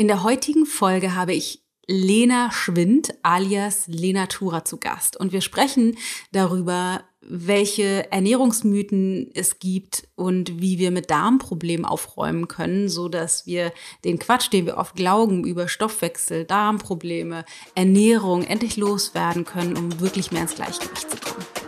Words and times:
In 0.00 0.08
der 0.08 0.22
heutigen 0.22 0.64
Folge 0.64 1.14
habe 1.14 1.34
ich 1.34 1.62
Lena 1.86 2.50
Schwind 2.52 3.12
alias 3.22 3.86
Lena 3.86 4.28
Tura 4.28 4.64
zu 4.64 4.78
Gast 4.78 5.18
und 5.18 5.30
wir 5.30 5.42
sprechen 5.42 5.98
darüber, 6.32 7.04
welche 7.20 8.10
Ernährungsmythen 8.10 9.30
es 9.34 9.58
gibt 9.58 10.08
und 10.14 10.58
wie 10.58 10.78
wir 10.78 10.90
mit 10.90 11.10
Darmproblemen 11.10 11.84
aufräumen 11.84 12.48
können, 12.48 12.88
so 12.88 13.10
dass 13.10 13.44
wir 13.44 13.74
den 14.06 14.18
Quatsch, 14.18 14.50
den 14.50 14.64
wir 14.64 14.78
oft 14.78 14.96
glauben 14.96 15.44
über 15.44 15.68
Stoffwechsel, 15.68 16.46
Darmprobleme, 16.46 17.44
Ernährung 17.74 18.44
endlich 18.44 18.78
loswerden 18.78 19.44
können, 19.44 19.76
um 19.76 20.00
wirklich 20.00 20.32
mehr 20.32 20.40
ins 20.40 20.54
Gleichgewicht 20.54 21.10
zu 21.10 21.18
kommen. 21.18 21.59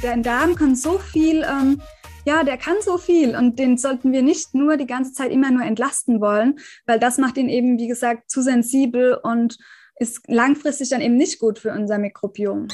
Dein 0.00 0.22
Darm 0.22 0.54
kann 0.54 0.76
so 0.76 0.98
viel, 0.98 1.42
ähm, 1.42 1.82
ja, 2.24 2.44
der 2.44 2.56
kann 2.56 2.76
so 2.84 2.98
viel 2.98 3.34
und 3.34 3.58
den 3.58 3.76
sollten 3.76 4.12
wir 4.12 4.22
nicht 4.22 4.54
nur 4.54 4.76
die 4.76 4.86
ganze 4.86 5.12
Zeit 5.12 5.32
immer 5.32 5.50
nur 5.50 5.62
entlasten 5.62 6.20
wollen, 6.20 6.60
weil 6.86 7.00
das 7.00 7.18
macht 7.18 7.36
ihn 7.36 7.48
eben, 7.48 7.78
wie 7.78 7.88
gesagt, 7.88 8.30
zu 8.30 8.40
sensibel 8.40 9.18
und 9.20 9.58
ist 9.96 10.20
langfristig 10.28 10.90
dann 10.90 11.00
eben 11.00 11.16
nicht 11.16 11.40
gut 11.40 11.58
für 11.58 11.72
unser 11.72 11.98
Mikrobiom. 11.98 12.68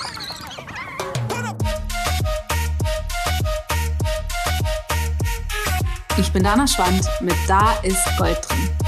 Ich 6.19 6.31
bin 6.31 6.43
Dana 6.45 6.67
Schwand 6.67 7.09
mit 7.23 7.37
Da 7.49 7.73
ist 7.83 8.07
Gold 8.19 8.39
drin. 8.47 8.84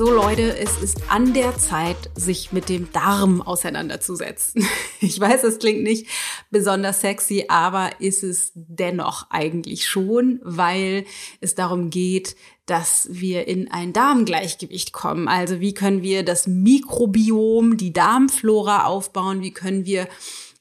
So 0.00 0.10
Leute, 0.10 0.56
es 0.56 0.78
ist 0.78 1.10
an 1.10 1.34
der 1.34 1.58
Zeit, 1.58 2.08
sich 2.14 2.52
mit 2.52 2.70
dem 2.70 2.90
Darm 2.90 3.42
auseinanderzusetzen. 3.42 4.66
Ich 5.02 5.20
weiß, 5.20 5.44
es 5.44 5.58
klingt 5.58 5.82
nicht 5.82 6.06
besonders 6.50 7.02
sexy, 7.02 7.46
aber 7.48 8.00
ist 8.00 8.22
es 8.22 8.52
dennoch 8.54 9.26
eigentlich 9.30 9.86
schon, 9.86 10.40
weil 10.42 11.04
es 11.40 11.54
darum 11.54 11.90
geht, 11.90 12.34
dass 12.64 13.08
wir 13.10 13.46
in 13.46 13.70
ein 13.70 13.92
Darmgleichgewicht 13.92 14.92
kommen. 14.92 15.28
Also 15.28 15.60
wie 15.60 15.74
können 15.74 16.02
wir 16.02 16.22
das 16.22 16.46
Mikrobiom, 16.46 17.76
die 17.76 17.92
Darmflora 17.92 18.84
aufbauen? 18.84 19.42
Wie 19.42 19.52
können 19.52 19.84
wir 19.84 20.08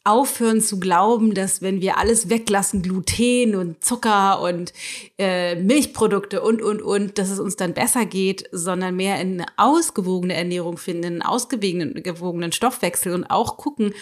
aufhören 0.09 0.61
zu 0.61 0.79
glauben, 0.79 1.33
dass 1.33 1.61
wenn 1.61 1.81
wir 1.81 1.97
alles 1.97 2.29
weglassen, 2.29 2.81
Gluten 2.81 3.55
und 3.55 3.83
Zucker 3.83 4.41
und 4.41 4.73
äh, 5.17 5.55
Milchprodukte 5.55 6.41
und, 6.41 6.61
und, 6.61 6.81
und, 6.81 7.17
dass 7.17 7.29
es 7.29 7.39
uns 7.39 7.55
dann 7.55 7.73
besser 7.73 8.05
geht, 8.05 8.49
sondern 8.51 8.95
mehr 8.95 9.19
in 9.21 9.41
eine 9.41 9.45
ausgewogene 9.57 10.33
Ernährung 10.33 10.77
finden, 10.77 11.05
einen 11.05 11.21
ausgewogenen 11.21 12.51
Stoffwechsel 12.51 13.13
und 13.13 13.25
auch 13.25 13.57
gucken, 13.57 13.93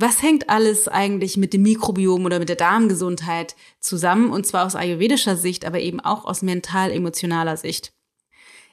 was 0.00 0.22
hängt 0.22 0.48
alles 0.48 0.86
eigentlich 0.86 1.36
mit 1.36 1.52
dem 1.52 1.62
Mikrobiom 1.62 2.24
oder 2.24 2.38
mit 2.38 2.48
der 2.48 2.56
Darmgesundheit 2.56 3.56
zusammen? 3.80 4.30
Und 4.30 4.46
zwar 4.46 4.64
aus 4.64 4.76
ayurvedischer 4.76 5.36
Sicht, 5.36 5.64
aber 5.64 5.80
eben 5.80 5.98
auch 5.98 6.24
aus 6.24 6.40
mental-emotionaler 6.40 7.56
Sicht. 7.56 7.92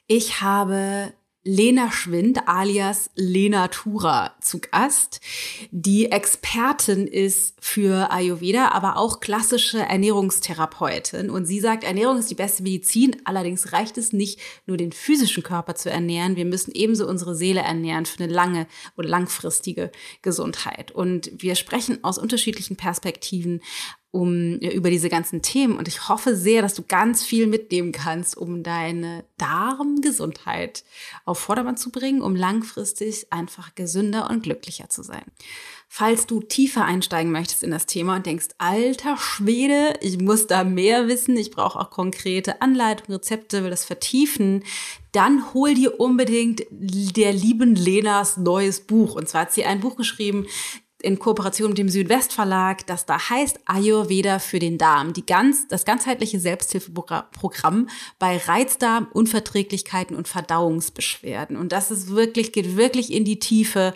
Ich 0.05 0.41
habe 0.41 1.13
Lena 1.47 1.91
Schwind 1.91 2.47
alias 2.47 3.11
Lena 3.13 3.67
Tura 3.67 4.35
zu 4.41 4.59
Gast, 4.59 5.21
die 5.69 6.11
Expertin 6.11 7.05
ist 7.05 7.53
für 7.61 8.11
Ayurveda, 8.11 8.69
aber 8.69 8.97
auch 8.97 9.19
klassische 9.19 9.77
Ernährungstherapeutin. 9.77 11.29
Und 11.29 11.45
sie 11.45 11.59
sagt, 11.59 11.83
Ernährung 11.83 12.17
ist 12.17 12.31
die 12.31 12.35
beste 12.35 12.63
Medizin. 12.63 13.17
Allerdings 13.25 13.73
reicht 13.73 13.99
es 13.99 14.11
nicht, 14.11 14.39
nur 14.65 14.77
den 14.77 14.91
physischen 14.91 15.43
Körper 15.43 15.75
zu 15.75 15.91
ernähren. 15.91 16.35
Wir 16.35 16.45
müssen 16.45 16.71
ebenso 16.73 17.07
unsere 17.07 17.35
Seele 17.35 17.59
ernähren 17.59 18.07
für 18.07 18.23
eine 18.23 18.33
lange 18.33 18.65
und 18.95 19.05
langfristige 19.05 19.91
Gesundheit. 20.23 20.93
Und 20.93 21.29
wir 21.37 21.53
sprechen 21.53 22.03
aus 22.03 22.17
unterschiedlichen 22.17 22.75
Perspektiven 22.75 23.61
um 24.15 24.59
über 24.59 24.89
diese 24.89 25.09
ganzen 25.09 25.41
Themen. 25.41 25.77
Und 25.77 25.89
ich 25.89 26.07
hoffe 26.07 26.37
sehr, 26.37 26.61
dass 26.61 26.73
du 26.73 26.83
ganz 26.83 27.21
viel 27.21 27.47
mitnehmen 27.47 27.91
kannst, 27.91 28.37
um 28.37 28.63
deine 28.63 29.25
Darmgesundheit 29.37 30.85
auf 31.25 31.37
Vordermann 31.37 31.75
zu 31.75 31.91
bringen, 31.91 32.21
um 32.21 32.33
langfristig 32.33 33.27
einfach 33.29 33.75
gesünder 33.75 34.29
und 34.29 34.43
glücklicher 34.43 34.87
zu 34.87 35.03
sein. 35.03 35.25
Falls 35.89 36.27
du 36.27 36.41
tiefer 36.41 36.85
einsteigen 36.85 37.31
möchtest 37.31 37.61
in 37.61 37.71
das 37.71 37.87
Thema 37.87 38.15
und 38.15 38.25
denkst, 38.25 38.47
alter 38.57 39.17
Schwede, 39.17 39.99
ich 40.01 40.19
muss 40.19 40.47
da 40.47 40.63
mehr 40.63 41.09
wissen, 41.09 41.35
ich 41.35 41.51
brauche 41.51 41.77
auch 41.77 41.89
konkrete 41.89 42.61
Anleitungen, 42.61 43.17
Rezepte, 43.17 43.63
will 43.63 43.69
das 43.69 43.83
vertiefen, 43.83 44.63
dann 45.11 45.53
hol 45.53 45.73
dir 45.73 45.99
unbedingt 45.99 46.63
der 46.71 47.33
lieben 47.33 47.75
Lenas 47.75 48.37
neues 48.37 48.79
Buch. 48.79 49.15
Und 49.15 49.27
zwar 49.27 49.41
hat 49.41 49.53
sie 49.53 49.65
ein 49.65 49.81
Buch 49.81 49.97
geschrieben, 49.97 50.47
in 51.05 51.19
Kooperation 51.19 51.69
mit 51.69 51.77
dem 51.77 51.87
Südwestverlag, 51.87 52.87
das 52.87 53.05
da 53.05 53.29
heißt 53.29 53.59
Ayurveda 53.65 54.39
für 54.39 54.57
den 54.57 54.79
Darm, 54.79 55.13
die 55.13 55.23
ganz, 55.23 55.67
das 55.67 55.85
ganzheitliche 55.85 56.39
Selbsthilfeprogramm 56.39 57.89
bei 58.17 58.37
Reizdarm, 58.37 59.07
Unverträglichkeiten 59.13 60.15
und 60.15 60.27
Verdauungsbeschwerden. 60.27 61.57
Und 61.57 61.71
das 61.71 61.91
ist 61.91 62.09
wirklich, 62.09 62.53
geht 62.53 62.75
wirklich 62.75 63.13
in 63.13 63.23
die 63.23 63.37
Tiefe. 63.37 63.93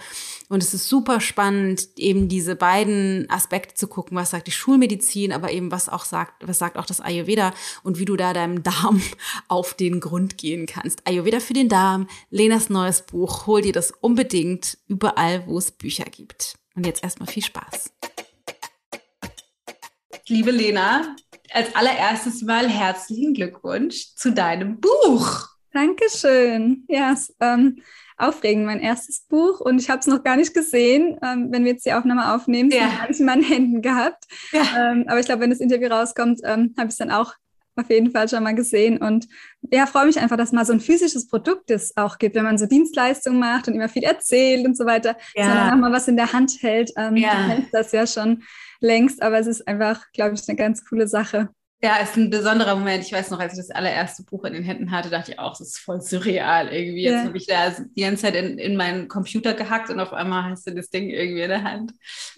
Und 0.49 0.61
es 0.61 0.75
ist 0.75 0.87
super 0.87 1.19
spannend, 1.19 1.87
eben 1.95 2.27
diese 2.27 2.55
beiden 2.55 3.27
Aspekte 3.29 3.73
zu 3.73 3.87
gucken, 3.87 4.15
was 4.15 4.29
sagt 4.29 4.45
die 4.45 4.51
Schulmedizin, 4.51 5.33
aber 5.33 5.51
eben 5.51 5.71
was 5.71 5.89
auch 5.89 6.05
sagt, 6.05 6.47
was 6.47 6.59
sagt 6.59 6.77
auch 6.77 6.85
das 6.85 7.01
Ayurveda 7.01 7.55
und 7.81 7.97
wie 7.97 8.05
du 8.05 8.17
da 8.17 8.33
deinem 8.33 8.61
Darm 8.61 9.01
auf 9.47 9.73
den 9.73 9.99
Grund 9.99 10.37
gehen 10.37 10.67
kannst. 10.67 11.07
Ayurveda 11.07 11.39
für 11.39 11.53
den 11.53 11.69
Darm, 11.69 12.07
Lenas 12.29 12.69
neues 12.69 13.01
Buch, 13.01 13.47
hol 13.47 13.63
dir 13.63 13.73
das 13.73 13.91
unbedingt 13.99 14.77
überall, 14.87 15.47
wo 15.47 15.57
es 15.57 15.71
Bücher 15.71 16.05
gibt. 16.05 16.58
Und 16.79 16.85
jetzt 16.85 17.03
erstmal 17.03 17.27
viel 17.27 17.43
Spaß. 17.43 17.91
Liebe 20.29 20.49
Lena, 20.49 21.13
als 21.51 21.75
allererstes 21.75 22.41
mal 22.41 22.69
herzlichen 22.69 23.33
Glückwunsch 23.33 24.15
zu 24.15 24.31
deinem 24.31 24.79
Buch. 24.79 25.49
Dankeschön. 25.73 26.85
Ja, 26.87 27.11
es, 27.11 27.35
ähm, 27.41 27.81
aufregend, 28.15 28.65
mein 28.65 28.79
erstes 28.79 29.25
Buch 29.27 29.59
und 29.59 29.81
ich 29.81 29.89
habe 29.89 29.99
es 29.99 30.07
noch 30.07 30.23
gar 30.23 30.37
nicht 30.37 30.53
gesehen, 30.53 31.19
ähm, 31.21 31.49
wenn 31.51 31.65
wir 31.65 31.73
jetzt 31.73 31.85
die 31.85 31.91
Aufnahme 31.91 32.33
aufnehmen. 32.33 32.71
Ja. 32.71 33.01
habe 33.01 33.11
ich 33.11 33.19
in 33.19 33.25
meinen 33.25 33.43
Händen 33.43 33.81
gehabt. 33.81 34.23
Ja. 34.53 34.91
Ähm, 34.91 35.03
aber 35.09 35.19
ich 35.19 35.25
glaube, 35.25 35.41
wenn 35.41 35.49
das 35.49 35.59
Interview 35.59 35.89
rauskommt, 35.89 36.39
ähm, 36.45 36.73
habe 36.77 36.87
ich 36.87 36.93
es 36.93 36.97
dann 36.97 37.11
auch 37.11 37.33
auf 37.79 37.89
jeden 37.89 38.11
Fall 38.11 38.27
schon 38.27 38.43
mal 38.43 38.55
gesehen. 38.55 38.97
Und 38.97 39.27
ja, 39.71 39.85
freue 39.85 40.05
mich 40.05 40.19
einfach, 40.19 40.37
dass 40.37 40.51
mal 40.51 40.65
so 40.65 40.73
ein 40.73 40.79
physisches 40.79 41.27
Produkt 41.27 41.71
es 41.71 41.95
auch 41.97 42.17
gibt, 42.17 42.35
wenn 42.35 42.43
man 42.43 42.57
so 42.57 42.65
Dienstleistungen 42.65 43.39
macht 43.39 43.67
und 43.67 43.75
immer 43.75 43.89
viel 43.89 44.03
erzählt 44.03 44.65
und 44.65 44.77
so 44.77 44.85
weiter, 44.85 45.15
ja. 45.35 45.45
sondern 45.45 45.73
auch 45.73 45.77
mal 45.77 45.91
was 45.91 46.07
in 46.07 46.15
der 46.15 46.33
Hand 46.33 46.53
hält. 46.61 46.91
Ähm, 46.97 47.15
ja. 47.15 47.29
Du 47.29 47.55
kennst 47.55 47.73
das 47.73 47.91
ja 47.91 48.07
schon 48.07 48.43
längst, 48.79 49.21
aber 49.21 49.39
es 49.39 49.47
ist 49.47 49.67
einfach, 49.67 50.05
glaube 50.13 50.35
ich, 50.35 50.47
eine 50.47 50.55
ganz 50.55 50.85
coole 50.85 51.07
Sache. 51.07 51.49
Ja, 51.81 51.95
ist 51.97 52.17
ein 52.17 52.29
besonderer 52.29 52.75
Moment. 52.75 53.05
Ich 53.05 53.13
weiß 53.13 53.31
noch, 53.31 53.39
als 53.39 53.53
ich 53.53 53.59
das 53.59 53.71
allererste 53.71 54.23
Buch 54.23 54.43
in 54.43 54.51
den 54.51 54.63
Händen 54.63 54.91
hatte, 54.91 55.09
dachte 55.09 55.31
ich 55.31 55.39
auch, 55.39 55.57
das 55.57 55.69
ist 55.69 55.79
voll 55.79 56.01
surreal 56.01 56.67
irgendwie. 56.73 57.03
Jetzt 57.03 57.13
ja. 57.13 57.23
habe 57.23 57.37
ich 57.37 57.47
da 57.47 57.73
die 57.95 58.01
ganze 58.01 58.23
Zeit 58.23 58.35
in, 58.35 58.57
in 58.57 58.75
meinen 58.75 59.07
Computer 59.07 59.53
gehackt 59.53 59.89
und 59.89 60.01
auf 60.01 60.11
einmal 60.11 60.51
hast 60.51 60.67
du 60.67 60.75
das 60.75 60.89
Ding 60.89 61.09
irgendwie 61.09 61.41
in 61.41 61.49
der 61.49 61.63
Hand. 61.63 61.93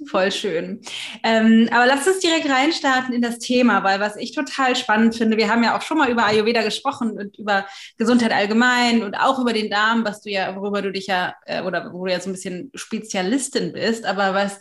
Voll 0.07 0.31
schön. 0.31 0.81
Ähm, 1.23 1.67
aber 1.71 1.87
lass 1.87 2.05
uns 2.07 2.19
direkt 2.19 2.47
reinstarten 2.47 3.15
in 3.15 3.23
das 3.23 3.39
Thema, 3.39 3.83
weil 3.83 3.99
was 3.99 4.15
ich 4.15 4.35
total 4.35 4.75
spannend 4.75 5.15
finde, 5.15 5.37
wir 5.37 5.49
haben 5.49 5.63
ja 5.63 5.75
auch 5.75 5.81
schon 5.81 5.97
mal 5.97 6.11
über 6.11 6.27
Ayurveda 6.27 6.61
gesprochen 6.61 7.17
und 7.17 7.39
über 7.39 7.65
Gesundheit 7.97 8.33
allgemein 8.33 9.01
und 9.01 9.15
auch 9.15 9.39
über 9.39 9.53
den 9.53 9.71
Darm, 9.71 10.05
was 10.05 10.21
du 10.21 10.29
ja, 10.29 10.55
worüber 10.55 10.83
du 10.83 10.91
dich 10.91 11.07
ja, 11.07 11.33
äh, 11.47 11.63
oder 11.63 11.91
wo 11.93 12.05
du 12.05 12.11
ja 12.11 12.19
so 12.19 12.29
ein 12.29 12.33
bisschen 12.33 12.71
Spezialistin 12.75 13.73
bist, 13.73 14.05
aber 14.05 14.35
was 14.35 14.59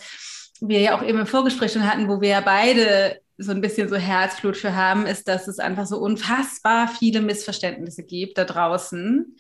wir 0.63 0.81
ja 0.81 0.97
auch 0.97 1.03
eben 1.03 1.19
im 1.19 1.27
Vorgespräch 1.27 1.73
schon 1.73 1.91
hatten, 1.91 2.09
wo 2.09 2.23
wir 2.23 2.31
ja 2.31 2.41
beide 2.41 3.21
so 3.41 3.53
ein 3.53 3.61
bisschen 3.61 3.89
so 3.89 3.97
Herzblut 3.97 4.57
für 4.57 4.75
haben, 4.75 5.07
ist, 5.07 5.27
dass 5.29 5.49
es 5.49 5.59
einfach 5.59 5.87
so 5.87 5.99
unfassbar 5.99 6.89
viele 6.89 7.21
Missverständnisse 7.21 8.05
gibt 8.05 8.39
da 8.39 8.45
draußen. 8.45 9.37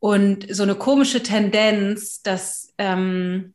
Und 0.00 0.54
so 0.54 0.62
eine 0.62 0.76
komische 0.76 1.22
Tendenz, 1.22 2.22
dass 2.22 2.72
ähm, 2.78 3.54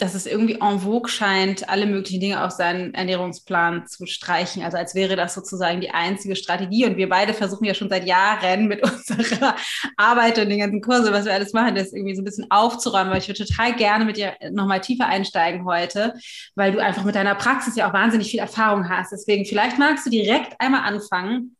dass 0.00 0.14
es 0.14 0.26
irgendwie 0.26 0.58
en 0.60 0.80
vogue 0.80 1.10
scheint, 1.10 1.68
alle 1.68 1.84
möglichen 1.84 2.20
Dinge 2.20 2.42
auf 2.42 2.52
seinen 2.52 2.94
Ernährungsplan 2.94 3.86
zu 3.86 4.06
streichen. 4.06 4.62
Also 4.62 4.78
als 4.78 4.94
wäre 4.94 5.14
das 5.14 5.34
sozusagen 5.34 5.80
die 5.80 5.90
einzige 5.90 6.36
Strategie. 6.36 6.86
Und 6.86 6.96
wir 6.96 7.08
beide 7.08 7.34
versuchen 7.34 7.64
ja 7.64 7.74
schon 7.74 7.90
seit 7.90 8.06
Jahren 8.06 8.66
mit 8.66 8.82
unserer 9.08 9.54
Arbeit 9.96 10.38
und 10.38 10.48
den 10.48 10.58
ganzen 10.58 10.80
Kurse, 10.80 11.12
was 11.12 11.26
wir 11.26 11.34
alles 11.34 11.52
machen, 11.52 11.74
das 11.74 11.92
irgendwie 11.92 12.14
so 12.14 12.22
ein 12.22 12.24
bisschen 12.24 12.50
aufzuräumen. 12.50 13.10
Weil 13.10 13.18
ich 13.18 13.28
würde 13.28 13.44
total 13.44 13.74
gerne 13.74 14.04
mit 14.04 14.16
dir 14.16 14.34
nochmal 14.50 14.80
tiefer 14.80 15.06
einsteigen 15.06 15.64
heute, 15.64 16.14
weil 16.54 16.72
du 16.72 16.78
einfach 16.78 17.04
mit 17.04 17.14
deiner 17.14 17.34
Praxis 17.34 17.76
ja 17.76 17.88
auch 17.88 17.92
wahnsinnig 17.92 18.30
viel 18.30 18.40
Erfahrung 18.40 18.88
hast. 18.88 19.12
Deswegen 19.12 19.44
vielleicht 19.44 19.78
magst 19.78 20.06
du 20.06 20.10
direkt 20.10 20.54
einmal 20.58 20.82
anfangen. 20.82 21.56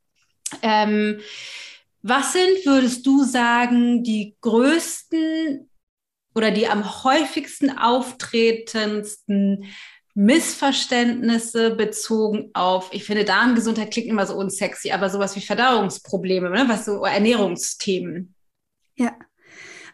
Ähm, 0.62 1.20
was 2.03 2.32
sind, 2.32 2.65
würdest 2.65 3.06
du 3.06 3.25
sagen, 3.25 4.03
die 4.03 4.35
größten 4.41 5.69
oder 6.35 6.50
die 6.50 6.69
am 6.69 7.05
häufigsten 7.05 7.77
auftretendsten 7.77 9.65
Missverständnisse 10.15 11.75
bezogen 11.75 12.50
auf, 12.53 12.91
ich 12.93 13.05
finde, 13.05 13.25
Darmgesundheit 13.25 13.93
klingt 13.93 14.09
immer 14.09 14.27
so 14.27 14.37
unsexy, 14.37 14.91
aber 14.91 15.09
sowas 15.09 15.37
wie 15.37 15.41
Verdauungsprobleme, 15.41 16.50
ne? 16.50 16.65
was 16.67 16.85
so 16.85 17.05
Ernährungsthemen. 17.05 18.35
Ja. 18.97 19.17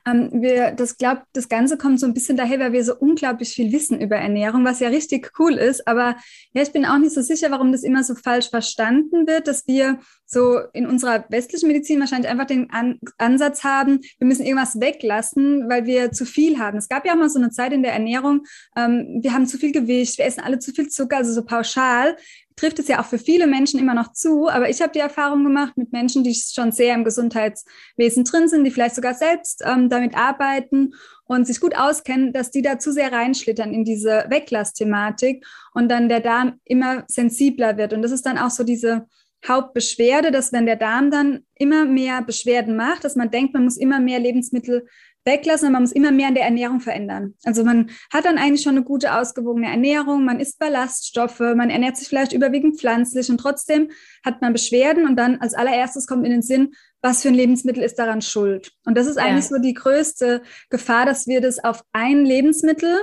Ähm, 0.06 0.30
wir, 0.32 0.72
das 0.72 0.96
glaubt, 0.96 1.24
das 1.32 1.48
Ganze 1.48 1.76
kommt 1.76 2.00
so 2.00 2.06
ein 2.06 2.14
bisschen 2.14 2.36
daher, 2.36 2.60
weil 2.60 2.72
wir 2.72 2.84
so 2.84 2.94
unglaublich 2.96 3.50
viel 3.50 3.72
wissen 3.72 4.00
über 4.00 4.16
Ernährung, 4.16 4.64
was 4.64 4.80
ja 4.80 4.88
richtig 4.88 5.32
cool 5.38 5.54
ist. 5.54 5.86
Aber 5.86 6.16
ja, 6.52 6.62
ich 6.62 6.72
bin 6.72 6.86
auch 6.86 6.98
nicht 6.98 7.12
so 7.12 7.22
sicher, 7.22 7.50
warum 7.50 7.72
das 7.72 7.82
immer 7.82 8.04
so 8.04 8.14
falsch 8.14 8.48
verstanden 8.48 9.26
wird, 9.26 9.48
dass 9.48 9.66
wir 9.66 9.98
so 10.26 10.58
in 10.72 10.86
unserer 10.86 11.24
westlichen 11.28 11.68
Medizin 11.68 12.00
wahrscheinlich 12.00 12.30
einfach 12.30 12.46
den 12.46 12.70
An 12.70 12.98
Ansatz 13.18 13.64
haben, 13.64 14.00
wir 14.18 14.26
müssen 14.26 14.44
irgendwas 14.44 14.80
weglassen, 14.80 15.68
weil 15.68 15.86
wir 15.86 16.12
zu 16.12 16.26
viel 16.26 16.58
haben. 16.58 16.78
Es 16.78 16.88
gab 16.88 17.06
ja 17.06 17.12
auch 17.12 17.18
mal 17.18 17.30
so 17.30 17.38
eine 17.38 17.50
Zeit 17.50 17.72
in 17.72 17.82
der 17.82 17.92
Ernährung, 17.92 18.42
ähm, 18.76 19.20
wir 19.22 19.32
haben 19.32 19.46
zu 19.46 19.58
viel 19.58 19.72
Gewicht, 19.72 20.18
wir 20.18 20.26
essen 20.26 20.42
alle 20.42 20.58
zu 20.58 20.72
viel 20.72 20.88
Zucker, 20.88 21.18
also 21.18 21.32
so 21.32 21.44
pauschal 21.44 22.16
trifft 22.56 22.78
es 22.78 22.88
ja 22.88 23.00
auch 23.00 23.04
für 23.04 23.18
viele 23.18 23.46
Menschen 23.46 23.78
immer 23.78 23.94
noch 23.94 24.12
zu. 24.12 24.48
Aber 24.48 24.68
ich 24.68 24.80
habe 24.80 24.92
die 24.92 24.98
Erfahrung 24.98 25.44
gemacht 25.44 25.76
mit 25.76 25.92
Menschen, 25.92 26.24
die 26.24 26.34
schon 26.34 26.72
sehr 26.72 26.94
im 26.94 27.04
Gesundheitswesen 27.04 28.24
drin 28.24 28.48
sind, 28.48 28.64
die 28.64 28.70
vielleicht 28.70 28.94
sogar 28.94 29.14
selbst 29.14 29.62
ähm, 29.64 29.90
damit 29.90 30.16
arbeiten 30.16 30.94
und 31.26 31.46
sich 31.46 31.60
gut 31.60 31.76
auskennen, 31.76 32.32
dass 32.32 32.50
die 32.50 32.62
da 32.62 32.78
zu 32.78 32.92
sehr 32.92 33.12
reinschlittern 33.12 33.72
in 33.72 33.84
diese 33.84 34.24
Weglassthematik 34.28 35.44
und 35.74 35.88
dann 35.90 36.08
der 36.08 36.20
Darm 36.20 36.60
immer 36.64 37.04
sensibler 37.08 37.76
wird. 37.76 37.92
Und 37.92 38.02
das 38.02 38.12
ist 38.12 38.24
dann 38.24 38.38
auch 38.38 38.50
so 38.50 38.64
diese 38.64 39.06
Hauptbeschwerde, 39.48 40.30
dass 40.30 40.52
wenn 40.52 40.66
der 40.66 40.76
Darm 40.76 41.10
dann 41.10 41.44
immer 41.54 41.84
mehr 41.84 42.22
Beschwerden 42.22 42.76
macht, 42.76 43.04
dass 43.04 43.16
man 43.16 43.30
denkt, 43.30 43.54
man 43.54 43.64
muss 43.64 43.76
immer 43.76 44.00
mehr 44.00 44.18
Lebensmittel 44.18 44.86
weglassen, 45.26 45.72
man 45.72 45.82
muss 45.82 45.92
immer 45.92 46.12
mehr 46.12 46.28
an 46.28 46.34
der 46.34 46.44
Ernährung 46.44 46.80
verändern. 46.80 47.34
Also 47.44 47.64
man 47.64 47.90
hat 48.12 48.24
dann 48.24 48.38
eigentlich 48.38 48.62
schon 48.62 48.76
eine 48.76 48.84
gute, 48.84 49.12
ausgewogene 49.12 49.68
Ernährung, 49.68 50.24
man 50.24 50.40
isst 50.40 50.58
Ballaststoffe, 50.58 51.40
man 51.40 51.68
ernährt 51.68 51.96
sich 51.96 52.08
vielleicht 52.08 52.32
überwiegend 52.32 52.78
pflanzlich 52.78 53.28
und 53.28 53.38
trotzdem 53.38 53.90
hat 54.24 54.40
man 54.40 54.52
Beschwerden 54.52 55.06
und 55.06 55.16
dann 55.16 55.40
als 55.40 55.54
allererstes 55.54 56.06
kommt 56.06 56.24
in 56.24 56.30
den 56.30 56.42
Sinn, 56.42 56.74
was 57.02 57.22
für 57.22 57.28
ein 57.28 57.34
Lebensmittel 57.34 57.82
ist 57.82 57.98
daran 57.98 58.22
schuld? 58.22 58.72
Und 58.84 58.96
das 58.96 59.06
ist 59.06 59.18
eigentlich 59.18 59.50
ja. 59.50 59.56
so 59.56 59.62
die 59.62 59.74
größte 59.74 60.42
Gefahr, 60.70 61.04
dass 61.04 61.26
wir 61.26 61.40
das 61.40 61.62
auf 61.62 61.82
ein 61.92 62.24
Lebensmittel 62.24 62.96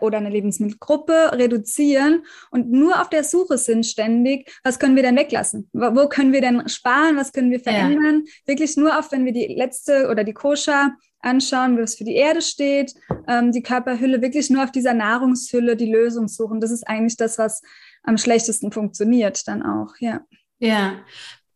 oder 0.00 0.18
eine 0.18 0.30
Lebensmittelgruppe 0.30 1.32
reduzieren 1.32 2.24
und 2.50 2.70
nur 2.70 3.00
auf 3.00 3.08
der 3.08 3.24
Suche 3.24 3.58
sind 3.58 3.86
ständig, 3.86 4.50
was 4.64 4.78
können 4.78 4.96
wir 4.96 5.02
denn 5.02 5.16
weglassen? 5.16 5.68
Wo 5.72 6.08
können 6.08 6.32
wir 6.32 6.40
denn 6.40 6.68
sparen? 6.68 7.16
Was 7.16 7.32
können 7.32 7.50
wir 7.50 7.60
verändern? 7.60 8.24
Ja. 8.24 8.32
Wirklich 8.46 8.76
nur 8.76 8.98
auf, 8.98 9.12
wenn 9.12 9.24
wir 9.24 9.32
die 9.32 9.46
letzte 9.46 10.08
oder 10.08 10.24
die 10.24 10.34
Koscher 10.34 10.94
anschauen, 11.20 11.78
was 11.78 11.96
für 11.96 12.04
die 12.04 12.14
Erde 12.14 12.42
steht, 12.42 12.94
ähm, 13.28 13.52
die 13.52 13.62
Körperhülle, 13.62 14.22
wirklich 14.22 14.50
nur 14.50 14.64
auf 14.64 14.72
dieser 14.72 14.94
Nahrungshülle 14.94 15.76
die 15.76 15.90
Lösung 15.90 16.28
suchen. 16.28 16.60
Das 16.60 16.70
ist 16.70 16.86
eigentlich 16.86 17.16
das, 17.16 17.38
was 17.38 17.62
am 18.02 18.18
schlechtesten 18.18 18.72
funktioniert 18.72 19.46
dann 19.48 19.62
auch, 19.62 19.94
ja. 19.98 20.20
Ja. 20.58 20.94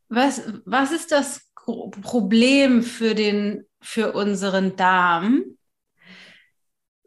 Was, 0.08 0.42
was 0.64 0.92
ist 0.92 1.12
das 1.12 1.42
Problem 2.02 2.82
für 2.82 3.14
den, 3.14 3.64
für 3.80 4.12
unseren 4.12 4.76
Darm, 4.76 5.44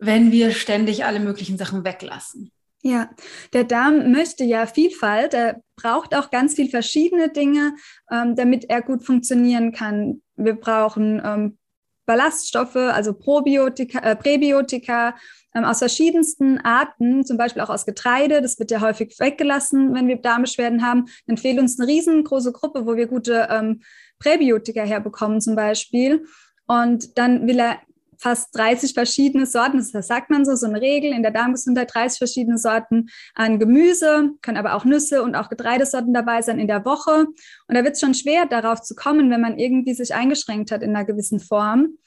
wenn 0.06 0.32
wir 0.32 0.52
ständig 0.52 1.06
alle 1.06 1.20
möglichen 1.20 1.58
Sachen 1.58 1.84
weglassen? 1.84 2.52
Ja, 2.86 3.10
der 3.54 3.64
Darm 3.64 4.12
möchte 4.12 4.44
ja 4.44 4.66
Vielfalt. 4.66 5.34
Er 5.34 5.62
braucht 5.78 6.14
auch 6.14 6.30
ganz 6.30 6.56
viel 6.56 6.70
verschiedene 6.70 7.30
Dinge, 7.30 7.76
ähm, 8.12 8.36
damit 8.36 8.70
er 8.70 8.82
gut 8.82 9.06
funktionieren 9.06 9.72
kann. 9.72 10.22
Wir 10.36 10.56
brauchen 10.56 11.22
ähm, 11.24 11.58
Ballaststoffe, 12.06 12.76
also 12.76 13.14
Probiotika, 13.14 14.00
äh, 14.00 14.18
Präbiotika 14.18 15.16
ähm, 15.56 15.64
aus 15.64 15.80
verschiedensten 15.80 16.60
Arten, 16.60 17.26
zum 17.26 17.38
Beispiel 17.38 17.62
auch 17.62 17.70
aus 17.70 17.86
Getreide. 17.86 18.42
Das 18.42 18.60
wird 18.60 18.70
ja 18.70 18.82
häufig 18.82 19.18
weggelassen, 19.18 19.94
wenn 19.94 20.10
wir 20.10 20.18
Darmbeschwerden 20.18 20.86
haben. 20.86 21.06
Dann 21.26 21.38
fehlt 21.38 21.60
uns 21.60 21.80
eine 21.80 21.88
riesengroße 21.88 22.52
Gruppe, 22.52 22.86
wo 22.86 22.98
wir 22.98 23.08
gute 23.08 23.48
ähm, 23.50 23.82
Präbiotika 24.20 24.84
herbekommen 24.84 25.40
zum 25.40 25.56
Beispiel. 25.56 26.26
Und 26.66 27.18
dann 27.18 27.48
will 27.48 27.60
er 27.60 27.80
fast 28.24 28.56
30 28.56 28.94
verschiedene 28.94 29.46
Sorten, 29.46 29.86
das 29.92 30.08
sagt 30.08 30.30
man 30.30 30.46
so, 30.46 30.56
so 30.56 30.66
eine 30.66 30.80
Regel 30.80 31.12
in 31.12 31.24
der 31.24 31.32
Darmgesundheit, 31.32 31.94
30 31.94 32.18
verschiedene 32.18 32.58
Sorten 32.58 33.10
an 33.36 33.60
Gemüse, 33.60 34.32
können 34.42 34.58
aber 34.58 34.76
auch 34.76 34.86
Nüsse 34.86 35.22
und 35.22 35.36
auch 35.36 35.50
Getreidesorten 35.50 36.14
dabei 36.14 36.42
sein 36.42 36.58
in 36.58 36.68
der 36.68 36.86
Woche. 36.86 37.26
Und 37.68 37.76
da 37.76 37.84
wird 37.84 37.96
es 37.96 38.00
schon 38.00 38.14
schwer, 38.14 38.46
darauf 38.46 38.82
zu 38.82 38.96
kommen, 38.96 39.30
wenn 39.30 39.42
man 39.42 39.60
irgendwie 39.60 39.94
sich 39.94 40.16
eingeschränkt 40.16 40.72
hat 40.72 40.82
in 40.82 40.96
einer 40.96 41.06
gewissen 41.06 41.42
Form. 41.42 41.98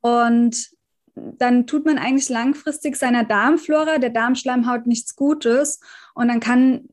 Und 0.00 0.70
dann 1.16 1.66
tut 1.66 1.86
man 1.86 1.98
eigentlich 1.98 2.28
langfristig 2.28 2.96
seiner 2.96 3.24
Darmflora, 3.24 3.98
der 3.98 4.10
Darmschleimhaut 4.10 4.86
nichts 4.86 5.16
Gutes. 5.16 5.80
Und 6.14 6.28
dann 6.28 6.40
kann 6.40 6.88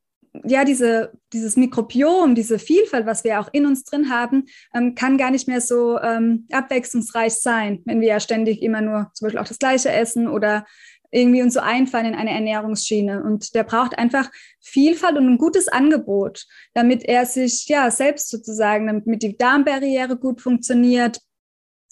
ja, 0.45 0.63
diese, 0.63 1.11
dieses 1.33 1.57
Mikrobiom, 1.57 2.35
diese 2.35 2.57
Vielfalt, 2.57 3.05
was 3.05 3.23
wir 3.23 3.39
auch 3.39 3.49
in 3.51 3.65
uns 3.65 3.83
drin 3.83 4.09
haben, 4.09 4.45
ähm, 4.73 4.95
kann 4.95 5.17
gar 5.17 5.31
nicht 5.31 5.47
mehr 5.47 5.61
so 5.61 5.99
ähm, 5.99 6.47
abwechslungsreich 6.51 7.33
sein, 7.33 7.81
wenn 7.85 7.99
wir 7.99 8.07
ja 8.07 8.19
ständig 8.19 8.61
immer 8.61 8.81
nur 8.81 9.11
zum 9.13 9.25
Beispiel 9.25 9.39
auch 9.39 9.47
das 9.47 9.59
Gleiche 9.59 9.91
essen 9.91 10.27
oder 10.27 10.65
irgendwie 11.11 11.41
uns 11.41 11.55
so 11.55 11.59
einfallen 11.59 12.05
in 12.05 12.15
eine 12.15 12.31
Ernährungsschiene. 12.31 13.21
Und 13.23 13.53
der 13.53 13.63
braucht 13.63 13.97
einfach 13.97 14.31
Vielfalt 14.61 15.17
und 15.17 15.27
ein 15.27 15.37
gutes 15.37 15.67
Angebot, 15.67 16.45
damit 16.73 17.03
er 17.03 17.25
sich 17.25 17.67
ja 17.67 17.91
selbst 17.91 18.29
sozusagen, 18.29 18.87
damit 18.87 19.21
die 19.21 19.37
Darmbarriere 19.37 20.17
gut 20.17 20.39
funktioniert. 20.39 21.19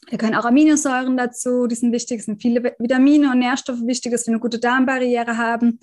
Wir 0.08 0.18
können 0.18 0.36
auch 0.36 0.46
Aminosäuren 0.46 1.18
dazu, 1.18 1.68
die 1.68 1.76
sind 1.76 1.92
wichtig, 1.92 2.24
sind 2.24 2.42
viele 2.42 2.76
Vitamine 2.80 3.30
und 3.32 3.40
Nährstoffe 3.40 3.86
wichtig, 3.86 4.14
dass 4.14 4.26
wir 4.26 4.34
eine 4.34 4.40
gute 4.40 4.60
Darmbarriere 4.60 5.38
haben. 5.38 5.80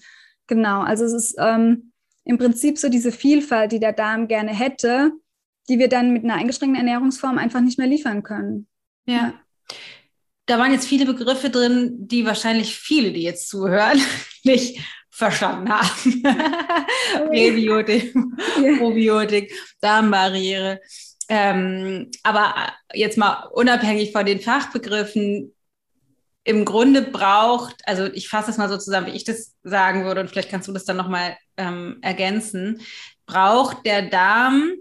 Genau, 0.47 0.81
also 0.81 1.05
es 1.05 1.13
ist 1.13 1.37
ähm, 1.39 1.93
im 2.27 2.39
Prinzip 2.39 2.77
so 2.77 2.89
diese 2.89 3.13
Vielfalt, 3.13 3.73
die 3.73 3.81
der 3.81 3.93
Darm 3.93 4.29
gerne 4.29 4.53
hätte, 4.53 5.13
die 5.69 5.79
wir 5.79 5.89
dann 5.89 6.13
mit 6.13 6.25
einer 6.25 6.35
eingeschränkten 6.35 6.77
Ernährungsform 6.77 7.39
einfach 7.39 7.61
nicht 7.61 7.79
mehr 7.79 7.87
liefern 7.87 8.23
können. 8.23 8.67
Ja. 9.07 9.15
ja. 9.15 9.35
Da 10.47 10.59
waren 10.59 10.73
jetzt 10.73 10.87
viele 10.87 11.07
Begriffe 11.07 11.51
drin, 11.51 11.95
die 11.99 12.27
wahrscheinlich 12.27 12.77
viele, 12.77 13.13
die 13.13 13.23
jetzt 13.23 13.49
zuhören, 13.49 14.01
nicht 14.45 14.81
verstanden 15.09 15.71
haben. 15.71 16.23
Präbiotik, 17.29 18.15
ja. 18.15 18.77
Probiotik, 18.77 19.53
Darmbarriere. 19.81 20.81
Ähm, 21.29 22.11
aber 22.23 22.55
jetzt 22.93 23.19
mal 23.19 23.49
unabhängig 23.53 24.13
von 24.13 24.27
den 24.27 24.41
Fachbegriffen, 24.41 25.56
im 26.47 26.65
Grunde 26.65 27.03
braucht, 27.03 27.75
also 27.87 28.05
ich 28.05 28.29
fasse 28.29 28.47
das 28.47 28.57
mal 28.57 28.69
so 28.69 28.79
zusammen, 28.79 29.09
wie 29.09 29.17
ich 29.17 29.25
das 29.25 29.57
sagen 29.65 30.05
würde, 30.05 30.21
und 30.21 30.31
vielleicht 30.31 30.49
kannst 30.49 30.69
du 30.69 30.73
das 30.73 30.85
dann 30.85 30.97
nochmal 30.97 31.37
ähm, 31.57 31.99
ergänzen, 32.03 32.81
braucht 33.27 33.85
der 33.85 34.03
Darm 34.03 34.73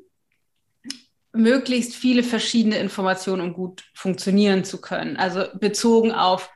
möglichst 1.34 1.96
viele 1.96 2.22
verschiedene 2.22 2.78
Informationen, 2.78 3.42
um 3.42 3.54
gut 3.54 3.84
funktionieren 3.96 4.64
zu 4.64 4.80
können. 4.80 5.18
Also 5.18 5.46
bezogen 5.60 6.12
auf 6.12 6.52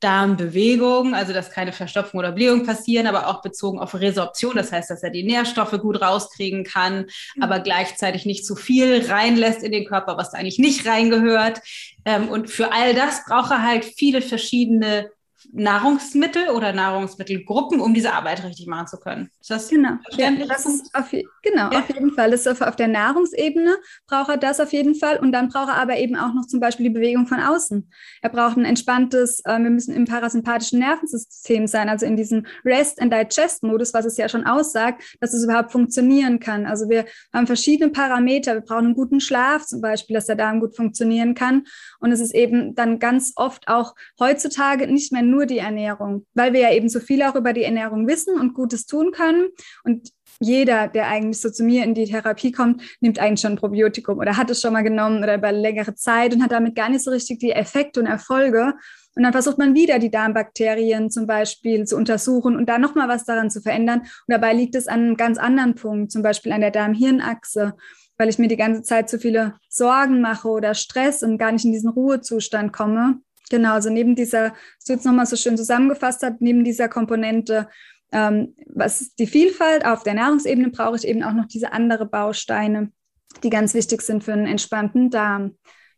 Darmbewegung, 0.00 1.14
also 1.14 1.32
dass 1.32 1.50
keine 1.50 1.72
Verstopfung 1.72 2.20
oder 2.20 2.32
Blähung 2.32 2.64
passieren, 2.64 3.06
aber 3.06 3.28
auch 3.28 3.42
bezogen 3.42 3.78
auf 3.78 3.94
Resorption, 3.94 4.56
das 4.56 4.72
heißt, 4.72 4.90
dass 4.90 5.02
er 5.02 5.10
die 5.10 5.22
Nährstoffe 5.22 5.78
gut 5.80 6.00
rauskriegen 6.00 6.64
kann, 6.64 7.06
mhm. 7.36 7.42
aber 7.42 7.60
gleichzeitig 7.60 8.26
nicht 8.26 8.46
zu 8.46 8.56
viel 8.56 9.06
reinlässt 9.06 9.62
in 9.62 9.72
den 9.72 9.84
Körper, 9.84 10.16
was 10.16 10.30
da 10.30 10.38
eigentlich 10.38 10.58
nicht 10.58 10.86
reingehört. 10.86 11.60
Ähm, 12.04 12.28
und 12.28 12.50
für 12.50 12.72
all 12.72 12.94
das 12.94 13.24
braucht 13.26 13.50
er 13.50 13.62
halt 13.62 13.84
viele 13.84 14.22
verschiedene 14.22 15.10
Nahrungsmittel 15.52 16.50
oder 16.50 16.72
Nahrungsmittelgruppen, 16.72 17.80
um 17.80 17.94
diese 17.94 18.12
Arbeit 18.12 18.44
richtig 18.44 18.66
machen 18.66 18.86
zu 18.86 18.98
können. 18.98 19.30
Ist 19.40 19.50
das 19.50 19.68
genau. 19.68 19.92
Ja, 20.16 20.30
das 20.30 20.66
ist 20.66 20.94
auf, 20.94 21.10
genau, 21.10 21.70
ja. 21.70 21.80
auf 21.80 21.88
jeden 21.88 22.12
Fall. 22.12 22.30
Das 22.30 22.40
ist 22.40 22.48
auf, 22.48 22.60
auf 22.60 22.76
der 22.76 22.88
Nahrungsebene 22.88 23.76
braucht 24.06 24.28
er 24.28 24.36
das 24.36 24.60
auf 24.60 24.72
jeden 24.72 24.94
Fall. 24.94 25.18
Und 25.18 25.32
dann 25.32 25.48
braucht 25.48 25.68
er 25.68 25.76
aber 25.76 25.96
eben 25.98 26.16
auch 26.16 26.34
noch 26.34 26.46
zum 26.46 26.60
Beispiel 26.60 26.84
die 26.84 26.94
Bewegung 26.94 27.26
von 27.26 27.40
außen. 27.40 27.90
Er 28.22 28.30
braucht 28.30 28.56
ein 28.56 28.64
entspanntes, 28.64 29.40
äh, 29.44 29.58
wir 29.58 29.70
müssen 29.70 29.94
im 29.94 30.04
parasympathischen 30.04 30.78
Nervensystem 30.78 31.66
sein, 31.66 31.88
also 31.88 32.06
in 32.06 32.16
diesem 32.16 32.46
Rest 32.64 33.00
and 33.00 33.12
Digest 33.12 33.62
Modus, 33.62 33.94
was 33.94 34.04
es 34.04 34.16
ja 34.16 34.28
schon 34.28 34.44
aussagt, 34.44 35.02
dass 35.20 35.34
es 35.34 35.44
überhaupt 35.44 35.72
funktionieren 35.72 36.40
kann. 36.40 36.66
Also 36.66 36.88
wir 36.88 37.06
haben 37.32 37.46
verschiedene 37.46 37.90
Parameter. 37.90 38.54
Wir 38.54 38.60
brauchen 38.60 38.86
einen 38.86 38.94
guten 38.94 39.20
Schlaf 39.20 39.66
zum 39.66 39.80
Beispiel, 39.80 40.14
dass 40.14 40.26
der 40.26 40.36
Darm 40.36 40.60
gut 40.60 40.76
funktionieren 40.76 41.34
kann. 41.34 41.64
Und 42.00 42.12
es 42.12 42.20
ist 42.20 42.34
eben 42.34 42.74
dann 42.74 42.98
ganz 42.98 43.32
oft 43.36 43.68
auch 43.68 43.94
heutzutage 44.18 44.86
nicht 44.86 45.12
mehr 45.12 45.22
nur 45.22 45.46
die 45.46 45.58
Ernährung, 45.58 46.26
weil 46.34 46.52
wir 46.52 46.60
ja 46.60 46.72
eben 46.72 46.88
so 46.88 46.98
viel 47.00 47.22
auch 47.22 47.34
über 47.34 47.52
die 47.52 47.64
Ernährung 47.64 48.08
wissen 48.08 48.38
und 48.38 48.54
Gutes 48.54 48.86
tun 48.86 49.12
können. 49.12 49.48
Und 49.84 50.10
jeder, 50.40 50.88
der 50.88 51.08
eigentlich 51.08 51.40
so 51.40 51.50
zu 51.50 51.62
mir 51.62 51.84
in 51.84 51.94
die 51.94 52.06
Therapie 52.06 52.50
kommt, 52.50 52.82
nimmt 53.00 53.18
eigentlich 53.18 53.40
schon 53.40 53.52
ein 53.52 53.58
Probiotikum 53.58 54.18
oder 54.18 54.38
hat 54.38 54.50
es 54.50 54.62
schon 54.62 54.72
mal 54.72 54.82
genommen 54.82 55.22
oder 55.22 55.34
über 55.34 55.52
längere 55.52 55.94
Zeit 55.94 56.34
und 56.34 56.42
hat 56.42 56.52
damit 56.52 56.74
gar 56.74 56.88
nicht 56.88 57.04
so 57.04 57.10
richtig 57.10 57.40
die 57.40 57.52
Effekte 57.52 58.00
und 58.00 58.06
Erfolge. 58.06 58.74
Und 59.16 59.24
dann 59.24 59.32
versucht 59.32 59.58
man 59.58 59.74
wieder 59.74 59.98
die 59.98 60.10
Darmbakterien 60.10 61.10
zum 61.10 61.26
Beispiel 61.26 61.84
zu 61.84 61.96
untersuchen 61.96 62.56
und 62.56 62.68
da 62.68 62.78
nochmal 62.78 63.08
was 63.08 63.24
daran 63.24 63.50
zu 63.50 63.60
verändern. 63.60 64.00
Und 64.00 64.28
dabei 64.28 64.52
liegt 64.52 64.74
es 64.74 64.86
an 64.86 65.00
einem 65.00 65.16
ganz 65.16 65.36
anderen 65.36 65.74
Punkt, 65.74 66.12
zum 66.12 66.22
Beispiel 66.22 66.52
an 66.52 66.60
der 66.60 66.70
Darm-Hirn-Achse, 66.70 67.74
weil 68.18 68.28
ich 68.28 68.38
mir 68.38 68.48
die 68.48 68.56
ganze 68.56 68.82
Zeit 68.82 69.08
zu 69.08 69.18
viele 69.18 69.54
Sorgen 69.68 70.20
mache 70.20 70.48
oder 70.48 70.74
Stress 70.74 71.22
und 71.22 71.38
gar 71.38 71.52
nicht 71.52 71.64
in 71.64 71.72
diesen 71.72 71.90
Ruhezustand 71.90 72.72
komme. 72.72 73.20
Genau, 73.50 73.72
also 73.72 73.90
neben 73.90 74.14
dieser, 74.14 74.52
was 74.52 74.84
du 74.86 74.92
jetzt 74.92 75.04
nochmal 75.04 75.26
so 75.26 75.36
schön 75.36 75.56
zusammengefasst 75.56 76.22
hast, 76.22 76.40
neben 76.40 76.62
dieser 76.62 76.88
Komponente, 76.88 77.68
ähm, 78.12 78.54
was 78.66 79.00
ist 79.00 79.18
die 79.18 79.26
Vielfalt 79.26 79.84
auf 79.84 80.04
der 80.04 80.14
Nahrungsebene, 80.14 80.70
brauche 80.70 80.96
ich 80.96 81.06
eben 81.06 81.24
auch 81.24 81.32
noch 81.32 81.46
diese 81.46 81.72
andere 81.72 82.06
Bausteine, 82.06 82.92
die 83.42 83.50
ganz 83.50 83.74
wichtig 83.74 84.02
sind 84.02 84.22
für 84.22 84.32
einen 84.32 84.46
entspannten 84.46 85.10
Darm. 85.10 85.56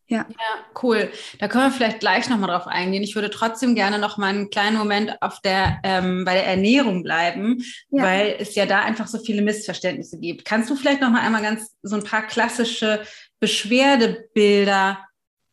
Ja. 0.09 0.26
ja, 0.28 0.82
cool. 0.82 1.11
Da 1.38 1.49
können 1.49 1.64
wir 1.64 1.71
vielleicht 1.71 2.00
gleich 2.00 2.28
nochmal 2.28 2.50
drauf 2.50 2.66
eingehen. 2.66 3.02
Ich 3.02 3.14
würde 3.14 3.30
trotzdem 3.30 3.75
gerne 3.75 3.99
noch 3.99 4.18
mal 4.18 4.26
einen 4.26 4.50
kleinen 4.50 4.76
Moment 4.76 5.21
auf 5.23 5.40
der, 5.40 5.80
ähm, 5.85 6.25
bei 6.25 6.35
der 6.35 6.47
Ernährung 6.47 7.02
bleiben, 7.02 7.64
ja. 7.90 8.02
weil 8.02 8.37
es 8.38 8.54
ja 8.54 8.66
da 8.66 8.80
einfach 8.80 9.06
so 9.06 9.18
viele 9.18 9.40
Missverständnisse 9.40 10.18
gibt. 10.18 10.44
Kannst 10.44 10.68
du 10.68 10.76
vielleicht 10.76 11.00
noch 11.00 11.11
mal 11.11 11.23
einmal 11.23 11.42
ganz 11.42 11.75
so 11.82 11.97
ein 11.97 12.04
paar 12.04 12.26
klassische 12.26 13.02
Beschwerdebilder 13.40 14.99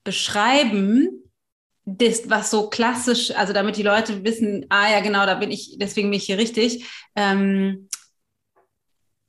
beschreiben, 0.03 1.29
das, 1.97 2.29
was 2.29 2.51
so 2.51 2.69
klassisch, 2.69 3.31
also 3.31 3.53
damit 3.53 3.77
die 3.77 3.83
Leute 3.83 4.23
wissen, 4.23 4.65
ah 4.69 4.91
ja, 4.91 4.99
genau, 4.99 5.25
da 5.25 5.35
bin 5.35 5.51
ich, 5.51 5.77
deswegen 5.79 6.09
bin 6.09 6.17
ich 6.17 6.25
hier 6.25 6.37
richtig, 6.37 6.85
ähm, 7.15 7.89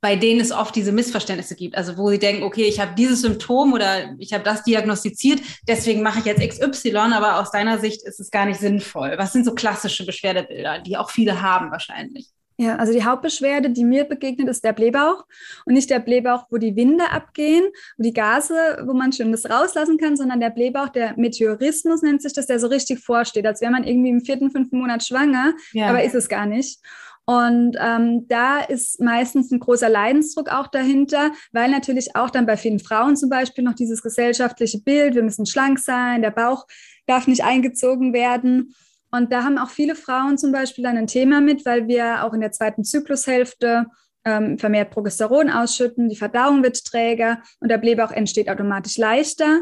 bei 0.01 0.15
denen 0.15 0.41
es 0.41 0.51
oft 0.51 0.75
diese 0.75 0.91
Missverständnisse 0.91 1.55
gibt. 1.55 1.77
Also 1.77 1.97
wo 1.97 2.09
sie 2.09 2.19
denken, 2.19 2.43
okay, 2.43 2.63
ich 2.63 2.79
habe 2.79 2.95
dieses 2.95 3.21
Symptom 3.21 3.71
oder 3.73 4.15
ich 4.17 4.33
habe 4.33 4.43
das 4.43 4.63
diagnostiziert, 4.63 5.41
deswegen 5.67 6.01
mache 6.01 6.19
ich 6.19 6.25
jetzt 6.25 6.41
XY, 6.41 6.97
aber 7.13 7.39
aus 7.39 7.51
deiner 7.51 7.77
Sicht 7.79 8.03
ist 8.03 8.19
es 8.19 8.31
gar 8.31 8.45
nicht 8.45 8.59
sinnvoll. 8.59 9.13
Was 9.17 9.31
sind 9.31 9.45
so 9.45 9.53
klassische 9.53 10.05
Beschwerdebilder, 10.05 10.79
die 10.79 10.97
auch 10.97 11.11
viele 11.11 11.41
haben 11.41 11.71
wahrscheinlich? 11.71 12.31
Ja, 12.57 12.75
also 12.75 12.93
die 12.93 13.03
Hauptbeschwerde, 13.03 13.71
die 13.71 13.83
mir 13.83 14.03
begegnet, 14.03 14.47
ist 14.47 14.63
der 14.63 14.73
Blähbauch 14.73 15.25
und 15.65 15.73
nicht 15.73 15.89
der 15.89 15.99
Blähbauch, 15.99 16.45
wo 16.51 16.57
die 16.57 16.75
Winde 16.75 17.09
abgehen, 17.09 17.63
wo 17.97 18.03
die 18.03 18.13
Gase, 18.13 18.83
wo 18.85 18.93
man 18.93 19.11
schon 19.13 19.31
das 19.31 19.49
rauslassen 19.49 19.97
kann, 19.97 20.15
sondern 20.15 20.39
der 20.39 20.51
Blähbauch, 20.51 20.89
der 20.89 21.15
Meteorismus 21.17 22.03
nennt 22.03 22.21
sich 22.21 22.33
das, 22.33 22.45
der 22.45 22.59
so 22.59 22.67
richtig 22.67 22.99
vorsteht, 22.99 23.47
als 23.47 23.61
wäre 23.61 23.71
man 23.71 23.83
irgendwie 23.83 24.11
im 24.11 24.21
vierten, 24.21 24.51
fünften 24.51 24.77
Monat 24.77 25.03
schwanger, 25.03 25.53
ja. 25.73 25.87
aber 25.87 26.03
ist 26.03 26.13
es 26.13 26.29
gar 26.29 26.45
nicht. 26.45 26.79
Und 27.25 27.77
ähm, 27.79 28.27
da 28.27 28.59
ist 28.59 28.99
meistens 28.99 29.51
ein 29.51 29.59
großer 29.59 29.89
Leidensdruck 29.89 30.49
auch 30.49 30.67
dahinter, 30.67 31.31
weil 31.51 31.69
natürlich 31.69 32.15
auch 32.15 32.29
dann 32.29 32.45
bei 32.45 32.57
vielen 32.57 32.79
Frauen 32.79 33.15
zum 33.15 33.29
Beispiel 33.29 33.63
noch 33.63 33.75
dieses 33.75 34.01
gesellschaftliche 34.01 34.79
Bild, 34.79 35.15
wir 35.15 35.23
müssen 35.23 35.45
schlank 35.45 35.79
sein, 35.79 36.21
der 36.21 36.31
Bauch 36.31 36.65
darf 37.05 37.27
nicht 37.27 37.43
eingezogen 37.43 38.13
werden. 38.13 38.75
Und 39.11 39.31
da 39.31 39.43
haben 39.43 39.57
auch 39.57 39.69
viele 39.69 39.95
Frauen 39.95 40.37
zum 40.37 40.51
Beispiel 40.51 40.83
dann 40.83 40.97
ein 40.97 41.07
Thema 41.07 41.41
mit, 41.41 41.65
weil 41.65 41.87
wir 41.87 42.23
auch 42.23 42.33
in 42.33 42.41
der 42.41 42.51
zweiten 42.51 42.83
Zyklushälfte 42.83 43.85
ähm, 44.23 44.57
vermehrt 44.57 44.91
Progesteron 44.91 45.49
ausschütten, 45.49 46.09
die 46.09 46.15
Verdauung 46.15 46.63
wird 46.63 46.83
träger 46.85 47.41
und 47.59 47.69
der 47.69 47.77
Blähbauch 47.77 48.11
entsteht 48.11 48.49
automatisch 48.49 48.97
leichter. 48.97 49.61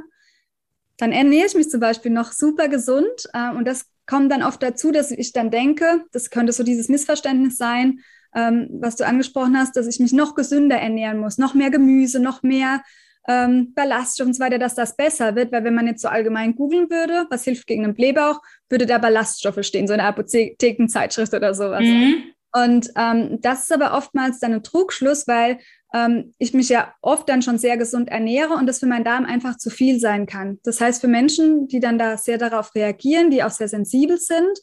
Dann 0.98 1.12
ernähre 1.12 1.48
ich 1.48 1.56
mich 1.56 1.70
zum 1.70 1.80
Beispiel 1.80 2.12
noch 2.12 2.32
super 2.32 2.68
gesund 2.68 3.30
äh, 3.34 3.52
und 3.52 3.66
das 3.66 3.86
kommt 4.10 4.32
dann 4.32 4.42
oft 4.42 4.62
dazu, 4.64 4.92
dass 4.92 5.12
ich 5.12 5.34
dann 5.34 5.52
denke, 5.52 6.04
das 6.12 6.32
könnte 6.32 6.52
so 6.52 6.64
dieses 6.64 6.90
Missverständnis 6.90 7.58
sein, 7.58 8.00
ähm, 8.36 8.68
was 8.72 8.96
du 8.96 9.06
angesprochen 9.06 9.56
hast, 9.56 9.76
dass 9.76 9.86
ich 9.86 10.00
mich 10.00 10.14
noch 10.14 10.34
gesünder 10.34 10.78
ernähren 10.78 11.20
muss, 11.20 11.38
noch 11.38 11.54
mehr 11.54 11.70
Gemüse, 11.70 12.20
noch 12.20 12.42
mehr 12.42 12.82
ähm, 13.28 13.74
Ballaststoffe 13.76 14.28
und 14.28 14.34
so 14.34 14.44
weiter, 14.44 14.58
dass 14.58 14.74
das 14.74 14.96
besser 14.96 15.36
wird, 15.36 15.52
weil 15.52 15.64
wenn 15.64 15.76
man 15.76 15.86
jetzt 15.86 16.02
so 16.02 16.08
allgemein 16.08 16.56
googeln 16.56 16.90
würde, 16.90 17.28
was 17.30 17.44
hilft 17.44 17.68
gegen 17.68 17.84
einen 17.84 17.94
Blähbauch, 17.94 18.42
würde 18.68 18.88
da 18.88 18.98
Ballaststoffe 18.98 19.64
stehen, 19.64 19.88
so 19.88 19.94
eine 19.94 20.04
Apothekenzeitschrift 20.06 21.34
oder 21.36 21.54
sowas. 21.54 21.84
Mhm. 21.84 22.24
Und 22.52 22.90
ähm, 22.96 23.40
das 23.42 23.64
ist 23.64 23.74
aber 23.74 23.96
oftmals 23.96 24.40
dann 24.40 24.54
ein 24.54 24.64
Trugschluss, 24.64 25.28
weil 25.28 25.60
ähm, 25.94 26.34
ich 26.38 26.54
mich 26.54 26.70
ja 26.70 26.94
oft 27.02 27.28
dann 27.30 27.42
schon 27.42 27.58
sehr 27.58 27.78
gesund 27.78 28.10
ernähre 28.10 28.54
und 28.54 28.68
das 28.68 28.80
für 28.80 28.86
meinen 28.86 29.04
Darm 29.04 29.26
einfach 29.26 29.58
zu 29.58 29.70
viel 29.70 30.00
sein 30.00 30.26
kann. 30.26 30.60
Das 30.64 30.82
heißt, 30.82 31.02
für 31.02 31.08
Menschen, 31.08 31.68
die 31.68 31.80
dann 31.80 31.98
da 31.98 32.18
sehr 32.18 32.38
darauf 32.38 32.76
reagieren, 32.76 33.32
die 33.32 33.44
auch 33.44 33.52
sehr 33.52 33.68
sensibel 33.68 34.18
sind, 34.18 34.60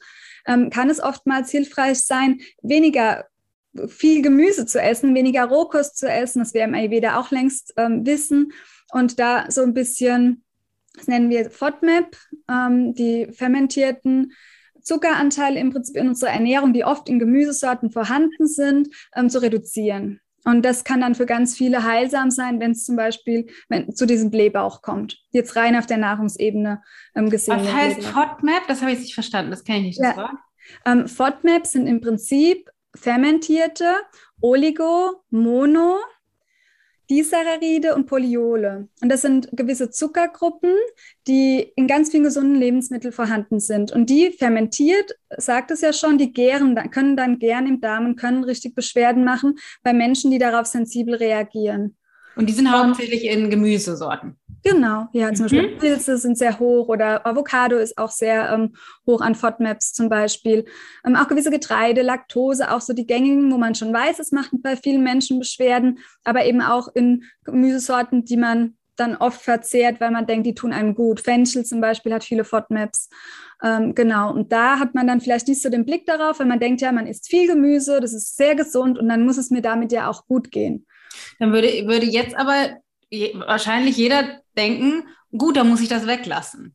ähm, 0.47 0.71
kann 0.71 0.91
es 0.91 1.01
oftmals 1.01 1.51
hilfreich 1.51 1.99
sein, 1.99 2.41
weniger 2.63 3.25
viel 3.89 4.23
Gemüse 4.23 4.67
zu 4.67 4.81
essen, 4.81 5.15
weniger 5.15 5.45
Rohkost 5.45 5.99
zu 5.99 6.09
essen, 6.09 6.39
das 6.39 6.55
wir 6.55 6.65
im 6.65 6.75
Ayurveda 6.75 7.19
auch 7.19 7.31
längst 7.31 7.75
ähm, 7.77 8.07
wissen 8.07 8.53
und 8.93 9.19
da 9.19 9.51
so 9.51 9.63
ein 9.63 9.75
bisschen, 9.75 10.45
das 10.95 11.09
nennen 11.09 11.29
wir 11.29 11.51
FODMAP, 11.51 12.17
ähm, 12.49 12.95
die 12.95 13.29
fermentierten 13.33 14.33
Zuckeranteile 14.81 15.59
im 15.59 15.73
Prinzip 15.73 15.97
in 15.97 16.09
unserer 16.09 16.31
Ernährung, 16.31 16.73
die 16.73 16.85
oft 16.85 17.09
in 17.09 17.19
Gemüsesorten 17.19 17.91
vorhanden 17.91 18.47
sind, 18.47 18.89
ähm, 19.15 19.29
zu 19.29 19.43
reduzieren. 19.43 20.21
Und 20.47 20.65
das 20.65 20.85
kann 20.85 21.01
dann 21.01 21.17
für 21.17 21.27
ganz 21.27 21.57
viele 21.57 21.83
heilsam 21.83 22.31
sein, 22.31 22.61
wenn 22.61 22.71
es 22.71 22.85
zum 22.85 22.95
Beispiel 22.95 23.47
wenn, 23.69 23.93
zu 23.97 24.07
diesem 24.07 24.31
Blähbauch 24.31 24.81
kommt. 24.81 25.19
Jetzt 25.31 25.57
rein 25.57 25.75
auf 25.75 25.87
der 25.87 25.97
Nahrungsebene 25.97 26.83
ähm, 27.17 27.31
gesehen. 27.31 27.59
Was 27.59 27.73
heißt 27.73 28.05
FODMAP? 28.05 28.69
Das 28.69 28.81
habe 28.81 28.93
ich 28.93 29.01
nicht 29.01 29.15
verstanden. 29.15 29.51
Das 29.51 29.65
kenne 29.65 29.89
ich 29.89 29.99
nicht. 29.99 30.17
Ja. 30.17 30.31
Ähm, 30.85 31.09
FODMAP 31.09 31.67
sind 31.67 31.89
im 31.89 32.01
Prinzip 32.01 32.71
fermentierte 32.95 33.93
Oligo-, 34.41 35.25
Mono-, 35.31 35.99
Disaccharide 37.11 37.95
und 37.95 38.07
Polyole. 38.07 38.89
Und 39.01 39.09
das 39.09 39.23
sind 39.23 39.49
gewisse 39.53 39.91
Zuckergruppen, 39.91 40.75
die 41.27 41.73
in 41.77 41.87
ganz 41.87 42.11
vielen 42.11 42.25
gesunden 42.25 42.57
Lebensmitteln 42.57 43.13
vorhanden 43.13 43.61
sind. 43.61 43.93
Und 43.93 44.11
die 44.11 44.33
fermentiert, 44.33 45.13
sagt 45.37 45.71
es 45.71 45.81
ja 45.81 45.93
schon, 45.93 46.19
die 46.19 46.33
gären, 46.33 46.75
können 46.91 47.17
dann 47.17 47.39
gern 47.39 47.67
im 47.67 47.81
Darm 47.81 48.07
und 48.07 48.17
können 48.17 48.45
richtig 48.45 48.75
Beschwerden 48.75 49.25
machen 49.25 49.59
bei 49.83 49.93
Menschen, 49.93 50.31
die 50.31 50.39
darauf 50.39 50.67
sensibel 50.67 51.15
reagieren. 51.15 51.97
Und 52.35 52.49
die 52.49 52.53
sind 52.53 52.71
hauptsächlich 52.71 53.25
in 53.25 53.51
Gemüsesorten. 53.51 54.37
Genau, 54.69 55.07
ja, 55.13 55.33
zum 55.33 55.47
mhm. 55.47 55.51
Beispiel 55.51 55.77
Pilze 55.77 56.19
sind 56.19 56.37
sehr 56.37 56.59
hoch 56.59 56.89
oder 56.89 57.25
Avocado 57.25 57.77
ist 57.77 57.97
auch 57.99 58.11
sehr 58.11 58.51
ähm, 58.51 58.75
hoch 59.07 59.21
an 59.21 59.37
FODMAPs 59.37 59.93
zum 59.93 60.09
Beispiel. 60.09 60.65
Ähm, 61.07 61.15
auch 61.15 61.29
gewisse 61.29 61.53
Getreide, 61.53 62.03
Laktose, 62.03 62.73
auch 62.73 62.81
so 62.81 62.93
die 62.93 63.07
gängigen, 63.07 63.53
wo 63.53 63.59
man 63.59 63.77
schon 63.77 63.93
weiß, 63.93 64.19
es 64.19 64.33
macht 64.33 64.51
bei 64.65 64.77
vielen 64.77 65.05
Menschen 65.05 65.39
Beschwerden, 65.39 66.01
aber 66.25 66.47
eben 66.47 66.61
auch 66.61 66.89
in 66.97 67.23
Gemüsesorten, 67.45 68.25
die 68.25 68.37
man 68.37 68.77
dann 68.97 69.15
oft 69.15 69.41
verzehrt, 69.41 70.01
weil 70.01 70.11
man 70.11 70.27
denkt, 70.27 70.47
die 70.47 70.55
tun 70.55 70.73
einem 70.73 70.97
gut. 70.97 71.21
Fenchel 71.21 71.65
zum 71.65 71.81
Beispiel 71.81 72.13
hat 72.13 72.25
viele 72.25 72.43
FODMAPs. 72.43 73.09
Ähm, 73.63 73.95
genau, 73.95 74.33
und 74.33 74.51
da 74.51 74.81
hat 74.81 74.97
man 74.97 75.07
dann 75.07 75.21
vielleicht 75.21 75.47
nicht 75.47 75.63
so 75.63 75.69
den 75.69 75.85
Blick 75.85 76.07
darauf, 76.07 76.41
weil 76.41 76.47
man 76.47 76.59
denkt, 76.59 76.81
ja, 76.81 76.91
man 76.91 77.07
isst 77.07 77.29
viel 77.29 77.47
Gemüse, 77.47 78.01
das 78.01 78.13
ist 78.13 78.37
sehr 78.37 78.57
gesund 78.57 78.99
und 78.99 79.09
dann 79.09 79.25
muss 79.25 79.39
es 79.39 79.51
mir 79.51 79.63
damit 79.63 79.93
ja 79.93 80.11
auch 80.11 80.27
gut 80.27 80.51
gehen. 80.51 80.87
Dann 81.39 81.53
würde, 81.53 81.69
würde 81.87 82.07
jetzt 82.07 82.37
aber 82.37 82.79
wahrscheinlich 83.11 83.97
jeder 83.97 84.41
denken, 84.57 85.09
gut, 85.37 85.57
dann 85.57 85.69
muss 85.69 85.81
ich 85.81 85.89
das 85.89 86.07
weglassen. 86.07 86.75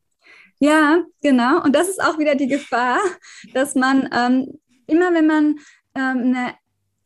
Ja, 0.58 1.02
genau. 1.20 1.62
Und 1.62 1.74
das 1.74 1.88
ist 1.88 2.02
auch 2.02 2.18
wieder 2.18 2.34
die 2.34 2.46
Gefahr, 2.46 2.98
dass 3.52 3.74
man 3.74 4.08
ähm, 4.14 4.60
immer, 4.86 5.12
wenn 5.12 5.26
man 5.26 5.58
ähm, 5.96 6.34
eine 6.34 6.54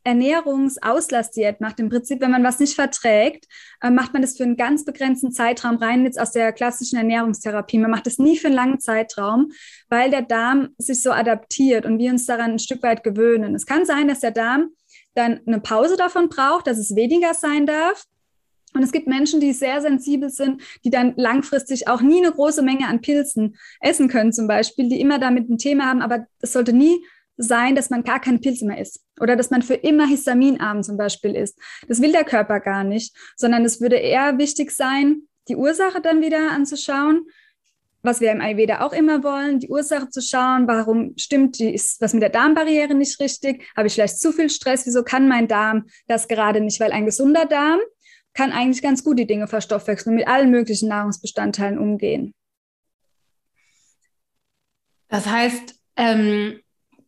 Ernährungsauslastdiät 0.07 1.59
macht, 1.59 1.79
im 1.79 1.89
Prinzip, 1.89 2.21
wenn 2.21 2.31
man 2.31 2.43
was 2.43 2.59
nicht 2.59 2.75
verträgt, 2.75 3.45
äh, 3.81 3.89
macht 3.89 4.13
man 4.13 4.21
das 4.21 4.37
für 4.37 4.43
einen 4.43 4.55
ganz 4.55 4.85
begrenzten 4.85 5.31
Zeitraum 5.31 5.77
rein, 5.77 6.05
jetzt 6.05 6.19
aus 6.19 6.31
der 6.31 6.53
klassischen 6.53 6.97
Ernährungstherapie. 6.97 7.77
Man 7.77 7.91
macht 7.91 8.05
das 8.05 8.17
nie 8.17 8.37
für 8.37 8.47
einen 8.47 8.55
langen 8.55 8.79
Zeitraum, 8.79 9.51
weil 9.89 10.09
der 10.09 10.21
Darm 10.21 10.69
sich 10.77 11.01
so 11.01 11.11
adaptiert 11.11 11.85
und 11.85 11.99
wir 11.99 12.11
uns 12.11 12.25
daran 12.25 12.51
ein 12.51 12.59
Stück 12.59 12.83
weit 12.83 13.03
gewöhnen. 13.03 13.53
Es 13.53 13.65
kann 13.65 13.85
sein, 13.85 14.07
dass 14.07 14.21
der 14.21 14.31
Darm 14.31 14.69
dann 15.13 15.41
eine 15.45 15.59
Pause 15.59 15.97
davon 15.97 16.29
braucht, 16.29 16.67
dass 16.67 16.77
es 16.77 16.95
weniger 16.95 17.33
sein 17.33 17.65
darf. 17.65 18.05
Und 18.73 18.83
es 18.83 18.91
gibt 18.91 19.07
Menschen, 19.07 19.39
die 19.39 19.53
sehr 19.53 19.81
sensibel 19.81 20.29
sind, 20.29 20.61
die 20.83 20.89
dann 20.89 21.13
langfristig 21.15 21.87
auch 21.87 22.01
nie 22.01 22.23
eine 22.23 22.33
große 22.33 22.61
Menge 22.61 22.87
an 22.87 23.01
Pilzen 23.01 23.55
essen 23.79 24.07
können, 24.07 24.33
zum 24.33 24.47
Beispiel, 24.47 24.89
die 24.89 24.99
immer 24.99 25.19
damit 25.19 25.49
ein 25.49 25.57
Thema 25.57 25.85
haben, 25.85 26.01
aber 26.01 26.27
es 26.41 26.53
sollte 26.53 26.73
nie 26.73 27.03
sein, 27.37 27.75
dass 27.75 27.89
man 27.89 28.03
gar 28.03 28.19
keine 28.19 28.39
Pilze 28.39 28.65
mehr 28.65 28.79
isst 28.79 29.01
oder 29.19 29.35
dass 29.35 29.51
man 29.51 29.61
für 29.61 29.75
immer 29.75 30.07
histaminarm 30.07 30.83
zum 30.83 30.97
Beispiel 30.97 31.35
isst. 31.35 31.57
Das 31.87 32.01
will 32.01 32.11
der 32.11 32.23
Körper 32.23 32.59
gar 32.59 32.83
nicht, 32.83 33.15
sondern 33.35 33.63
es 33.63 33.79
würde 33.79 33.95
eher 33.95 34.37
wichtig 34.37 34.71
sein, 34.71 35.21
die 35.47 35.55
Ursache 35.55 36.01
dann 36.01 36.21
wieder 36.21 36.51
anzuschauen, 36.51 37.27
was 38.03 38.21
wir 38.21 38.31
im 38.31 38.41
Ayurveda 38.41 38.81
auch 38.81 38.93
immer 38.93 39.23
wollen, 39.23 39.59
die 39.59 39.69
Ursache 39.69 40.09
zu 40.09 40.21
schauen, 40.21 40.67
warum 40.67 41.13
stimmt 41.17 41.59
die, 41.59 41.73
ist 41.73 41.99
was 41.99 42.13
mit 42.13 42.21
der 42.21 42.29
Darmbarriere 42.29 42.93
nicht 42.93 43.19
richtig, 43.19 43.67
habe 43.75 43.87
ich 43.87 43.93
vielleicht 43.93 44.19
zu 44.19 44.31
viel 44.31 44.49
Stress, 44.49 44.85
wieso 44.85 45.03
kann 45.03 45.27
mein 45.27 45.47
Darm 45.47 45.87
das 46.07 46.27
gerade 46.27 46.61
nicht, 46.61 46.79
weil 46.79 46.91
ein 46.91 47.05
gesunder 47.05 47.45
Darm 47.45 47.79
kann 48.37 48.51
eigentlich 48.51 48.83
ganz 48.83 49.03
gut 49.03 49.17
die 49.17 49.25
Dinge 49.25 49.47
verstoffwechseln 49.47 50.13
und 50.13 50.19
mit 50.19 50.27
allen 50.27 50.51
möglichen 50.51 50.89
Nahrungsbestandteilen 50.89 51.79
umgehen. 51.79 52.35
Das 55.09 55.25
heißt, 55.25 55.73
ähm, 55.95 56.59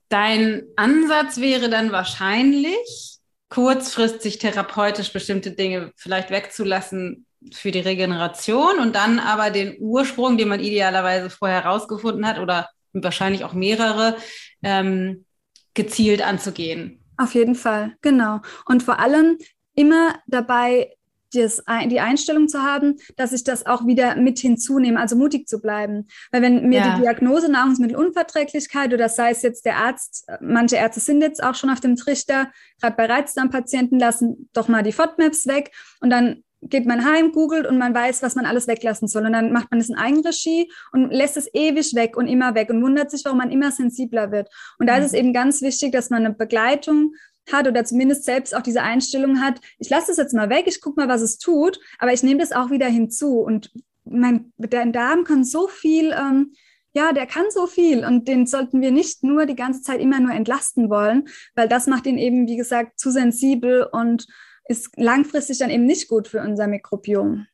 dein 0.09 0.63
Ansatz 0.75 1.37
wäre 1.37 1.69
dann 1.69 1.91
wahrscheinlich, 1.91 3.19
kurzfristig 3.49 4.39
therapeutisch 4.39 5.13
bestimmte 5.13 5.51
Dinge 5.51 5.91
vielleicht 5.95 6.29
wegzulassen 6.29 7.25
für 7.51 7.71
die 7.71 7.79
Regeneration 7.79 8.79
und 8.79 8.95
dann 8.95 9.19
aber 9.19 9.49
den 9.49 9.75
Ursprung, 9.79 10.37
den 10.37 10.47
man 10.47 10.59
idealerweise 10.59 11.29
vorher 11.29 11.63
herausgefunden 11.63 12.27
hat 12.27 12.39
oder 12.39 12.69
wahrscheinlich 12.93 13.43
auch 13.43 13.53
mehrere, 13.53 14.17
ähm, 14.63 15.25
gezielt 15.73 16.21
anzugehen. 16.21 17.03
Auf 17.17 17.35
jeden 17.35 17.55
Fall, 17.55 17.95
genau. 18.01 18.41
Und 18.65 18.83
vor 18.83 18.99
allem 18.99 19.37
immer 19.75 20.19
dabei 20.27 20.91
das, 21.33 21.63
die 21.89 21.99
Einstellung 21.99 22.47
zu 22.47 22.61
haben, 22.61 22.97
dass 23.15 23.33
ich 23.33 23.43
das 23.43 23.65
auch 23.65 23.85
wieder 23.85 24.15
mit 24.15 24.39
hinzunehme, 24.39 24.99
also 24.99 25.15
mutig 25.15 25.47
zu 25.47 25.59
bleiben. 25.59 26.07
Weil 26.31 26.41
wenn 26.41 26.67
mir 26.67 26.79
ja. 26.79 26.95
die 26.95 27.01
Diagnose 27.01 27.51
Nahrungsmittelunverträglichkeit 27.51 28.93
oder 28.93 29.09
sei 29.09 29.31
es 29.31 29.41
jetzt 29.41 29.65
der 29.65 29.77
Arzt, 29.77 30.27
manche 30.41 30.77
Ärzte 30.77 30.99
sind 30.99 31.21
jetzt 31.21 31.43
auch 31.43 31.55
schon 31.55 31.69
auf 31.69 31.79
dem 31.79 31.95
Trichter, 31.95 32.51
gerade 32.81 32.95
bei 32.95 33.05
Reizdarmpatienten 33.05 33.99
lassen 33.99 34.49
doch 34.53 34.67
mal 34.67 34.83
die 34.83 34.91
FODMAPs 34.91 35.47
weg 35.47 35.71
und 36.01 36.09
dann 36.09 36.43
geht 36.61 36.85
man 36.85 37.05
heim, 37.05 37.31
googelt 37.31 37.65
und 37.65 37.77
man 37.77 37.93
weiß, 37.93 38.21
was 38.21 38.35
man 38.35 38.45
alles 38.45 38.67
weglassen 38.67 39.07
soll. 39.07 39.25
Und 39.25 39.33
dann 39.33 39.51
macht 39.51 39.71
man 39.71 39.79
es 39.79 39.89
in 39.89 39.95
Eigenregie 39.95 40.69
und 40.91 41.11
lässt 41.11 41.37
es 41.37 41.49
ewig 41.53 41.95
weg 41.95 42.17
und 42.17 42.27
immer 42.27 42.53
weg 42.55 42.69
und 42.69 42.83
wundert 42.83 43.11
sich, 43.11 43.23
warum 43.23 43.37
man 43.37 43.51
immer 43.51 43.71
sensibler 43.71 44.31
wird. 44.31 44.49
Und 44.77 44.87
da 44.87 44.95
mhm. 44.97 44.99
ist 44.99 45.07
es 45.07 45.13
eben 45.13 45.33
ganz 45.33 45.61
wichtig, 45.61 45.91
dass 45.91 46.09
man 46.09 46.25
eine 46.25 46.35
Begleitung 46.35 47.13
hat 47.51 47.67
oder 47.67 47.83
zumindest 47.85 48.25
selbst 48.25 48.55
auch 48.55 48.61
diese 48.61 48.81
Einstellung 48.81 49.41
hat, 49.41 49.59
ich 49.77 49.89
lasse 49.89 50.07
das 50.07 50.17
jetzt 50.17 50.33
mal 50.33 50.49
weg, 50.49 50.65
ich 50.67 50.81
gucke 50.81 50.99
mal, 50.99 51.09
was 51.09 51.21
es 51.21 51.37
tut, 51.37 51.79
aber 51.97 52.13
ich 52.13 52.23
nehme 52.23 52.39
das 52.39 52.51
auch 52.51 52.71
wieder 52.71 52.87
hinzu. 52.87 53.39
Und 53.39 53.71
mein, 54.03 54.53
dein 54.57 54.93
Darm 54.93 55.23
kann 55.23 55.43
so 55.43 55.67
viel, 55.67 56.11
ähm, 56.11 56.53
ja, 56.93 57.13
der 57.13 57.27
kann 57.27 57.45
so 57.49 57.67
viel 57.67 58.03
und 58.03 58.27
den 58.27 58.47
sollten 58.47 58.81
wir 58.81 58.91
nicht 58.91 59.23
nur 59.23 59.45
die 59.45 59.55
ganze 59.55 59.81
Zeit 59.81 60.01
immer 60.01 60.19
nur 60.19 60.31
entlasten 60.31 60.89
wollen, 60.89 61.27
weil 61.55 61.67
das 61.67 61.87
macht 61.87 62.07
ihn 62.07 62.17
eben, 62.17 62.47
wie 62.47 62.57
gesagt, 62.57 62.99
zu 62.99 63.11
sensibel 63.11 63.87
und 63.91 64.25
ist 64.65 64.89
langfristig 64.97 65.57
dann 65.59 65.69
eben 65.69 65.85
nicht 65.85 66.07
gut 66.07 66.27
für 66.27 66.41
unser 66.41 66.67
Mikrobiom. 66.67 67.47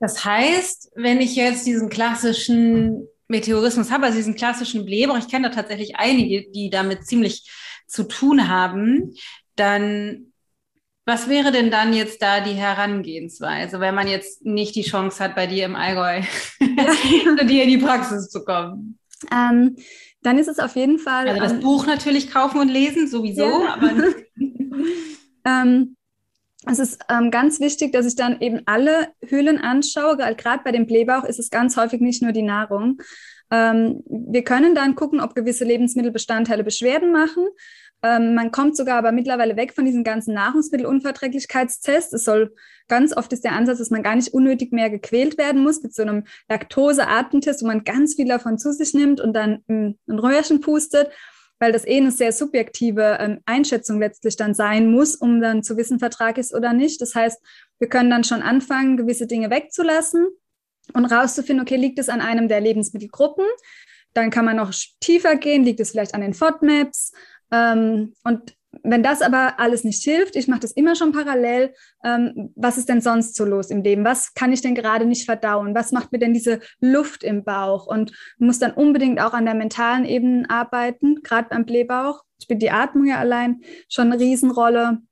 Das 0.00 0.24
heißt, 0.24 0.92
wenn 0.96 1.20
ich 1.20 1.36
jetzt 1.36 1.66
diesen 1.66 1.88
klassischen 1.88 3.06
Meteorismus 3.28 3.90
habe, 3.90 4.06
also 4.06 4.16
diesen 4.16 4.34
klassischen 4.34 4.84
Blähbauch, 4.84 5.18
ich 5.18 5.28
kenne 5.28 5.48
da 5.48 5.54
tatsächlich 5.54 5.96
einige, 5.96 6.50
die 6.50 6.70
damit 6.70 7.06
ziemlich 7.06 7.50
zu 7.92 8.04
tun 8.04 8.48
haben, 8.48 9.14
dann 9.56 10.32
was 11.04 11.28
wäre 11.28 11.50
denn 11.50 11.70
dann 11.70 11.92
jetzt 11.92 12.22
da 12.22 12.40
die 12.40 12.52
Herangehensweise, 12.52 13.80
wenn 13.80 13.94
man 13.94 14.06
jetzt 14.06 14.44
nicht 14.46 14.76
die 14.76 14.82
Chance 14.82 15.22
hat, 15.22 15.34
bei 15.34 15.48
dir 15.48 15.64
im 15.64 15.74
Allgäu 15.74 16.22
zu 17.38 17.44
dir 17.44 17.64
in 17.64 17.70
die 17.70 17.78
Praxis 17.78 18.28
zu 18.28 18.44
kommen? 18.44 18.98
Ähm, 19.32 19.76
dann 20.22 20.38
ist 20.38 20.46
es 20.46 20.60
auf 20.60 20.76
jeden 20.76 20.98
Fall. 20.98 21.28
Also 21.28 21.40
das 21.40 21.52
ähm, 21.52 21.60
Buch 21.60 21.86
natürlich 21.86 22.30
kaufen 22.30 22.60
und 22.60 22.68
lesen, 22.68 23.08
sowieso, 23.08 23.64
ja. 23.64 23.74
aber. 23.74 23.90
ähm, 25.44 25.96
es 26.70 26.78
ist 26.78 27.00
ähm, 27.08 27.32
ganz 27.32 27.58
wichtig, 27.58 27.92
dass 27.92 28.06
ich 28.06 28.14
dann 28.14 28.40
eben 28.40 28.60
alle 28.66 29.08
Höhlen 29.26 29.58
anschaue. 29.58 30.16
Gerade 30.16 30.62
bei 30.62 30.70
dem 30.70 30.86
Blähbauch 30.86 31.24
ist 31.24 31.40
es 31.40 31.50
ganz 31.50 31.76
häufig 31.76 32.00
nicht 32.00 32.22
nur 32.22 32.30
die 32.30 32.42
Nahrung. 32.42 33.00
Ähm, 33.50 34.04
wir 34.06 34.44
können 34.44 34.76
dann 34.76 34.94
gucken, 34.94 35.20
ob 35.20 35.34
gewisse 35.34 35.64
Lebensmittelbestandteile 35.64 36.62
Beschwerden 36.62 37.10
machen. 37.10 37.48
Ähm, 38.02 38.34
man 38.34 38.50
kommt 38.50 38.76
sogar 38.76 38.98
aber 38.98 39.12
mittlerweile 39.12 39.56
weg 39.56 39.74
von 39.74 39.84
diesen 39.84 40.04
ganzen 40.04 40.34
Nahrungsmittelunverträglichkeitstests. 40.34 42.12
Es 42.12 42.24
soll 42.24 42.54
ganz 42.88 43.16
oft 43.16 43.32
ist 43.32 43.44
der 43.44 43.52
Ansatz, 43.52 43.78
dass 43.78 43.90
man 43.90 44.02
gar 44.02 44.16
nicht 44.16 44.34
unnötig 44.34 44.72
mehr 44.72 44.90
gequält 44.90 45.38
werden 45.38 45.62
muss 45.62 45.82
mit 45.82 45.94
so 45.94 46.02
einem 46.02 46.24
Laktose-Artentest, 46.48 47.62
wo 47.62 47.66
man 47.66 47.84
ganz 47.84 48.14
viel 48.14 48.26
davon 48.26 48.58
zu 48.58 48.72
sich 48.72 48.94
nimmt 48.94 49.20
und 49.20 49.34
dann 49.34 49.62
ein 49.68 49.98
Röhrchen 50.08 50.60
pustet 50.60 51.10
weil 51.62 51.70
das 51.70 51.86
eh 51.86 51.98
eine 51.98 52.10
sehr 52.10 52.32
subjektive 52.32 53.18
ähm, 53.20 53.38
Einschätzung 53.46 54.00
letztlich 54.00 54.34
dann 54.34 54.52
sein 54.52 54.90
muss, 54.90 55.14
um 55.14 55.40
dann 55.40 55.62
zu 55.62 55.76
wissen, 55.76 56.00
Vertrag 56.00 56.36
ist 56.36 56.52
oder 56.52 56.72
nicht. 56.72 57.00
Das 57.00 57.14
heißt, 57.14 57.40
wir 57.78 57.88
können 57.88 58.10
dann 58.10 58.24
schon 58.24 58.42
anfangen, 58.42 58.96
gewisse 58.96 59.28
Dinge 59.28 59.48
wegzulassen 59.48 60.26
und 60.92 61.04
rauszufinden, 61.04 61.62
okay, 61.62 61.76
liegt 61.76 62.00
es 62.00 62.08
an 62.08 62.20
einem 62.20 62.48
der 62.48 62.60
Lebensmittelgruppen? 62.60 63.44
Dann 64.12 64.30
kann 64.30 64.44
man 64.44 64.56
noch 64.56 64.74
tiefer 64.98 65.36
gehen, 65.36 65.62
liegt 65.62 65.78
es 65.78 65.92
vielleicht 65.92 66.14
an 66.14 66.20
den 66.20 66.34
FODMAPs? 66.34 67.12
Ähm, 67.52 68.14
und 68.24 68.56
wenn 68.82 69.02
das 69.02 69.20
aber 69.20 69.60
alles 69.60 69.84
nicht 69.84 70.02
hilft, 70.02 70.34
ich 70.34 70.48
mache 70.48 70.60
das 70.60 70.72
immer 70.72 70.96
schon 70.96 71.12
parallel, 71.12 71.74
ähm, 72.04 72.52
was 72.56 72.78
ist 72.78 72.88
denn 72.88 73.02
sonst 73.02 73.36
so 73.36 73.44
los 73.44 73.70
im 73.70 73.82
Leben? 73.82 74.04
Was 74.04 74.34
kann 74.34 74.52
ich 74.52 74.62
denn 74.62 74.74
gerade 74.74 75.04
nicht 75.04 75.26
verdauen? 75.26 75.74
Was 75.74 75.92
macht 75.92 76.10
mir 76.10 76.18
denn 76.18 76.32
diese 76.32 76.60
Luft 76.80 77.22
im 77.22 77.44
Bauch? 77.44 77.86
Und 77.86 78.12
muss 78.38 78.58
dann 78.58 78.72
unbedingt 78.72 79.20
auch 79.20 79.34
an 79.34 79.44
der 79.44 79.54
mentalen 79.54 80.04
Ebene 80.04 80.48
arbeiten, 80.48 81.22
gerade 81.22 81.48
beim 81.50 81.66
Blähbauch. 81.66 82.24
Spielt 82.42 82.62
die 82.62 82.70
Atmung 82.70 83.06
ja 83.06 83.18
allein 83.18 83.60
schon 83.88 84.10
eine 84.10 84.20
Riesenrolle. 84.20 85.02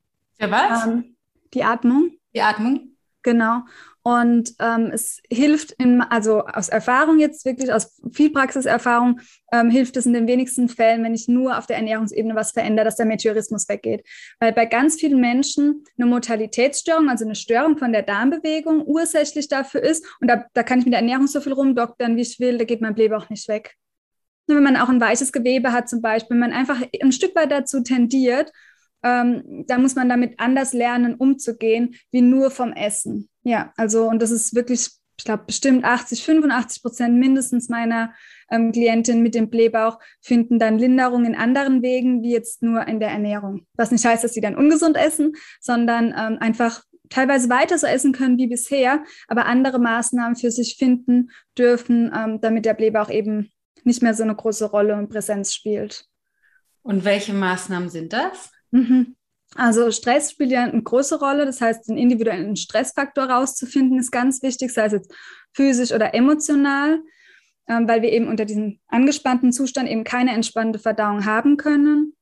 Für 0.41 0.51
was? 0.51 0.87
Ähm, 0.87 1.17
die 1.53 1.63
Atmung. 1.63 2.13
Die 2.35 2.43
Atmung. 2.43 2.97
Genau. 3.23 3.61
Und 4.02 4.54
ähm, 4.61 4.90
es 4.92 5.21
hilft, 5.30 5.73
in, 5.73 6.00
also 6.00 6.45
aus 6.45 6.71
Erfahrung 6.71 7.19
jetzt 7.19 7.45
wirklich, 7.45 7.71
aus 7.71 8.00
viel 8.12 8.30
Praxiserfahrung, 8.30 9.21
ähm, 9.52 9.71
hilft 9.71 9.97
es 9.99 10.07
in 10.07 10.14
den 10.14 10.26
wenigsten 10.26 10.71
Fällen, 10.71 11.04
wenn 11.04 11.14
ich 11.14 11.28
nur 11.28 11.59
auf 11.59 11.66
der 11.66 11.76
Ernährungsebene 11.76 12.35
was 12.35 12.52
verändere, 12.52 12.87
dass 12.87 12.97
der 12.97 13.04
Meteorismus 13.04 13.69
weggeht. 13.69 14.07
Weil 14.38 14.52
bei 14.52 14.64
ganz 14.64 14.97
vielen 14.97 15.21
Menschen 15.21 15.85
eine 15.99 16.07
Motalitätsstörung, 16.07 17.11
also 17.11 17.26
eine 17.26 17.35
Störung 17.35 17.76
von 17.76 17.92
der 17.92 18.02
Darmbewegung, 18.02 18.83
ursächlich 18.87 19.49
dafür 19.49 19.82
ist. 19.82 20.06
Und 20.21 20.28
da, 20.28 20.47
da 20.54 20.63
kann 20.63 20.78
ich 20.78 20.86
mit 20.86 20.95
der 20.95 21.00
Ernährung 21.00 21.26
so 21.26 21.41
viel 21.41 21.52
rumdoktern, 21.52 22.17
wie 22.17 22.23
ich 22.23 22.41
will, 22.41 22.56
da 22.56 22.65
geht 22.65 22.80
mein 22.80 22.95
Blähbauch 22.95 23.28
nicht 23.28 23.49
weg. 23.49 23.75
Und 24.47 24.56
wenn 24.56 24.65
man 24.65 24.76
auch 24.76 24.89
ein 24.89 25.00
weiches 25.00 25.30
Gewebe 25.30 25.73
hat 25.73 25.89
zum 25.89 26.02
Beispiel, 26.02 26.34
wenn 26.34 26.50
man 26.50 26.52
einfach 26.52 26.82
ein 27.02 27.13
Stück 27.13 27.36
weit 27.36 27.52
dazu 27.52 27.82
tendiert, 27.82 28.50
ähm, 29.02 29.65
da 29.67 29.78
muss 29.78 29.95
man 29.95 30.08
damit 30.08 30.39
anders 30.39 30.73
lernen, 30.73 31.15
umzugehen, 31.15 31.95
wie 32.10 32.21
nur 32.21 32.50
vom 32.50 32.73
Essen. 32.73 33.29
Ja, 33.43 33.73
also 33.76 34.09
und 34.09 34.21
das 34.21 34.31
ist 34.31 34.55
wirklich, 34.55 34.89
ich 35.17 35.25
glaube, 35.25 35.45
bestimmt 35.47 35.85
80, 35.85 36.25
85 36.25 36.83
Prozent 36.83 37.19
mindestens 37.19 37.69
meiner 37.69 38.13
ähm, 38.50 38.73
Klientinnen 38.73 39.23
mit 39.23 39.35
dem 39.35 39.50
Blähbauch 39.50 39.99
finden 40.21 40.59
dann 40.59 40.79
Linderung 40.79 41.25
in 41.25 41.35
anderen 41.35 41.83
Wegen, 41.83 42.23
wie 42.23 42.33
jetzt 42.33 42.63
nur 42.63 42.87
in 42.87 43.00
der 43.00 43.11
Ernährung. 43.11 43.67
Was 43.75 43.91
nicht 43.91 44.05
heißt, 44.05 44.25
dass 44.25 44.35
sie 44.35 44.41
dann 44.41 44.57
ungesund 44.57 44.97
essen, 44.97 45.35
sondern 45.61 46.15
ähm, 46.17 46.39
einfach 46.41 46.83
teilweise 47.09 47.49
weiter 47.49 47.76
so 47.76 47.87
essen 47.87 48.13
können 48.13 48.39
wie 48.39 48.47
bisher, 48.47 49.05
aber 49.29 49.47
andere 49.47 49.79
Maßnahmen 49.79 50.37
für 50.37 50.50
sich 50.50 50.76
finden 50.76 51.31
dürfen, 51.59 52.11
ähm, 52.17 52.41
damit 52.41 52.65
der 52.65 52.75
Blähbauch 52.75 53.11
eben 53.11 53.50
nicht 53.85 54.03
mehr 54.03 54.15
so 54.15 54.23
eine 54.23 54.35
große 54.35 54.71
Rolle 54.71 54.95
und 54.97 55.09
Präsenz 55.09 55.53
spielt. 55.55 56.07
Und 56.83 57.05
welche 57.05 57.35
Maßnahmen 57.35 57.91
sind 57.91 58.13
das? 58.13 58.50
Mhm. 58.71 59.17
Also 59.56 59.91
Stress 59.91 60.30
spielt 60.30 60.50
ja 60.50 60.65
eine 60.65 60.82
große 60.82 61.19
Rolle. 61.19 61.45
Das 61.45 61.60
heißt, 61.60 61.89
den 61.89 61.99
individuellen 61.99 62.56
Stressfaktor 62.56 63.25
rauszufinden, 63.25 63.99
ist 63.99 64.13
ganz 64.13 64.43
wichtig, 64.43 64.73
sei 64.73 64.86
es 64.86 64.93
jetzt 64.93 65.15
physisch 65.52 65.93
oder 65.93 66.15
emotional, 66.15 67.00
ähm, 67.69 67.89
weil 67.89 68.02
wir 68.02 68.13
eben 68.13 68.28
unter 68.28 68.45
diesem 68.45 68.78
angespannten 68.89 69.52
Zustand 69.52 69.89
eben 69.89 70.04
keine 70.04 70.32
entspannte 70.32 70.78
Verdauung 70.78 71.25
haben 71.25 71.56
können. 71.56 72.15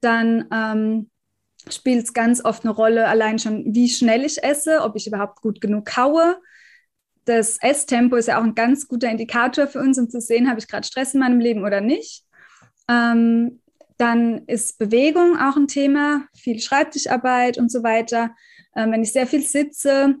Dann 0.00 0.46
ähm, 0.52 1.10
spielt 1.70 2.04
es 2.04 2.12
ganz 2.12 2.44
oft 2.44 2.64
eine 2.64 2.74
Rolle, 2.74 3.08
allein 3.08 3.38
schon, 3.38 3.74
wie 3.74 3.88
schnell 3.88 4.24
ich 4.24 4.42
esse, 4.42 4.82
ob 4.82 4.96
ich 4.96 5.06
überhaupt 5.06 5.40
gut 5.40 5.60
genug 5.60 5.86
kaue. 5.86 6.38
Das 7.24 7.56
Esstempo 7.62 8.16
ist 8.16 8.28
ja 8.28 8.38
auch 8.38 8.44
ein 8.44 8.54
ganz 8.54 8.86
guter 8.86 9.10
Indikator 9.10 9.66
für 9.66 9.80
uns, 9.80 9.98
um 9.98 10.10
zu 10.10 10.20
sehen, 10.20 10.48
habe 10.50 10.60
ich 10.60 10.68
gerade 10.68 10.86
Stress 10.86 11.14
in 11.14 11.20
meinem 11.20 11.40
Leben 11.40 11.64
oder 11.64 11.80
nicht. 11.80 12.24
Ähm, 12.88 13.62
dann 13.96 14.42
ist 14.46 14.78
Bewegung 14.78 15.36
auch 15.38 15.56
ein 15.56 15.68
Thema, 15.68 16.26
viel 16.36 16.60
Schreibtischarbeit 16.60 17.58
und 17.58 17.70
so 17.70 17.82
weiter. 17.82 18.34
Ähm, 18.76 18.92
wenn 18.92 19.02
ich 19.02 19.12
sehr 19.12 19.26
viel 19.26 19.42
sitze, 19.42 20.16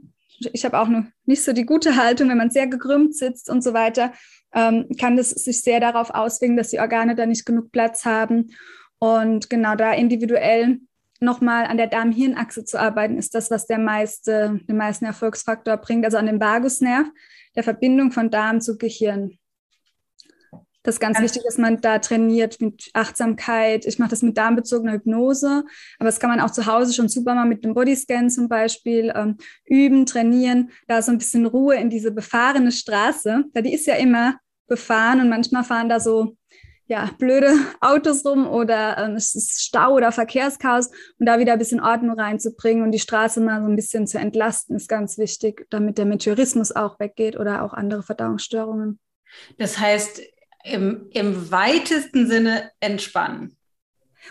ich 0.52 0.64
habe 0.64 0.78
auch 0.78 0.88
noch 0.88 1.04
nicht 1.26 1.42
so 1.42 1.52
die 1.52 1.66
gute 1.66 1.96
Haltung, 1.96 2.28
wenn 2.28 2.38
man 2.38 2.50
sehr 2.50 2.66
gekrümmt 2.66 3.16
sitzt 3.16 3.50
und 3.50 3.62
so 3.62 3.72
weiter, 3.72 4.12
ähm, 4.54 4.86
kann 4.98 5.16
das 5.16 5.30
sich 5.30 5.62
sehr 5.62 5.80
darauf 5.80 6.10
auswirken, 6.10 6.56
dass 6.56 6.70
die 6.70 6.80
Organe 6.80 7.14
da 7.14 7.26
nicht 7.26 7.46
genug 7.46 7.72
Platz 7.72 8.04
haben. 8.04 8.54
Und 8.98 9.50
genau 9.50 9.74
da 9.74 9.92
individuell 9.92 10.78
nochmal 11.20 11.66
an 11.66 11.76
der 11.76 11.88
Darm-Hirn-Achse 11.88 12.64
zu 12.64 12.78
arbeiten, 12.78 13.18
ist 13.18 13.34
das, 13.34 13.50
was 13.50 13.66
der 13.66 13.78
meiste, 13.78 14.60
den 14.68 14.76
meisten 14.76 15.04
Erfolgsfaktor 15.04 15.76
bringt, 15.78 16.04
also 16.04 16.16
an 16.16 16.26
dem 16.26 16.40
Vagusnerv, 16.40 17.08
der 17.56 17.62
Verbindung 17.62 18.12
von 18.12 18.30
Darm 18.30 18.60
zu 18.60 18.78
Gehirn. 18.78 19.38
Das 20.84 20.96
ist 20.96 21.00
ganz 21.00 21.18
wichtig, 21.18 21.42
dass 21.44 21.56
man 21.56 21.80
da 21.80 21.98
trainiert 21.98 22.60
mit 22.60 22.90
Achtsamkeit. 22.92 23.86
Ich 23.86 23.98
mache 23.98 24.10
das 24.10 24.20
mit 24.20 24.36
darmbezogener 24.36 24.92
Hypnose, 24.92 25.64
aber 25.98 26.08
das 26.08 26.20
kann 26.20 26.28
man 26.28 26.40
auch 26.40 26.50
zu 26.50 26.66
Hause 26.66 26.92
schon 26.92 27.08
super 27.08 27.34
mal 27.34 27.46
mit 27.46 27.64
dem 27.64 27.72
Bodyscan 27.72 28.28
zum 28.28 28.50
Beispiel 28.50 29.10
ähm, 29.16 29.38
üben, 29.64 30.04
trainieren, 30.04 30.70
da 30.86 31.00
so 31.00 31.10
ein 31.10 31.16
bisschen 31.16 31.46
Ruhe 31.46 31.76
in 31.76 31.88
diese 31.88 32.10
befahrene 32.10 32.70
Straße, 32.70 33.44
da 33.54 33.60
die 33.62 33.72
ist 33.72 33.86
ja 33.86 33.94
immer 33.94 34.38
befahren 34.66 35.20
und 35.20 35.30
manchmal 35.30 35.64
fahren 35.64 35.88
da 35.88 36.00
so 36.00 36.36
ja, 36.86 37.08
blöde 37.18 37.54
Autos 37.80 38.22
rum 38.26 38.46
oder 38.46 38.98
ähm, 38.98 39.14
es 39.14 39.34
ist 39.34 39.62
Stau 39.62 39.94
oder 39.94 40.12
Verkehrschaos 40.12 40.90
und 41.18 41.24
da 41.24 41.38
wieder 41.38 41.54
ein 41.54 41.58
bisschen 41.58 41.80
Ordnung 41.80 42.20
reinzubringen 42.20 42.84
und 42.84 42.92
die 42.92 42.98
Straße 42.98 43.40
mal 43.40 43.62
so 43.62 43.68
ein 43.68 43.76
bisschen 43.76 44.06
zu 44.06 44.18
entlasten, 44.18 44.76
ist 44.76 44.90
ganz 44.90 45.16
wichtig, 45.16 45.66
damit 45.70 45.96
der 45.96 46.04
Meteorismus 46.04 46.72
auch 46.72 47.00
weggeht 47.00 47.38
oder 47.38 47.62
auch 47.62 47.72
andere 47.72 48.02
Verdauungsstörungen. 48.02 49.00
Das 49.58 49.78
heißt, 49.78 50.20
im, 50.64 51.08
im 51.12 51.50
weitesten 51.50 52.26
Sinne 52.26 52.70
entspannen. 52.80 53.56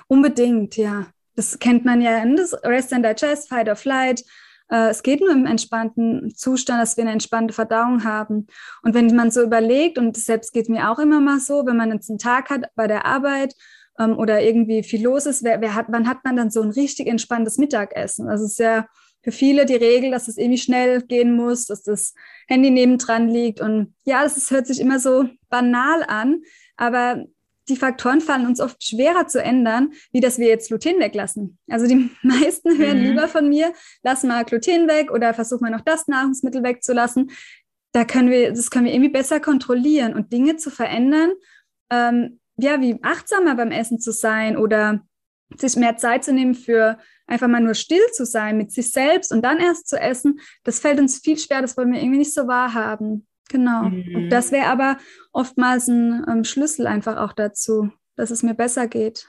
Unbedingt, 0.08 0.76
ja. 0.76 1.08
Das 1.36 1.58
kennt 1.58 1.86
man 1.86 2.02
ja 2.02 2.22
in 2.22 2.36
das 2.36 2.54
Rest 2.64 2.94
and 2.94 3.06
Digest, 3.06 3.50
Fight 3.50 3.70
or 3.70 3.76
Flight. 3.76 4.24
Äh, 4.70 4.90
es 4.90 5.04
geht 5.04 5.22
nur 5.22 5.32
im 5.32 5.46
entspannten 5.46 6.34
Zustand, 6.36 6.82
dass 6.82 6.98
wir 6.98 7.04
eine 7.04 7.14
entspannte 7.14 7.54
Verdauung 7.54 8.04
haben. 8.04 8.48
Und 8.82 8.94
wenn 8.94 9.16
man 9.16 9.32
so 9.32 9.42
überlegt, 9.42 9.98
und 9.98 10.18
selbst 10.18 10.54
geht 10.54 10.70
mir 10.70 10.92
auch 10.92 11.00
immer 11.00 11.22
mal 11.22 11.40
so, 11.40 11.66
wenn 11.66 11.78
man 11.78 11.92
jetzt 11.92 12.10
einen 12.10 12.20
Tag 12.20 12.50
hat 12.50 12.66
bei 12.76 12.88
der 12.88 13.06
Arbeit 13.06 13.56
ähm, 14.00 14.18
oder 14.18 14.42
irgendwie 14.42 14.84
viel 14.84 15.04
los 15.04 15.26
ist, 15.26 15.44
wer, 15.44 15.62
wer 15.62 15.76
hat, 15.76 15.88
wann 15.90 16.08
hat 16.08 16.24
man 16.24 16.36
dann 16.36 16.52
so 16.52 16.62
ein 16.62 16.72
richtig 16.72 17.08
entspanntes 17.08 17.58
Mittagessen? 17.58 18.28
Das 18.28 18.42
ist 18.42 18.60
ja 18.60 18.88
für 19.24 19.32
viele 19.32 19.66
die 19.66 19.76
Regel, 19.76 20.12
dass 20.12 20.28
es 20.28 20.38
irgendwie 20.38 20.60
schnell 20.60 21.02
gehen 21.02 21.36
muss, 21.36 21.66
dass 21.66 21.82
das 21.82 22.14
Handy 22.48 22.70
nebendran 22.70 23.30
liegt. 23.30 23.62
Und 23.62 23.96
ja, 24.04 24.24
das 24.24 24.38
ist, 24.38 24.52
hört 24.52 24.68
sich 24.68 24.80
immer 24.80 25.00
so 25.00 25.30
banal 25.50 26.04
an, 26.08 26.42
aber 26.76 27.26
die 27.70 27.78
Faktoren 27.78 28.20
fallen 28.20 28.46
uns 28.46 28.60
oft 28.60 28.84
schwerer 28.84 29.28
zu 29.28 29.42
ändern, 29.42 29.94
wie 30.12 30.20
dass 30.20 30.38
wir 30.38 30.48
jetzt 30.48 30.68
Gluten 30.68 31.00
weglassen. 31.00 31.58
Also 31.70 31.88
die 31.88 32.10
meisten 32.22 32.78
hören 32.78 33.00
mhm. 33.00 33.06
lieber 33.06 33.28
von 33.30 33.48
mir, 33.48 33.74
lass 34.04 34.24
mal 34.24 34.44
Gluten 34.44 34.88
weg 34.88 35.12
oder 35.12 35.34
versuch 35.34 35.62
mal 35.62 35.72
noch 35.72 35.82
das 35.82 36.08
Nahrungsmittel 36.08 36.62
wegzulassen. 36.62 37.32
Da 37.94 38.04
können 38.04 38.30
wir, 38.30 38.52
das 38.52 38.70
können 38.70 38.86
wir 38.86 38.94
irgendwie 38.94 39.12
besser 39.12 39.40
kontrollieren 39.40 40.14
und 40.14 40.34
Dinge 40.34 40.58
zu 40.58 40.70
verändern. 40.70 41.32
Ähm, 41.90 42.40
ja, 42.58 42.82
wie 42.82 43.00
achtsamer 43.02 43.56
beim 43.56 43.72
Essen 43.72 44.00
zu 44.00 44.12
sein 44.12 44.58
oder 44.58 45.02
sich 45.58 45.76
mehr 45.76 45.98
Zeit 45.98 46.24
zu 46.24 46.34
nehmen 46.34 46.56
für 46.56 46.98
einfach 47.28 47.48
mal 47.48 47.62
nur 47.62 47.74
still 47.74 48.06
zu 48.14 48.26
sein 48.26 48.58
mit 48.58 48.72
sich 48.72 48.92
selbst 48.92 49.32
und 49.32 49.42
dann 49.44 49.60
erst 49.60 49.88
zu 49.88 50.00
essen, 50.00 50.40
das 50.64 50.80
fällt 50.80 51.00
uns 51.00 51.20
viel 51.20 51.38
schwer, 51.38 51.62
das 51.62 51.78
wollen 51.78 51.92
wir 51.92 52.00
irgendwie 52.00 52.20
nicht 52.20 52.34
so 52.34 52.48
wahrhaben. 52.48 53.28
Genau. 53.50 53.84
Mhm. 53.84 54.16
Und 54.16 54.30
das 54.30 54.52
wäre 54.52 54.68
aber 54.68 54.98
oftmals 55.32 55.88
ein 55.88 56.26
ähm, 56.30 56.44
Schlüssel 56.44 56.88
einfach 56.88 57.18
auch 57.18 57.34
dazu, 57.34 57.92
dass 58.16 58.32
es 58.32 58.44
mir 58.44 58.54
besser 58.54 58.88
geht. 58.88 59.28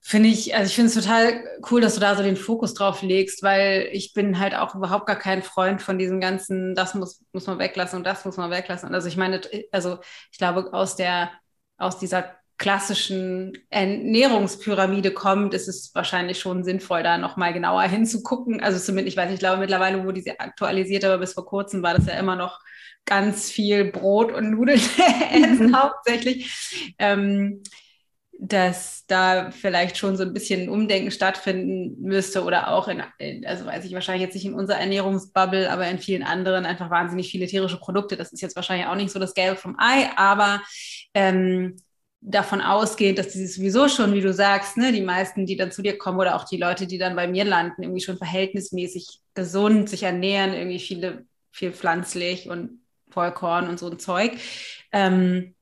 Finde 0.00 0.30
ich, 0.30 0.54
also 0.54 0.68
ich 0.68 0.74
finde 0.74 0.88
es 0.88 0.94
total 0.94 1.44
cool, 1.70 1.82
dass 1.82 1.94
du 1.94 2.00
da 2.00 2.16
so 2.16 2.22
den 2.22 2.36
Fokus 2.36 2.72
drauf 2.72 3.02
legst, 3.02 3.42
weil 3.42 3.90
ich 3.92 4.14
bin 4.14 4.38
halt 4.38 4.54
auch 4.54 4.74
überhaupt 4.74 5.06
gar 5.06 5.18
kein 5.18 5.42
Freund 5.42 5.82
von 5.82 5.98
diesem 5.98 6.18
ganzen, 6.18 6.74
das 6.74 6.94
muss, 6.94 7.22
muss 7.32 7.46
man 7.46 7.58
weglassen 7.58 7.98
und 7.98 8.06
das 8.06 8.24
muss 8.24 8.38
man 8.38 8.50
weglassen. 8.50 8.94
Also 8.94 9.06
ich 9.06 9.18
meine, 9.18 9.42
also 9.70 9.98
ich 10.32 10.38
glaube, 10.38 10.72
aus 10.72 10.96
der, 10.96 11.30
aus 11.76 11.98
dieser 11.98 12.37
klassischen 12.58 13.56
Ernährungspyramide 13.70 15.12
kommt, 15.12 15.54
ist 15.54 15.68
es 15.68 15.94
wahrscheinlich 15.94 16.40
schon 16.40 16.64
sinnvoll, 16.64 17.02
da 17.02 17.16
nochmal 17.16 17.52
genauer 17.52 17.82
hinzugucken. 17.82 18.60
Also 18.60 18.78
zumindest, 18.78 19.14
ich 19.14 19.16
weiß 19.16 19.26
nicht, 19.26 19.34
ich 19.34 19.40
glaube 19.40 19.58
mittlerweile 19.58 20.04
wurde 20.04 20.20
sie 20.20 20.38
aktualisiert, 20.38 21.04
aber 21.04 21.18
bis 21.18 21.34
vor 21.34 21.46
kurzem 21.46 21.82
war 21.82 21.94
das 21.94 22.06
ja 22.06 22.14
immer 22.14 22.36
noch 22.36 22.60
ganz 23.04 23.50
viel 23.50 23.86
Brot 23.86 24.32
und 24.32 24.50
Nudeln 24.50 24.80
essen 25.32 25.68
mhm. 25.68 25.76
hauptsächlich. 25.76 26.94
Ähm, 26.98 27.62
dass 28.40 29.04
da 29.08 29.50
vielleicht 29.50 29.98
schon 29.98 30.16
so 30.16 30.22
ein 30.22 30.32
bisschen 30.32 30.68
Umdenken 30.68 31.10
stattfinden 31.10 32.00
müsste 32.00 32.44
oder 32.44 32.68
auch 32.68 32.86
in, 32.86 33.02
also 33.44 33.66
weiß 33.66 33.84
ich 33.84 33.92
wahrscheinlich 33.94 34.22
jetzt 34.22 34.34
nicht 34.34 34.46
in 34.46 34.54
unserer 34.54 34.78
Ernährungsbubble, 34.78 35.68
aber 35.68 35.88
in 35.88 35.98
vielen 35.98 36.22
anderen 36.22 36.64
einfach 36.64 36.88
wahnsinnig 36.88 37.30
viele 37.30 37.48
tierische 37.48 37.80
Produkte. 37.80 38.16
Das 38.16 38.32
ist 38.32 38.40
jetzt 38.40 38.54
wahrscheinlich 38.54 38.86
auch 38.86 38.94
nicht 38.94 39.10
so 39.10 39.18
das 39.18 39.34
Gelbe 39.34 39.56
vom 39.56 39.76
Ei, 39.76 40.08
aber 40.16 40.62
ähm, 41.14 41.74
davon 42.20 42.60
ausgehend, 42.60 43.18
dass 43.18 43.28
die 43.28 43.46
sowieso 43.46 43.88
schon, 43.88 44.12
wie 44.12 44.20
du 44.20 44.32
sagst, 44.32 44.76
ne, 44.76 44.92
die 44.92 45.02
meisten, 45.02 45.46
die 45.46 45.56
dann 45.56 45.70
zu 45.70 45.82
dir 45.82 45.96
kommen 45.96 46.18
oder 46.18 46.36
auch 46.36 46.44
die 46.44 46.56
Leute, 46.56 46.86
die 46.86 46.98
dann 46.98 47.16
bei 47.16 47.28
mir 47.28 47.44
landen, 47.44 47.82
irgendwie 47.82 48.00
schon 48.00 48.18
verhältnismäßig 48.18 49.20
gesund 49.34 49.88
sich 49.88 50.02
ernähren, 50.02 50.52
irgendwie 50.52 50.80
viele, 50.80 51.26
viel 51.52 51.72
pflanzlich 51.72 52.48
und 52.48 52.80
Vollkorn 53.10 53.68
und 53.68 53.78
so 53.78 53.88
ein 53.90 53.98
Zeug, 53.98 54.32
ähm, 54.92 55.54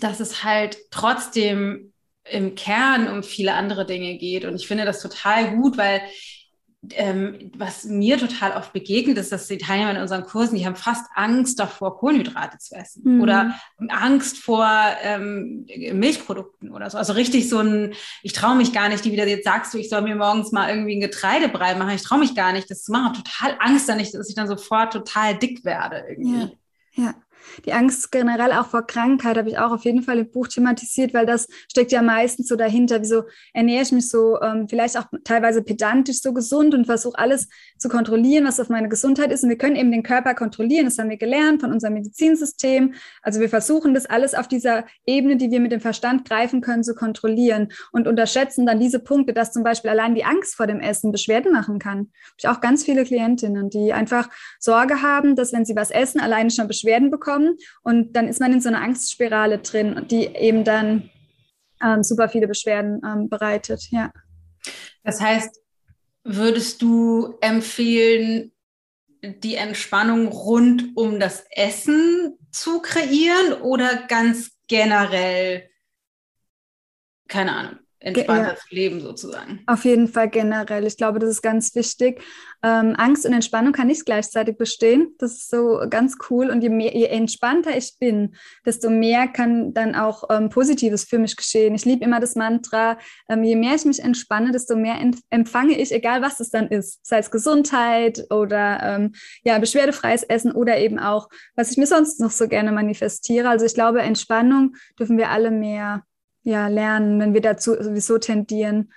dass 0.00 0.20
es 0.20 0.44
halt 0.44 0.78
trotzdem 0.90 1.92
im 2.24 2.54
Kern 2.54 3.08
um 3.08 3.22
viele 3.22 3.54
andere 3.54 3.86
Dinge 3.86 4.18
geht. 4.18 4.44
Und 4.44 4.56
ich 4.56 4.66
finde 4.66 4.84
das 4.84 5.00
total 5.00 5.56
gut, 5.56 5.78
weil 5.78 6.02
ähm, 6.92 7.50
was 7.56 7.84
mir 7.84 8.18
total 8.18 8.52
oft 8.52 8.72
begegnet, 8.72 9.18
ist, 9.18 9.32
dass 9.32 9.48
die 9.48 9.58
Teilnehmer 9.58 9.90
in 9.90 10.00
unseren 10.00 10.24
Kursen, 10.24 10.56
die 10.56 10.64
haben 10.64 10.76
fast 10.76 11.06
Angst 11.14 11.58
davor, 11.58 11.98
Kohlenhydrate 11.98 12.58
zu 12.58 12.76
essen 12.76 13.02
mhm. 13.04 13.20
oder 13.20 13.54
Angst 13.88 14.38
vor 14.38 14.68
ähm, 15.02 15.66
Milchprodukten 15.92 16.70
oder 16.70 16.88
so. 16.88 16.96
Also 16.96 17.14
richtig 17.14 17.48
so 17.48 17.58
ein, 17.58 17.94
ich 18.22 18.32
traue 18.32 18.56
mich 18.56 18.72
gar 18.72 18.88
nicht, 18.88 19.04
die 19.04 19.12
wieder 19.12 19.26
jetzt 19.26 19.44
sagst 19.44 19.74
du, 19.74 19.78
ich 19.78 19.88
soll 19.88 20.02
mir 20.02 20.14
morgens 20.14 20.52
mal 20.52 20.70
irgendwie 20.70 20.96
ein 20.96 21.00
Getreidebrei 21.00 21.74
machen. 21.74 21.94
Ich 21.94 22.02
traue 22.02 22.20
mich 22.20 22.36
gar 22.36 22.52
nicht, 22.52 22.70
das 22.70 22.84
zu 22.84 22.92
machen. 22.92 23.14
Total 23.14 23.56
Angst, 23.58 23.88
dass 23.88 24.28
ich 24.28 24.34
dann 24.36 24.48
sofort 24.48 24.92
total 24.92 25.36
dick 25.36 25.64
werde 25.64 26.04
irgendwie. 26.08 26.56
Ja. 26.94 27.04
ja 27.04 27.14
die 27.64 27.72
Angst 27.72 28.12
generell 28.12 28.52
auch 28.52 28.66
vor 28.66 28.86
Krankheit 28.86 29.36
habe 29.36 29.48
ich 29.48 29.58
auch 29.58 29.72
auf 29.72 29.84
jeden 29.84 30.02
Fall 30.02 30.18
im 30.18 30.30
Buch 30.30 30.48
thematisiert, 30.48 31.14
weil 31.14 31.26
das 31.26 31.48
steckt 31.70 31.92
ja 31.92 32.02
meistens 32.02 32.48
so 32.48 32.56
dahinter. 32.56 33.00
Wieso 33.00 33.24
ernähre 33.52 33.82
ich 33.82 33.92
mich 33.92 34.10
so 34.10 34.40
ähm, 34.40 34.68
vielleicht 34.68 34.96
auch 34.98 35.06
teilweise 35.24 35.62
pedantisch 35.62 36.20
so 36.20 36.32
gesund 36.32 36.74
und 36.74 36.86
versuche 36.86 37.18
alles 37.18 37.48
zu 37.78 37.88
kontrollieren, 37.88 38.44
was 38.44 38.60
auf 38.60 38.68
meine 38.68 38.88
Gesundheit 38.88 39.32
ist. 39.32 39.42
Und 39.44 39.50
wir 39.50 39.58
können 39.58 39.76
eben 39.76 39.90
den 39.90 40.02
Körper 40.02 40.34
kontrollieren. 40.34 40.86
Das 40.86 40.98
haben 40.98 41.10
wir 41.10 41.16
gelernt 41.16 41.60
von 41.60 41.72
unserem 41.72 41.94
Medizinsystem. 41.94 42.94
Also 43.22 43.40
wir 43.40 43.48
versuchen 43.48 43.94
das 43.94 44.06
alles 44.06 44.34
auf 44.34 44.48
dieser 44.48 44.84
Ebene, 45.06 45.36
die 45.36 45.50
wir 45.50 45.60
mit 45.60 45.72
dem 45.72 45.80
Verstand 45.80 46.28
greifen 46.28 46.60
können, 46.60 46.82
zu 46.82 46.94
kontrollieren 46.94 47.68
und 47.92 48.08
unterschätzen 48.08 48.66
dann 48.66 48.80
diese 48.80 48.98
Punkte, 48.98 49.32
dass 49.32 49.52
zum 49.52 49.62
Beispiel 49.62 49.90
allein 49.90 50.14
die 50.14 50.24
Angst 50.24 50.56
vor 50.56 50.66
dem 50.66 50.80
Essen 50.80 51.12
Beschwerden 51.12 51.52
machen 51.52 51.78
kann. 51.78 51.98
Habe 51.98 52.36
ich 52.38 52.48
auch 52.48 52.60
ganz 52.60 52.84
viele 52.84 53.04
Klientinnen, 53.04 53.70
die 53.70 53.92
einfach 53.92 54.28
Sorge 54.58 55.02
haben, 55.02 55.36
dass 55.36 55.52
wenn 55.52 55.64
sie 55.64 55.76
was 55.76 55.90
essen, 55.90 56.20
alleine 56.20 56.50
schon 56.50 56.68
Beschwerden 56.68 57.10
bekommen 57.10 57.37
bekommen. 57.38 57.58
Und 57.82 58.14
dann 58.14 58.28
ist 58.28 58.40
man 58.40 58.52
in 58.52 58.60
so 58.60 58.68
einer 58.68 58.82
Angstspirale 58.82 59.58
drin, 59.58 60.06
die 60.10 60.26
eben 60.26 60.64
dann 60.64 61.10
ähm, 61.82 62.02
super 62.02 62.28
viele 62.28 62.48
Beschwerden 62.48 63.00
ähm, 63.04 63.28
bereitet. 63.28 63.88
Ja. 63.90 64.12
Das 65.04 65.20
heißt, 65.20 65.60
würdest 66.24 66.82
du 66.82 67.36
empfehlen, 67.40 68.52
die 69.22 69.56
Entspannung 69.56 70.28
rund 70.28 70.96
um 70.96 71.18
das 71.18 71.44
Essen 71.50 72.38
zu 72.52 72.80
kreieren 72.80 73.54
oder 73.62 74.06
ganz 74.06 74.52
generell, 74.68 75.68
keine 77.26 77.52
Ahnung, 77.52 77.78
entspanntes 78.00 78.64
ja. 78.70 78.76
Leben 78.76 79.00
sozusagen. 79.00 79.60
Auf 79.66 79.84
jeden 79.84 80.08
Fall 80.08 80.28
generell. 80.28 80.86
Ich 80.86 80.96
glaube, 80.96 81.18
das 81.18 81.30
ist 81.30 81.42
ganz 81.42 81.74
wichtig. 81.74 82.22
Ähm, 82.62 82.94
Angst 82.96 83.26
und 83.26 83.32
Entspannung 83.32 83.72
kann 83.72 83.88
nicht 83.88 84.04
gleichzeitig 84.04 84.56
bestehen. 84.56 85.14
Das 85.18 85.32
ist 85.32 85.50
so 85.50 85.80
ganz 85.90 86.16
cool. 86.30 86.50
Und 86.50 86.62
je, 86.62 86.68
mehr, 86.68 86.94
je 86.94 87.06
entspannter 87.06 87.76
ich 87.76 87.96
bin, 87.98 88.34
desto 88.64 88.90
mehr 88.90 89.28
kann 89.28 89.74
dann 89.74 89.94
auch 89.94 90.24
ähm, 90.30 90.48
Positives 90.48 91.04
für 91.04 91.18
mich 91.18 91.36
geschehen. 91.36 91.74
Ich 91.74 91.84
liebe 91.84 92.04
immer 92.04 92.20
das 92.20 92.34
Mantra, 92.34 92.98
ähm, 93.28 93.42
je 93.42 93.56
mehr 93.56 93.74
ich 93.74 93.84
mich 93.84 94.00
entspanne, 94.00 94.52
desto 94.52 94.76
mehr 94.76 94.96
empfange 95.30 95.78
ich, 95.78 95.92
egal 95.92 96.22
was 96.22 96.40
es 96.40 96.50
dann 96.50 96.68
ist. 96.68 97.04
Sei 97.06 97.18
es 97.18 97.30
Gesundheit 97.30 98.26
oder 98.30 98.80
ähm, 98.82 99.12
ja, 99.42 99.58
beschwerdefreies 99.58 100.22
Essen 100.22 100.52
oder 100.52 100.78
eben 100.78 100.98
auch, 100.98 101.28
was 101.56 101.70
ich 101.70 101.76
mir 101.76 101.86
sonst 101.86 102.20
noch 102.20 102.30
so 102.30 102.48
gerne 102.48 102.72
manifestiere. 102.72 103.48
Also 103.48 103.66
ich 103.66 103.74
glaube, 103.74 104.02
Entspannung 104.02 104.74
dürfen 104.98 105.18
wir 105.18 105.30
alle 105.30 105.50
mehr 105.50 106.04
ja, 106.42 106.68
lernen, 106.68 107.20
wenn 107.20 107.34
wir 107.34 107.40
dazu 107.40 107.74
sowieso 107.80 108.18
tendieren, 108.18 108.92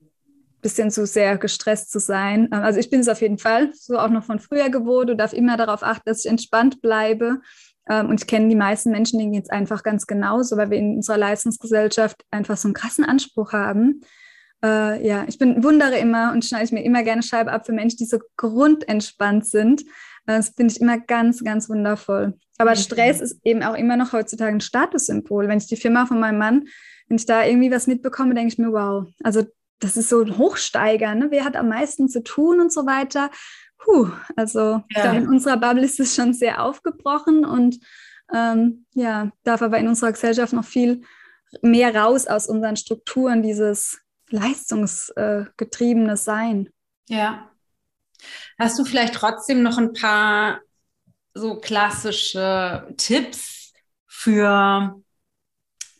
ein 0.00 0.60
bisschen 0.62 0.90
zu 0.90 1.06
sehr 1.06 1.36
gestresst 1.38 1.90
zu 1.90 2.00
sein. 2.00 2.50
Also 2.52 2.80
ich 2.80 2.90
bin 2.90 3.00
es 3.00 3.08
auf 3.08 3.20
jeden 3.20 3.38
Fall, 3.38 3.72
so 3.74 3.98
auch 3.98 4.08
noch 4.08 4.24
von 4.24 4.38
früher 4.38 4.70
gewohnt 4.70 5.10
und 5.10 5.18
darf 5.18 5.32
immer 5.32 5.56
darauf 5.56 5.82
achten, 5.82 6.04
dass 6.06 6.24
ich 6.24 6.30
entspannt 6.30 6.80
bleibe. 6.80 7.40
Ähm, 7.88 8.08
und 8.08 8.20
ich 8.22 8.26
kenne 8.26 8.48
die 8.48 8.56
meisten 8.56 8.90
Menschen, 8.90 9.18
denen 9.18 9.32
geht 9.32 9.44
es 9.44 9.50
einfach 9.50 9.82
ganz 9.82 10.06
genauso, 10.06 10.56
weil 10.56 10.70
wir 10.70 10.78
in 10.78 10.96
unserer 10.96 11.18
Leistungsgesellschaft 11.18 12.24
einfach 12.30 12.56
so 12.56 12.68
einen 12.68 12.74
krassen 12.74 13.04
Anspruch 13.04 13.52
haben. 13.52 14.00
Äh, 14.64 15.06
ja, 15.06 15.24
ich 15.28 15.38
bin 15.38 15.62
wundere 15.62 15.98
immer 15.98 16.32
und 16.32 16.44
schneide 16.44 16.64
ich 16.64 16.72
mir 16.72 16.82
immer 16.82 17.02
gerne 17.02 17.22
Scheibe 17.22 17.52
ab 17.52 17.66
für 17.66 17.72
Menschen, 17.72 17.98
die 17.98 18.06
so 18.06 18.18
grundentspannt 18.36 19.46
sind. 19.46 19.82
Das 20.26 20.50
finde 20.50 20.72
ich 20.72 20.80
immer 20.80 20.98
ganz, 20.98 21.44
ganz 21.44 21.68
wundervoll. 21.68 22.34
Aber 22.58 22.70
mhm. 22.70 22.76
Stress 22.76 23.20
ist 23.20 23.40
eben 23.44 23.62
auch 23.62 23.74
immer 23.74 23.96
noch 23.96 24.12
heutzutage 24.12 24.52
ein 24.52 24.60
Statussymbol. 24.60 25.48
Wenn 25.48 25.58
ich 25.58 25.66
die 25.66 25.76
Firma 25.76 26.06
von 26.06 26.20
meinem 26.20 26.38
Mann 26.38 26.64
wenn 27.08 27.16
ich 27.16 27.26
da 27.26 27.44
irgendwie 27.44 27.70
was 27.70 27.86
mitbekomme, 27.86 28.34
denke 28.34 28.52
ich 28.52 28.58
mir, 28.58 28.72
wow, 28.72 29.06
also 29.22 29.44
das 29.80 29.96
ist 29.96 30.08
so 30.08 30.22
ein 30.22 30.38
Hochsteiger, 30.38 31.14
ne? 31.14 31.26
wer 31.30 31.44
hat 31.44 31.56
am 31.56 31.68
meisten 31.68 32.08
zu 32.08 32.22
tun 32.22 32.60
und 32.60 32.72
so 32.72 32.86
weiter. 32.86 33.30
Puh, 33.78 34.08
also 34.36 34.82
ja. 34.90 35.12
in 35.12 35.28
unserer 35.28 35.58
Bubble 35.58 35.84
ist 35.84 36.00
es 36.00 36.14
schon 36.14 36.32
sehr 36.32 36.62
aufgebrochen 36.62 37.44
und 37.44 37.78
ähm, 38.32 38.86
ja, 38.94 39.30
darf 39.42 39.60
aber 39.60 39.78
in 39.78 39.88
unserer 39.88 40.12
Gesellschaft 40.12 40.54
noch 40.54 40.64
viel 40.64 41.02
mehr 41.60 41.94
raus 41.94 42.26
aus 42.26 42.46
unseren 42.48 42.76
Strukturen, 42.76 43.42
dieses 43.42 44.00
leistungsgetriebene 44.30 46.16
Sein. 46.16 46.70
Ja. 47.08 47.50
Hast 48.58 48.78
du 48.78 48.84
vielleicht 48.84 49.14
trotzdem 49.14 49.62
noch 49.62 49.78
ein 49.78 49.92
paar 49.92 50.60
so 51.34 51.56
klassische 51.56 52.86
Tipps 52.96 53.72
für 54.06 55.02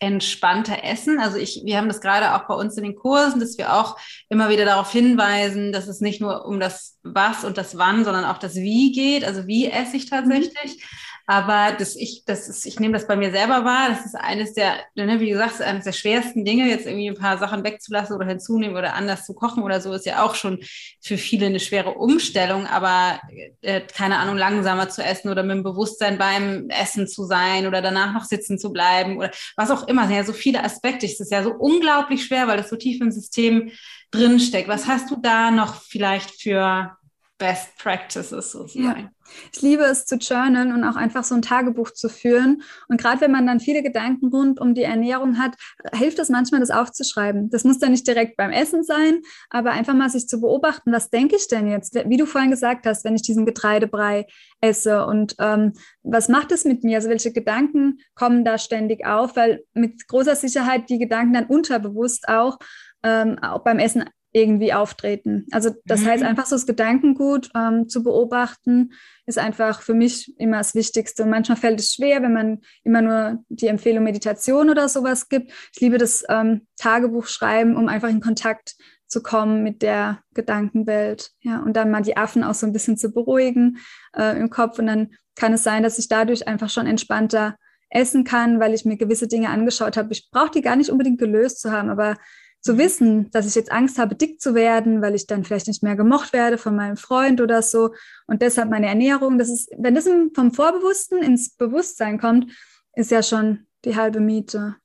entspannter 0.05 0.85
essen. 0.85 1.19
Also 1.19 1.39
ich, 1.39 1.63
wir 1.65 1.77
haben 1.77 1.89
das 1.89 2.01
gerade 2.01 2.35
auch 2.35 2.47
bei 2.47 2.55
uns 2.55 2.77
in 2.77 2.85
den 2.85 2.95
Kursen, 2.95 3.41
dass 3.41 3.59
wir 3.59 3.75
auch 3.75 3.97
immer 4.29 4.49
wieder 4.51 4.65
darauf 4.65 4.93
hinweisen, 4.93 5.73
dass 5.73 5.89
es 5.89 6.01
nicht 6.01 6.21
nur 6.21 6.45
um 6.45 6.61
das 6.61 6.99
Was 7.03 7.45
und 7.45 7.57
das 7.57 7.79
Wann, 7.79 8.05
sondern 8.05 8.25
auch 8.25 8.39
das 8.39 8.55
Wie 8.57 8.93
geht. 8.93 9.25
Also 9.25 9.47
wie 9.47 9.71
esse 9.71 9.97
ich 9.97 10.07
tatsächlich. 10.07 10.85
Aber 11.27 11.75
das 11.79 11.97
ich, 11.97 12.25
das 12.27 12.49
ist, 12.49 12.67
ich 12.67 12.79
nehme 12.81 12.93
das 12.93 13.07
bei 13.07 13.17
mir 13.17 13.31
selber 13.31 13.65
wahr. 13.65 13.89
Das 13.89 14.05
ist 14.05 14.15
eines 14.15 14.53
der, 14.53 14.77
ne, 14.95 15.21
wie 15.21 15.31
gesagt, 15.31 15.61
eines 15.63 15.85
der 15.85 15.93
schwersten 15.93 16.45
Dinge, 16.45 16.69
jetzt 16.69 16.87
irgendwie 16.87 17.09
ein 17.09 17.17
paar 17.17 17.39
Sachen 17.39 17.65
wegzulassen 17.65 18.15
oder 18.15 18.27
hinzunehmen 18.27 18.77
oder 18.77 18.95
anders 18.95 19.25
zu 19.25 19.33
kochen 19.33 19.63
oder 19.63 19.81
so, 19.81 19.93
ist 19.95 20.05
ja 20.05 20.23
auch 20.23 20.35
schon 20.35 20.61
für 21.01 21.17
viele 21.17 21.47
eine 21.47 21.61
schwere 21.61 21.95
Umstellung. 21.95 22.67
Aber 22.67 23.21
äh, 23.63 23.81
keine 23.81 24.19
Ahnung, 24.19 24.37
langsamer 24.37 24.91
zu 24.91 25.03
essen 25.03 25.31
oder 25.31 25.43
mit 25.43 25.57
dem 25.57 25.63
Bewusstsein 25.63 26.19
beim 26.19 26.69
Essen 26.69 27.09
zu 27.09 27.25
sein 27.25 27.67
oder 27.67 27.81
danach 27.81 28.13
noch 28.13 28.25
sitzen 28.25 28.59
zu 28.59 28.71
bleiben 28.71 29.17
oder 29.17 29.31
was 29.57 29.71
auch 29.71 29.89
immer. 29.89 30.07
Sind 30.07 30.17
ja 30.17 30.25
so 30.25 30.35
viele 30.35 30.63
Aspekte. 30.63 31.07
Es 31.07 31.21
ist 31.21 31.33
ja 31.33 31.43
so 31.43 31.55
unglaublich 31.55 32.25
schwer, 32.27 32.49
weil 32.49 32.59
das 32.59 32.69
so 32.69 32.77
tief 32.77 33.01
im 33.01 33.11
System 33.11 33.71
drinsteckt. 34.11 34.69
Was 34.69 34.87
hast 34.87 35.11
du 35.11 35.17
da 35.17 35.51
noch 35.51 35.83
vielleicht 35.83 36.43
für 36.43 36.97
Best 37.39 37.77
Practices 37.79 38.53
sozusagen. 38.53 39.01
Ja. 39.03 39.11
Ich 39.53 39.63
liebe 39.63 39.85
es 39.85 40.07
zu 40.07 40.17
journalen 40.17 40.73
und 40.73 40.85
auch 40.85 40.97
einfach 40.97 41.25
so 41.25 41.35
ein 41.35 41.43
Tagebuch 41.43 41.91
zu 41.91 42.09
führen. 42.09 42.63
Und 42.89 43.01
gerade 43.01 43.21
wenn 43.21 43.31
man 43.31 43.47
dann 43.47 43.61
viele 43.61 43.83
Gedanken 43.83 44.29
rund 44.29 44.61
um 44.61 44.75
die 44.75 44.83
Ernährung 44.83 45.39
hat, 45.39 45.57
hilft 45.93 46.19
es 46.19 46.29
manchmal, 46.29 46.61
das 46.61 46.71
aufzuschreiben. 46.71 47.51
Das 47.51 47.65
muss 47.65 47.79
dann 47.79 47.93
nicht 47.93 48.07
direkt 48.07 48.37
beim 48.37 48.51
Essen 48.51 48.83
sein, 48.85 49.23
aber 49.51 49.73
einfach 49.73 49.95
mal 49.95 50.11
sich 50.11 50.29
zu 50.29 50.41
beobachten, 50.41 50.93
was 50.93 51.11
denke 51.11 51.37
ich 51.37 51.49
denn 51.49 51.69
jetzt? 51.69 51.95
Wie 51.95 52.17
du 52.17 52.27
vorhin 52.27 52.51
gesagt 52.51 52.87
hast, 52.87 53.05
wenn 53.05 53.17
ich 53.17 53.23
diesen 53.23 53.47
Getreidebrei 53.47 54.27
esse 54.61 55.07
und 55.07 55.35
ähm, 55.39 55.73
was 56.03 56.29
macht 56.29 56.53
es 56.53 56.65
mit 56.65 56.85
mir? 56.85 56.97
Also 56.97 57.09
welche 57.09 57.33
Gedanken 57.33 57.99
kommen 58.15 58.45
da 58.45 58.59
ständig 58.59 59.07
auf? 59.07 59.37
Weil 59.37 59.65
mit 59.73 60.07
großer 60.09 60.37
Sicherheit 60.37 60.89
die 60.89 60.99
Gedanken 60.99 61.35
dann 61.35 61.47
unterbewusst 61.47 62.29
auch, 62.29 62.59
ähm, 63.03 63.39
auch 63.41 63.63
beim 63.65 63.79
Essen 63.79 64.05
irgendwie 64.35 64.73
auftreten. 64.73 65.47
Also 65.53 65.71
das 65.85 66.01
mhm. 66.01 66.07
heißt 66.07 66.25
einfach 66.25 66.47
so 66.47 66.57
das 66.57 66.67
Gedankengut 66.67 67.51
ähm, 67.55 67.89
zu 67.89 68.03
beobachten, 68.03 68.93
ist 69.27 69.39
einfach 69.39 69.81
für 69.81 69.95
mich 69.95 70.39
immer 70.39 70.59
das 70.59 70.75
Wichtigste. 70.75 71.23
Und 71.23 71.31
manchmal 71.31 71.57
fällt 71.57 71.79
es 71.79 71.95
schwer, 71.95 72.21
wenn 72.21 72.33
man 72.33 72.61
immer 72.83 73.01
nur 73.01 73.45
die 73.49 73.69
Empfehlung 73.69 74.03
Meditation 74.03 74.71
oder 74.71 74.89
sowas 74.89 75.29
gibt. 75.29 75.53
Ich 75.73 75.81
liebe 75.81 75.99
das 75.99 76.25
ähm, 76.29 76.67
Tagebuch 76.77 77.29
schreiben, 77.29 77.77
um 77.77 77.87
einfach 77.89 78.09
in 78.09 78.21
Kontakt 78.21 78.75
zu 79.07 79.23
kommen 79.23 79.63
mit 79.63 79.83
der 79.83 80.19
Gedankenwelt. 80.35 81.31
Ja, 81.41 81.63
und 81.63 81.77
dann 81.77 81.93
mal 81.93 82.03
die 82.03 82.17
Affen 82.17 82.43
auch 82.43 82.55
so 82.55 82.67
ein 82.67 82.73
bisschen 82.73 82.97
zu 82.97 83.13
beruhigen 83.13 83.79
äh, 84.17 84.37
im 84.37 84.51
Kopf. 84.51 84.81
Und 84.81 84.89
dann 84.89 85.15
kann 85.37 85.53
es 85.53 85.63
sein, 85.63 85.85
dass 85.85 85.99
ich 85.99 86.09
dadurch 86.09 86.49
einfach 86.49 86.71
schon 86.71 86.89
entspannter 86.89 87.55
essen 87.89 88.25
kann, 88.25 88.59
weil 88.59 88.75
ich 88.75 88.85
mir 88.85 88.97
gewisse 88.97 89.29
Dinge 89.29 89.51
angeschaut 89.51 89.97
habe. 89.97 90.13
Ich 90.13 90.29
brauche 90.33 90.51
die 90.51 90.63
gar 90.63 90.75
nicht 90.75 90.91
unbedingt 90.91 91.21
gelöst 91.21 91.61
zu 91.61 91.71
haben, 91.71 91.89
aber 91.89 92.17
zu 92.65 92.79
wissen, 92.79 93.31
dass 93.31 93.47
ich 93.47 93.55
jetzt 93.55 93.71
Angst 93.71 93.99
habe, 93.99 94.15
dick 94.15 94.41
zu 94.41 94.55
werden, 94.55 95.03
weil 95.03 95.15
ich 95.15 95.27
dann 95.27 95.45
vielleicht 95.45 95.67
nicht 95.67 95.83
mehr 95.83 95.97
gemocht 95.97 96.33
werde 96.33 96.57
von 96.57 96.75
meinem 96.75 96.97
Freund 96.97 97.43
oder 97.43 97.61
so. 97.61 97.91
Und 98.27 98.41
deshalb 98.41 98.71
meine 98.71 98.87
Ernährung, 98.87 99.39
das 99.39 99.51
ist, 99.51 99.69
wenn 99.77 99.95
das 99.95 100.09
vom 100.35 100.53
Vorbewussten 100.53 101.23
ins 101.23 101.55
Bewusstsein 101.57 102.19
kommt, 102.19 102.51
ist 102.95 103.11
ja 103.11 103.23
schon 103.23 103.67
die 103.85 103.97
halbe 103.97 104.21
Miete. 104.21 104.77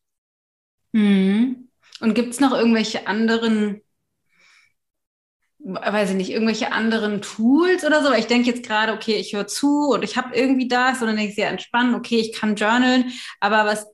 Mhm. 0.92 1.70
Und 2.02 2.16
gibt 2.16 2.34
es 2.34 2.42
noch 2.42 2.52
irgendwelche 2.52 3.08
anderen, 3.08 3.82
weiß 5.60 6.10
ich 6.10 6.16
nicht, 6.18 6.32
irgendwelche 6.32 6.74
anderen 6.74 7.22
Tools 7.22 7.86
oder 7.86 8.04
so? 8.04 8.12
Ich 8.12 8.28
denke 8.28 8.50
jetzt 8.50 8.64
gerade, 8.64 8.92
okay, 8.92 9.16
ich 9.16 9.34
höre 9.34 9.48
zu 9.48 9.92
und 9.92 10.04
ich 10.04 10.18
habe 10.18 10.36
irgendwie 10.36 10.68
das 10.68 11.00
und 11.00 11.08
dann 11.08 11.16
denke 11.16 11.30
ich 11.30 11.36
sehr 11.36 11.50
entspannt, 11.50 11.96
okay, 11.96 12.20
ich 12.20 12.34
kann 12.34 12.56
journalen, 12.56 13.14
aber 13.40 13.64
was 13.64 13.88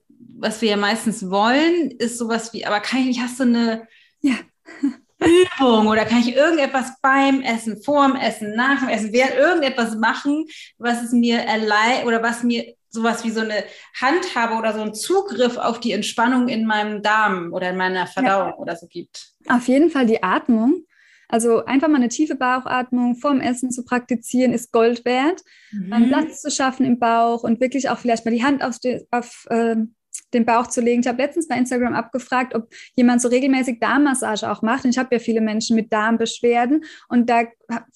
was 0.45 0.61
wir 0.61 0.69
ja 0.69 0.77
meistens 0.77 1.29
wollen, 1.31 1.89
ist 1.89 2.19
sowas 2.19 2.53
wie, 2.53 2.65
aber 2.65 2.79
kann 2.79 2.99
ich 2.99 3.05
nicht, 3.07 3.21
hast 3.21 3.39
du 3.39 3.43
eine 3.43 3.87
ja. 4.21 4.35
Übung 5.19 5.87
oder 5.87 6.05
kann 6.05 6.19
ich 6.19 6.35
irgendetwas 6.35 6.93
beim 7.01 7.41
Essen, 7.41 7.81
vorm 7.81 8.15
Essen, 8.15 8.53
nach 8.55 8.81
dem 8.81 8.89
Essen, 8.89 9.11
während 9.11 9.33
irgendetwas 9.33 9.95
machen, 9.95 10.45
was 10.77 11.01
es 11.01 11.13
mir 11.13 11.39
erleichtert 11.39 12.05
oder 12.05 12.21
was 12.21 12.43
mir 12.43 12.75
sowas 12.89 13.23
wie 13.23 13.31
so 13.31 13.41
eine 13.41 13.63
Handhabe 13.99 14.53
oder 14.55 14.73
so 14.73 14.81
einen 14.81 14.93
Zugriff 14.93 15.57
auf 15.57 15.79
die 15.79 15.93
Entspannung 15.93 16.47
in 16.47 16.65
meinem 16.65 17.01
Darm 17.01 17.51
oder 17.51 17.71
in 17.71 17.77
meiner 17.77 18.05
Verdauung 18.05 18.49
ja. 18.49 18.57
oder 18.57 18.75
so 18.75 18.87
gibt? 18.87 19.33
Auf 19.47 19.67
jeden 19.67 19.89
Fall 19.89 20.05
die 20.05 20.21
Atmung. 20.21 20.85
Also 21.27 21.65
einfach 21.65 21.87
mal 21.87 21.95
eine 21.95 22.09
tiefe 22.09 22.35
Bauchatmung 22.35 23.15
vorm 23.15 23.41
Essen 23.41 23.71
zu 23.71 23.83
praktizieren, 23.83 24.53
ist 24.53 24.71
Gold 24.71 25.05
wert. 25.05 25.43
Mhm. 25.71 26.07
Platz 26.07 26.41
zu 26.41 26.51
schaffen 26.51 26.85
im 26.85 26.99
Bauch 26.99 27.43
und 27.43 27.59
wirklich 27.59 27.89
auch 27.89 27.97
vielleicht 27.97 28.25
mal 28.25 28.31
die 28.31 28.43
Hand 28.43 28.63
auf, 28.63 28.77
die, 28.77 29.05
auf 29.09 29.47
äh, 29.49 29.75
den 30.33 30.45
Bauch 30.45 30.67
zu 30.67 30.81
legen. 30.81 31.01
Ich 31.01 31.07
habe 31.07 31.21
letztens 31.21 31.47
bei 31.47 31.57
Instagram 31.57 31.93
abgefragt, 31.93 32.55
ob 32.55 32.67
jemand 32.95 33.21
so 33.21 33.27
regelmäßig 33.27 33.79
Darmmassage 33.79 34.49
auch 34.51 34.61
macht. 34.61 34.85
Und 34.85 34.91
ich 34.91 34.97
habe 34.97 35.15
ja 35.15 35.19
viele 35.19 35.41
Menschen 35.41 35.75
mit 35.75 35.91
Darmbeschwerden 35.93 36.83
und 37.09 37.29
da 37.29 37.43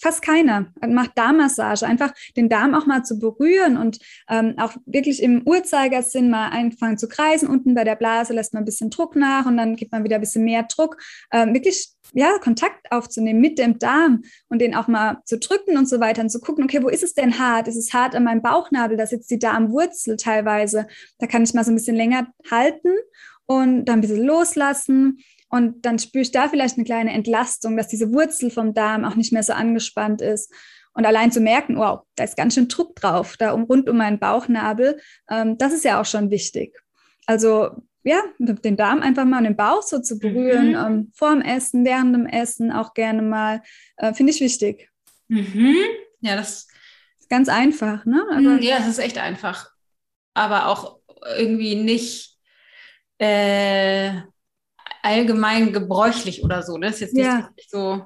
fast 0.02 0.22
keiner 0.22 0.74
macht 0.88 1.18
Darmmassage. 1.18 1.86
Einfach 1.86 2.14
den 2.36 2.50
Darm 2.50 2.74
auch 2.74 2.86
mal 2.86 3.04
zu 3.04 3.20
berühren 3.20 3.78
und 3.78 4.00
ähm, 4.30 4.56
auch 4.58 4.74
wirklich 4.86 5.22
im 5.22 5.44
Uhrzeigersinn 5.46 6.30
mal 6.30 6.50
anfangen 6.50 6.98
zu 6.98 7.08
kreisen. 7.08 7.48
Unten 7.48 7.76
bei 7.76 7.84
der 7.84 7.96
Blase 7.96 8.34
lässt 8.34 8.54
man 8.54 8.64
ein 8.64 8.66
bisschen 8.66 8.90
Druck 8.90 9.16
nach 9.16 9.46
und 9.46 9.58
dann 9.58 9.76
gibt 9.76 9.92
man 9.92 10.04
wieder 10.04 10.16
ein 10.16 10.22
bisschen 10.22 10.44
mehr 10.44 10.64
Druck. 10.64 10.98
Ähm, 11.32 11.54
wirklich 11.54 11.94
ja, 12.14 12.38
Kontakt 12.40 12.92
aufzunehmen 12.92 13.40
mit 13.40 13.60
dem 13.60 13.80
Darm 13.80 14.24
und 14.48 14.60
den 14.60 14.76
auch 14.76 14.88
mal 14.88 15.20
zu 15.26 15.38
drücken 15.38 15.78
und 15.78 15.88
so 15.88 16.00
weiter 16.00 16.22
und 16.22 16.30
zu 16.30 16.40
gucken, 16.40 16.64
okay, 16.64 16.82
wo 16.82 16.90
ist 16.90 17.04
es 17.04 17.14
denn 17.14 17.40
hart? 17.40 17.68
Ist 17.68 17.78
es 17.78 17.94
hart 17.94 18.16
an 18.16 18.24
meinem 18.24 18.42
Bauchnabel? 18.42 18.98
Da 18.98 19.06
sitzt 19.06 19.30
die 19.30 19.40
Darmwurzel 19.40 20.18
teilweise. 20.18 20.88
Da 21.20 21.28
kann 21.28 21.44
ich 21.44 21.54
mal 21.54 21.64
so 21.64 21.72
ein 21.72 21.76
bisschen 21.76 21.96
länger 21.96 22.28
halten 22.50 22.90
und 23.46 23.86
dann 23.86 24.00
ein 24.00 24.02
bisschen 24.02 24.26
loslassen. 24.26 25.20
Und 25.50 25.86
dann 25.86 25.98
spüre 25.98 26.22
ich 26.22 26.32
da 26.32 26.48
vielleicht 26.48 26.78
eine 26.78 26.86
kleine 26.86 27.12
Entlastung, 27.12 27.76
dass 27.76 27.88
diese 27.88 28.14
Wurzel 28.14 28.52
vom 28.52 28.74
Darm 28.74 29.04
auch 29.04 29.16
nicht 29.16 29.34
mehr 29.34 29.44
so 29.44 29.54
angespannt 29.54 30.22
ist. 30.22 30.54
Und 30.94 31.06
allein 31.06 31.32
zu 31.32 31.40
merken, 31.40 31.78
wow, 31.78 32.02
da 32.16 32.24
ist 32.24 32.38
ganz 32.38 32.56
schön 32.56 32.68
Druck 32.68 32.96
drauf, 32.96 33.38
da 33.38 33.52
um, 33.52 33.64
rund 33.64 33.90
um 33.90 33.98
meinen 33.98 34.20
Bauchnabel, 34.20 35.00
ähm, 35.30 35.58
das 35.58 35.74
ist 35.74 35.86
ja 35.86 36.02
auch 36.02 36.06
schon 36.06 36.30
wichtig. 36.30 36.78
Also 37.26 37.70
ja, 38.04 38.22
den 38.40 38.78
Darm 38.78 39.02
einfach 39.02 39.26
mal 39.26 39.40
und 39.40 39.44
den 39.44 39.56
Bauch 39.56 39.82
so 39.82 40.00
zu 40.00 40.20
berühren, 40.20 40.70
mhm. 40.70 40.76
ähm, 40.76 41.12
vor 41.14 41.32
dem 41.32 41.42
Essen, 41.42 41.86
während 41.86 42.16
dem 42.16 42.26
Essen 42.26 42.72
auch 42.72 42.94
gerne 42.94 43.22
mal, 43.22 43.62
äh, 43.98 44.14
finde 44.14 44.32
ich 44.32 44.40
wichtig. 44.40 44.90
Mhm. 45.28 45.76
Ja, 46.22 46.36
das 46.36 46.68
ist 47.20 47.30
ganz 47.30 47.50
einfach, 47.50 48.06
ne? 48.06 48.24
Aber, 48.32 48.40
mhm, 48.40 48.60
ja, 48.62 48.78
es 48.80 48.88
ist 48.88 49.00
echt 49.00 49.18
einfach. 49.18 49.72
Aber 50.34 50.68
auch 50.68 51.00
irgendwie 51.38 51.76
nicht 51.76 52.38
äh, 53.18 54.14
allgemein 55.02 55.74
gebräuchlich 55.74 56.44
oder 56.44 56.64
so. 56.64 56.78
Ne? 56.78 56.88
Das 56.88 56.96
ist 56.96 57.02
jetzt 57.02 57.14
nicht 57.14 57.26
ja. 57.26 57.50
so, 57.68 58.06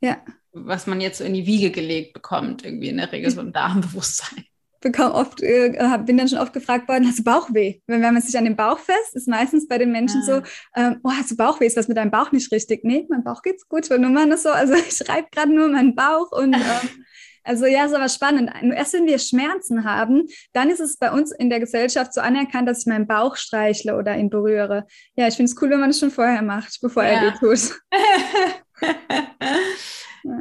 ja. 0.00 0.24
was 0.52 0.86
man 0.86 1.00
jetzt 1.00 1.18
so 1.18 1.24
in 1.24 1.34
die 1.34 1.46
Wiege 1.46 1.70
gelegt 1.70 2.14
bekommt, 2.14 2.64
irgendwie 2.64 2.88
in 2.88 2.98
der 2.98 3.10
Regel 3.10 3.30
so 3.30 3.40
ein 3.40 3.52
Darmbewusstsein 3.52 4.44
bekomme 4.80 5.14
oft, 5.14 5.42
äh, 5.42 5.98
bin 6.04 6.16
dann 6.16 6.28
schon 6.28 6.38
oft 6.38 6.52
gefragt 6.52 6.88
worden, 6.88 7.06
hast 7.06 7.18
du 7.18 7.24
Bauchweh? 7.24 7.80
Wenn, 7.86 8.02
wenn 8.02 8.14
man 8.14 8.22
sich 8.22 8.36
an 8.36 8.44
den 8.44 8.56
Bauch 8.56 8.78
fest, 8.78 9.14
ist 9.14 9.28
meistens 9.28 9.68
bei 9.68 9.78
den 9.78 9.92
Menschen 9.92 10.22
ah. 10.22 10.24
so, 10.24 10.42
ähm, 10.76 11.00
oh, 11.02 11.10
hast 11.10 11.30
du 11.30 11.36
Bauchweh? 11.36 11.66
Ist 11.66 11.76
was 11.76 11.88
mit 11.88 11.96
deinem 11.96 12.10
Bauch 12.10 12.32
nicht 12.32 12.50
richtig? 12.52 12.84
Nee, 12.84 13.06
mein 13.08 13.24
Bauch 13.24 13.42
geht's 13.42 13.68
gut. 13.68 13.88
Nur 13.90 14.10
mal 14.10 14.28
das 14.28 14.42
so, 14.42 14.50
also 14.50 14.74
ich 14.88 15.08
reibe 15.08 15.28
gerade 15.32 15.52
nur 15.52 15.68
meinen 15.68 15.94
Bauch 15.94 16.32
und 16.32 16.54
ähm, 16.54 17.04
also 17.46 17.66
ja, 17.66 17.84
ist 17.84 17.94
aber 17.94 18.08
spannend. 18.08 18.50
Erst 18.74 18.94
wenn 18.94 19.06
wir 19.06 19.20
Schmerzen 19.20 19.84
haben, 19.84 20.26
dann 20.52 20.68
ist 20.68 20.80
es 20.80 20.96
bei 20.96 21.12
uns 21.12 21.30
in 21.30 21.48
der 21.48 21.60
Gesellschaft 21.60 22.12
so 22.12 22.20
anerkannt, 22.20 22.68
dass 22.68 22.80
ich 22.80 22.86
meinen 22.86 23.06
Bauch 23.06 23.36
streichle 23.36 23.96
oder 23.96 24.16
ihn 24.16 24.30
berühre. 24.30 24.84
Ja, 25.14 25.28
ich 25.28 25.36
finde 25.36 25.52
es 25.52 25.62
cool, 25.62 25.70
wenn 25.70 25.78
man 25.78 25.90
es 25.90 26.00
schon 26.00 26.10
vorher 26.10 26.42
macht, 26.42 26.80
bevor 26.82 27.04
ja. 27.04 27.10
er 27.10 27.30
die 27.30 27.38
tut. 27.38 27.80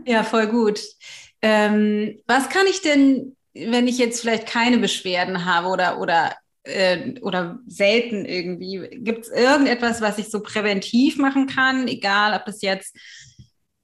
ja, 0.06 0.24
voll 0.24 0.48
gut. 0.48 0.82
Ähm, 1.43 2.17
was 2.26 2.50
kann 2.50 2.65
ich 2.67 2.82
denn 2.82 3.36
wenn 3.56 3.88
ich 3.88 3.98
jetzt 3.98 4.22
vielleicht 4.22 4.48
keine 4.48 4.78
Beschwerden 4.78 5.46
habe 5.46 5.70
oder, 5.70 6.00
oder, 6.00 6.36
äh, 6.63 7.20
oder 7.22 7.60
selten 7.68 8.26
irgendwie, 8.26 8.88
gibt 8.91 9.26
es 9.26 9.32
irgendetwas, 9.32 10.02
was 10.02 10.18
ich 10.18 10.30
so 10.30 10.41
präventiv 10.41 11.18
machen 11.18 11.48
kann, 11.48 11.88
egal 11.88 12.38
ob 12.38 12.46
das 12.46 12.62
jetzt 12.62 12.96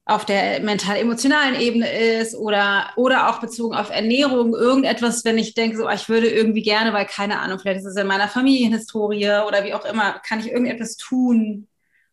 auf 0.05 0.25
der 0.25 0.61
mental-emotionalen 0.61 1.55
Ebene 1.55 1.89
ist 1.89 2.35
oder, 2.35 2.89
oder 2.97 3.29
auch 3.29 3.39
bezogen 3.39 3.75
auf 3.75 3.91
Ernährung, 3.91 4.53
irgendetwas, 4.53 5.23
wenn 5.23 5.37
ich 5.37 5.53
denke, 5.53 5.77
so, 5.77 5.85
ah, 5.85 5.93
ich 5.93 6.09
würde 6.09 6.29
irgendwie 6.29 6.63
gerne, 6.63 6.91
weil 6.91 7.05
keine 7.05 7.39
Ahnung, 7.39 7.59
vielleicht 7.59 7.79
ist 7.79 7.85
es 7.85 7.95
in 7.95 8.07
meiner 8.07 8.27
Familienhistorie 8.27 9.45
oder 9.47 9.63
wie 9.63 9.73
auch 9.73 9.85
immer, 9.85 10.19
kann 10.19 10.39
ich 10.39 10.51
irgendetwas 10.51 10.97
tun, 10.97 11.67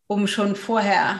um 0.07 0.27
schon 0.27 0.55
vorher 0.55 1.19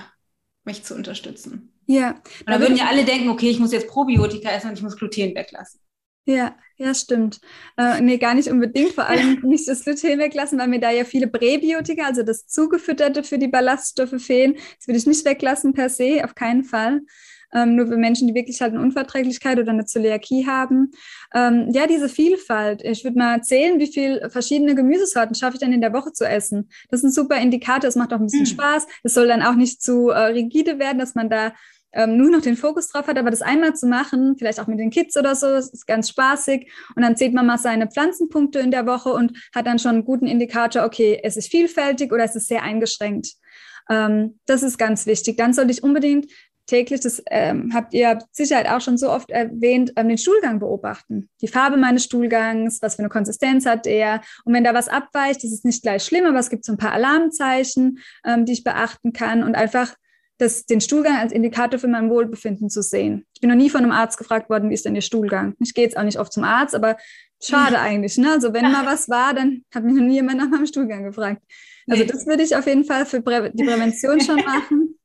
mich 0.64 0.84
zu 0.84 0.96
unterstützen? 0.96 1.74
Ja. 1.88 2.12
Und 2.12 2.50
da 2.50 2.60
würden 2.62 2.78
ja 2.78 2.86
alle 2.86 3.04
denken, 3.04 3.30
okay, 3.30 3.50
ich 3.50 3.60
muss 3.60 3.74
jetzt 3.74 3.88
Probiotika 3.88 4.50
essen 4.52 4.70
und 4.70 4.78
ich 4.78 4.84
muss 4.84 4.96
Gluten 4.96 5.36
weglassen. 5.36 5.82
Ja, 6.26 6.56
ja, 6.78 6.94
stimmt. 6.94 7.42
Äh, 7.78 8.00
nee, 8.02 8.18
gar 8.18 8.36
nicht 8.36 8.50
unbedingt. 8.50 8.94
Vor 8.94 9.08
allem 9.08 9.40
nicht 9.44 9.68
das 9.68 9.84
Gluten 9.84 10.20
weglassen, 10.20 10.60
weil 10.60 10.68
mir 10.68 10.80
da 10.80 10.92
ja 10.92 11.04
viele 11.04 11.28
Präbiotika, 11.28 12.06
also 12.06 12.24
das 12.24 12.48
Zugefütterte 12.48 13.24
für 13.24 13.38
die 13.38 13.48
Ballaststoffe 13.48 14.22
fehlen. 14.22 14.56
Das 14.78 14.88
würde 14.88 14.98
ich 14.98 15.06
nicht 15.06 15.26
weglassen 15.26 15.74
per 15.74 15.90
se, 15.90 16.22
auf 16.24 16.36
keinen 16.36 16.64
Fall. 16.64 17.02
Ähm, 17.54 17.76
nur 17.76 17.88
für 17.88 17.98
Menschen, 17.98 18.28
die 18.28 18.36
wirklich 18.36 18.62
halt 18.62 18.74
eine 18.74 18.82
Unverträglichkeit 18.82 19.58
oder 19.58 19.72
eine 19.72 19.86
Zöliakie 19.86 20.46
haben. 20.46 20.92
Ähm, 21.34 21.70
ja, 21.74 21.88
diese 21.88 22.08
Vielfalt. 22.08 22.84
Ich 22.84 23.04
würde 23.04 23.18
mal 23.18 23.34
erzählen, 23.34 23.80
wie 23.80 23.88
viele 23.88 24.30
verschiedene 24.30 24.76
Gemüsesorten 24.76 25.36
schaffe 25.36 25.56
ich 25.56 25.60
denn 25.60 25.74
in 25.74 25.82
der 25.82 25.94
Woche 25.94 26.14
zu 26.14 26.26
essen. 26.26 26.70
Das 26.90 27.00
ist 27.00 27.06
ein 27.06 27.12
super 27.12 27.38
Indikator. 27.38 27.88
Es 27.88 27.96
macht 27.96 28.14
auch 28.14 28.20
ein 28.20 28.26
bisschen 28.26 28.42
mhm. 28.42 28.46
Spaß. 28.46 28.88
Es 29.04 29.16
soll 29.16 29.28
dann 29.28 29.42
auch 29.42 29.56
nicht 29.56 29.82
zu 29.82 30.10
äh, 30.10 30.18
rigide 30.28 30.78
werden, 30.78 31.00
dass 31.00 31.16
man 31.16 31.30
da 31.30 31.54
ähm, 31.94 32.18
nur 32.18 32.30
noch 32.30 32.42
den 32.42 32.58
Fokus 32.58 32.88
drauf 32.90 33.08
hat, 33.08 33.18
aber 33.18 33.32
das 33.32 33.42
einmal 33.42 33.76
zu 33.76 33.88
machen, 33.88 34.36
vielleicht 34.38 34.60
auch 34.60 34.68
mit 34.68 34.80
den 34.80 34.92
Kids 34.92 35.18
oder 35.18 35.36
so, 35.36 35.48
ist 35.48 35.88
ganz 35.88 36.10
spaßig. 36.10 36.72
Und 36.96 37.02
dann 37.02 37.18
zählt 37.18 37.34
man 37.34 37.46
mal 37.46 37.58
seine 37.58 37.88
Pflanzenpunkte 37.88 38.60
in 38.60 38.72
der 38.72 38.86
Woche 38.86 39.12
und 39.12 39.38
hat 39.54 39.68
dann 39.68 39.80
schon 39.80 39.92
einen 39.92 40.06
guten 40.06 40.28
Indikator, 40.28 40.86
okay, 40.86 41.20
es 41.24 41.38
ist 41.38 41.50
vielfältig 41.50 42.12
oder 42.12 42.24
es 42.24 42.36
ist 42.36 42.48
sehr 42.48 42.64
eingeschränkt. 42.64 43.34
Ähm, 43.90 44.40
das 44.46 44.64
ist 44.64 44.78
ganz 44.78 45.06
wichtig. 45.06 45.38
Dann 45.38 45.54
sollte 45.54 45.72
ich 45.72 45.84
unbedingt 45.84 46.28
täglich, 46.70 47.02
das 47.02 47.22
ähm, 47.32 47.72
habt 47.74 47.94
ihr 47.94 48.20
Sicherheit 48.32 48.70
auch 48.70 48.82
schon 48.82 48.98
so 48.98 49.10
oft 49.10 49.32
erwähnt, 49.32 49.92
ähm, 49.96 50.08
den 50.08 50.18
Stuhlgang 50.18 50.60
beobachten. 50.60 51.30
Die 51.42 51.48
Farbe 51.48 51.78
meines 51.78 52.04
Stuhlgangs, 52.04 52.82
was 52.82 52.96
für 52.96 53.00
eine 53.00 53.10
Konsistenz 53.10 53.66
hat 53.66 53.86
der. 53.86 54.22
Und 54.46 54.54
wenn 54.54 54.64
da 54.64 54.74
was 54.74 54.88
abweicht, 54.88 55.44
ist 55.44 55.66
nicht 55.66 55.82
gleich 55.82 56.04
schlimm, 56.04 56.26
aber 56.26 56.40
es 56.40 56.50
gibt 56.50 56.64
so 56.64 56.72
ein 56.72 56.78
paar 56.78 56.94
Alarmzeichen, 56.94 58.00
ähm, 58.24 58.46
die 58.46 58.54
ich 58.54 58.64
beachten 58.64 59.12
kann 59.12 59.44
und 59.44 59.56
einfach 59.56 59.96
das, 60.40 60.66
den 60.66 60.82
Stuhlgang 60.82 61.18
als 61.18 61.34
Indikator 61.34 61.80
für 61.80 61.88
mein 61.88 62.10
Wohlbefinden 62.10 62.70
zu 62.70 62.82
sehen. 62.82 63.26
Ich 63.34 63.42
bin 63.42 63.50
noch 63.50 63.58
nie 63.58 63.70
von 63.70 63.84
einem 63.84 63.92
Arzt 63.92 64.18
gefragt 64.18 64.50
worden, 64.50 64.70
wie 64.70 64.74
ist 64.74 64.86
denn 64.86 64.96
Ihr 64.96 65.02
Stuhlgang? 65.02 65.54
Ich 65.60 65.74
gehe 65.74 65.84
jetzt 65.84 65.98
auch 65.98 66.04
nicht 66.04 66.18
oft 66.18 66.34
zum 66.34 66.46
Arzt, 66.46 66.74
aber 66.74 66.98
schade 67.44 67.74
ja. 67.74 67.82
eigentlich. 67.84 68.18
Ne? 68.18 68.32
Also 68.32 68.54
wenn 68.54 68.72
mal 68.72 68.86
was 68.86 69.10
war, 69.10 69.34
dann 69.34 69.64
hat 69.74 69.84
mich 69.84 69.94
noch 69.94 70.04
nie 70.04 70.16
jemand 70.16 70.38
nach 70.38 70.50
meinem 70.50 70.66
Stuhlgang 70.66 71.04
gefragt. 71.04 71.44
Also 71.90 72.04
das 72.06 72.26
würde 72.26 72.44
ich 72.44 72.56
auf 72.56 72.68
jeden 72.68 72.86
Fall 72.86 73.06
für 73.06 73.22
Prä 73.22 73.52
die 73.54 73.64
Prävention 73.64 74.22
schon 74.26 74.38
machen. 74.38 74.96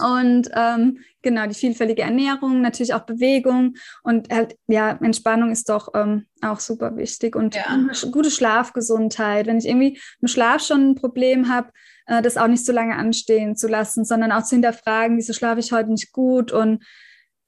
Und 0.00 0.50
ähm, 0.54 0.98
genau, 1.22 1.46
die 1.46 1.54
vielfältige 1.54 2.02
Ernährung, 2.02 2.60
natürlich 2.60 2.92
auch 2.92 3.06
Bewegung 3.06 3.76
und 4.02 4.30
halt, 4.30 4.56
ja, 4.66 4.90
Entspannung 4.90 5.50
ist 5.50 5.68
doch 5.68 5.94
ähm, 5.94 6.26
auch 6.42 6.60
super 6.60 6.96
wichtig 6.96 7.34
und 7.34 7.54
ja. 7.54 7.86
gute 8.10 8.30
Schlafgesundheit. 8.30 9.46
Wenn 9.46 9.58
ich 9.58 9.66
irgendwie 9.66 9.98
im 10.20 10.28
Schlaf 10.28 10.62
schon 10.62 10.90
ein 10.90 10.94
Problem 10.94 11.48
habe, 11.48 11.70
äh, 12.08 12.22
das 12.22 12.36
auch 12.36 12.48
nicht 12.48 12.64
so 12.64 12.72
lange 12.72 12.96
anstehen 12.96 13.56
zu 13.56 13.68
lassen, 13.68 14.04
sondern 14.04 14.32
auch 14.32 14.42
zu 14.42 14.56
hinterfragen, 14.56 15.16
wieso 15.16 15.32
schlafe 15.32 15.60
ich 15.60 15.72
heute 15.72 15.90
nicht 15.90 16.12
gut 16.12 16.50
und 16.50 16.84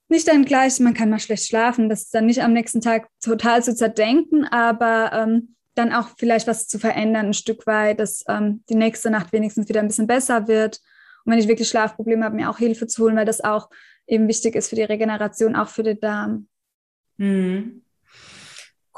nicht 0.09 0.29
dann 0.29 0.45
gleich, 0.45 0.79
man 0.81 0.95
kann 0.95 1.11
mal 1.11 1.21
schlecht 1.21 1.47
schlafen, 1.47 1.89
das 1.89 2.11
dann 2.11 2.27
nicht 2.27 2.43
am 2.43 2.53
nächsten 2.53 2.81
Tag 2.81 3.09
total 3.23 3.63
zu 3.63 3.75
zerdenken, 3.75 4.45
aber 4.45 5.13
ähm, 5.13 5.57
dann 5.75 5.93
auch 5.93 6.09
vielleicht 6.19 6.47
was 6.47 6.67
zu 6.67 6.79
verändern, 6.79 7.27
ein 7.27 7.35
Stück 7.35 7.67
weit, 7.67 8.01
dass 8.01 8.25
ähm, 8.29 8.65
die 8.69 8.75
nächste 8.75 9.11
Nacht 9.11 9.33
wenigstens 9.33 9.69
wieder 9.69 9.81
ein 9.81 9.87
bisschen 9.87 10.09
besser 10.09 10.49
wird 10.49 10.81
und 11.25 11.33
wenn 11.33 11.39
ich 11.39 11.49
wirklich 11.49 11.69
Schlafprobleme 11.69 12.25
habe, 12.25 12.37
mir 12.37 12.51
auch 12.51 12.59
Hilfe 12.59 12.87
zu 12.87 13.05
holen, 13.05 13.17
weil 13.17 13.27
das 13.27 13.43
auch 13.43 13.71
eben 14.07 14.29
wichtig 14.29 14.57
ist 14.57 14.69
für 14.69 14.77
die 14.77 14.83
Regeneration, 14.83 15.55
auch 15.55 15.69
für 15.69 15.83
den 15.83 16.01
Darm. 16.01 16.49
Mhm. 17.17 17.83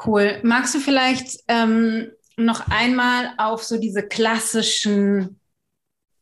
Cool. 0.05 0.41
Magst 0.43 0.75
du 0.75 0.79
vielleicht 0.79 1.41
ähm, 1.49 2.11
noch 2.37 2.69
einmal 2.71 3.33
auf 3.37 3.63
so 3.63 3.79
diese 3.79 4.03
klassischen 4.03 5.41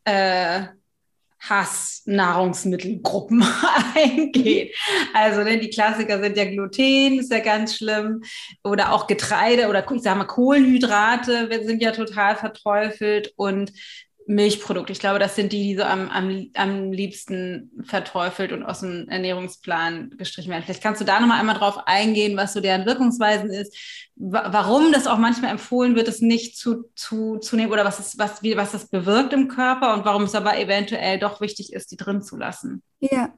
äh, 0.04 0.66
Hass-Nahrungsmittelgruppen 1.40 3.42
eingehen. 3.94 4.68
Also 5.14 5.42
ne, 5.42 5.58
die 5.58 5.70
Klassiker 5.70 6.22
sind 6.22 6.36
ja 6.36 6.44
Gluten, 6.44 7.18
ist 7.18 7.32
ja 7.32 7.40
ganz 7.40 7.76
schlimm, 7.76 8.22
oder 8.62 8.92
auch 8.92 9.06
Getreide 9.06 9.68
oder 9.68 9.90
ich 9.90 10.02
sag 10.02 10.18
mal 10.18 10.24
Kohlenhydrate 10.24 11.48
sind 11.64 11.82
ja 11.82 11.92
total 11.92 12.36
verteufelt. 12.36 13.32
Und 13.36 13.72
Milchprodukte. 14.26 14.92
Ich 14.92 15.00
glaube, 15.00 15.18
das 15.18 15.34
sind 15.34 15.52
die, 15.52 15.62
die 15.62 15.76
so 15.76 15.82
am, 15.82 16.08
am, 16.08 16.50
am 16.54 16.92
liebsten 16.92 17.70
verteufelt 17.84 18.52
und 18.52 18.62
aus 18.62 18.80
dem 18.80 19.08
Ernährungsplan 19.08 20.10
gestrichen 20.16 20.50
werden. 20.50 20.62
Vielleicht 20.64 20.82
kannst 20.82 21.00
du 21.00 21.04
da 21.04 21.18
nochmal 21.20 21.40
einmal 21.40 21.56
drauf 21.56 21.78
eingehen, 21.86 22.36
was 22.36 22.52
so 22.52 22.60
deren 22.60 22.86
Wirkungsweisen 22.86 23.50
ist, 23.50 23.76
warum 24.16 24.92
das 24.92 25.06
auch 25.06 25.18
manchmal 25.18 25.50
empfohlen 25.50 25.96
wird, 25.96 26.06
es 26.06 26.20
nicht 26.20 26.56
zu, 26.56 26.84
zu, 26.94 27.38
zu 27.38 27.56
nehmen 27.56 27.72
oder 27.72 27.84
was, 27.84 27.98
ist, 27.98 28.18
was, 28.18 28.42
wie, 28.42 28.56
was 28.56 28.72
das 28.72 28.88
bewirkt 28.88 29.32
im 29.32 29.48
Körper 29.48 29.94
und 29.94 30.04
warum 30.04 30.24
es 30.24 30.34
aber 30.34 30.58
eventuell 30.58 31.18
doch 31.18 31.40
wichtig 31.40 31.72
ist, 31.72 31.90
die 31.90 31.96
drin 31.96 32.22
zu 32.22 32.36
lassen. 32.36 32.82
Ja, 33.00 33.32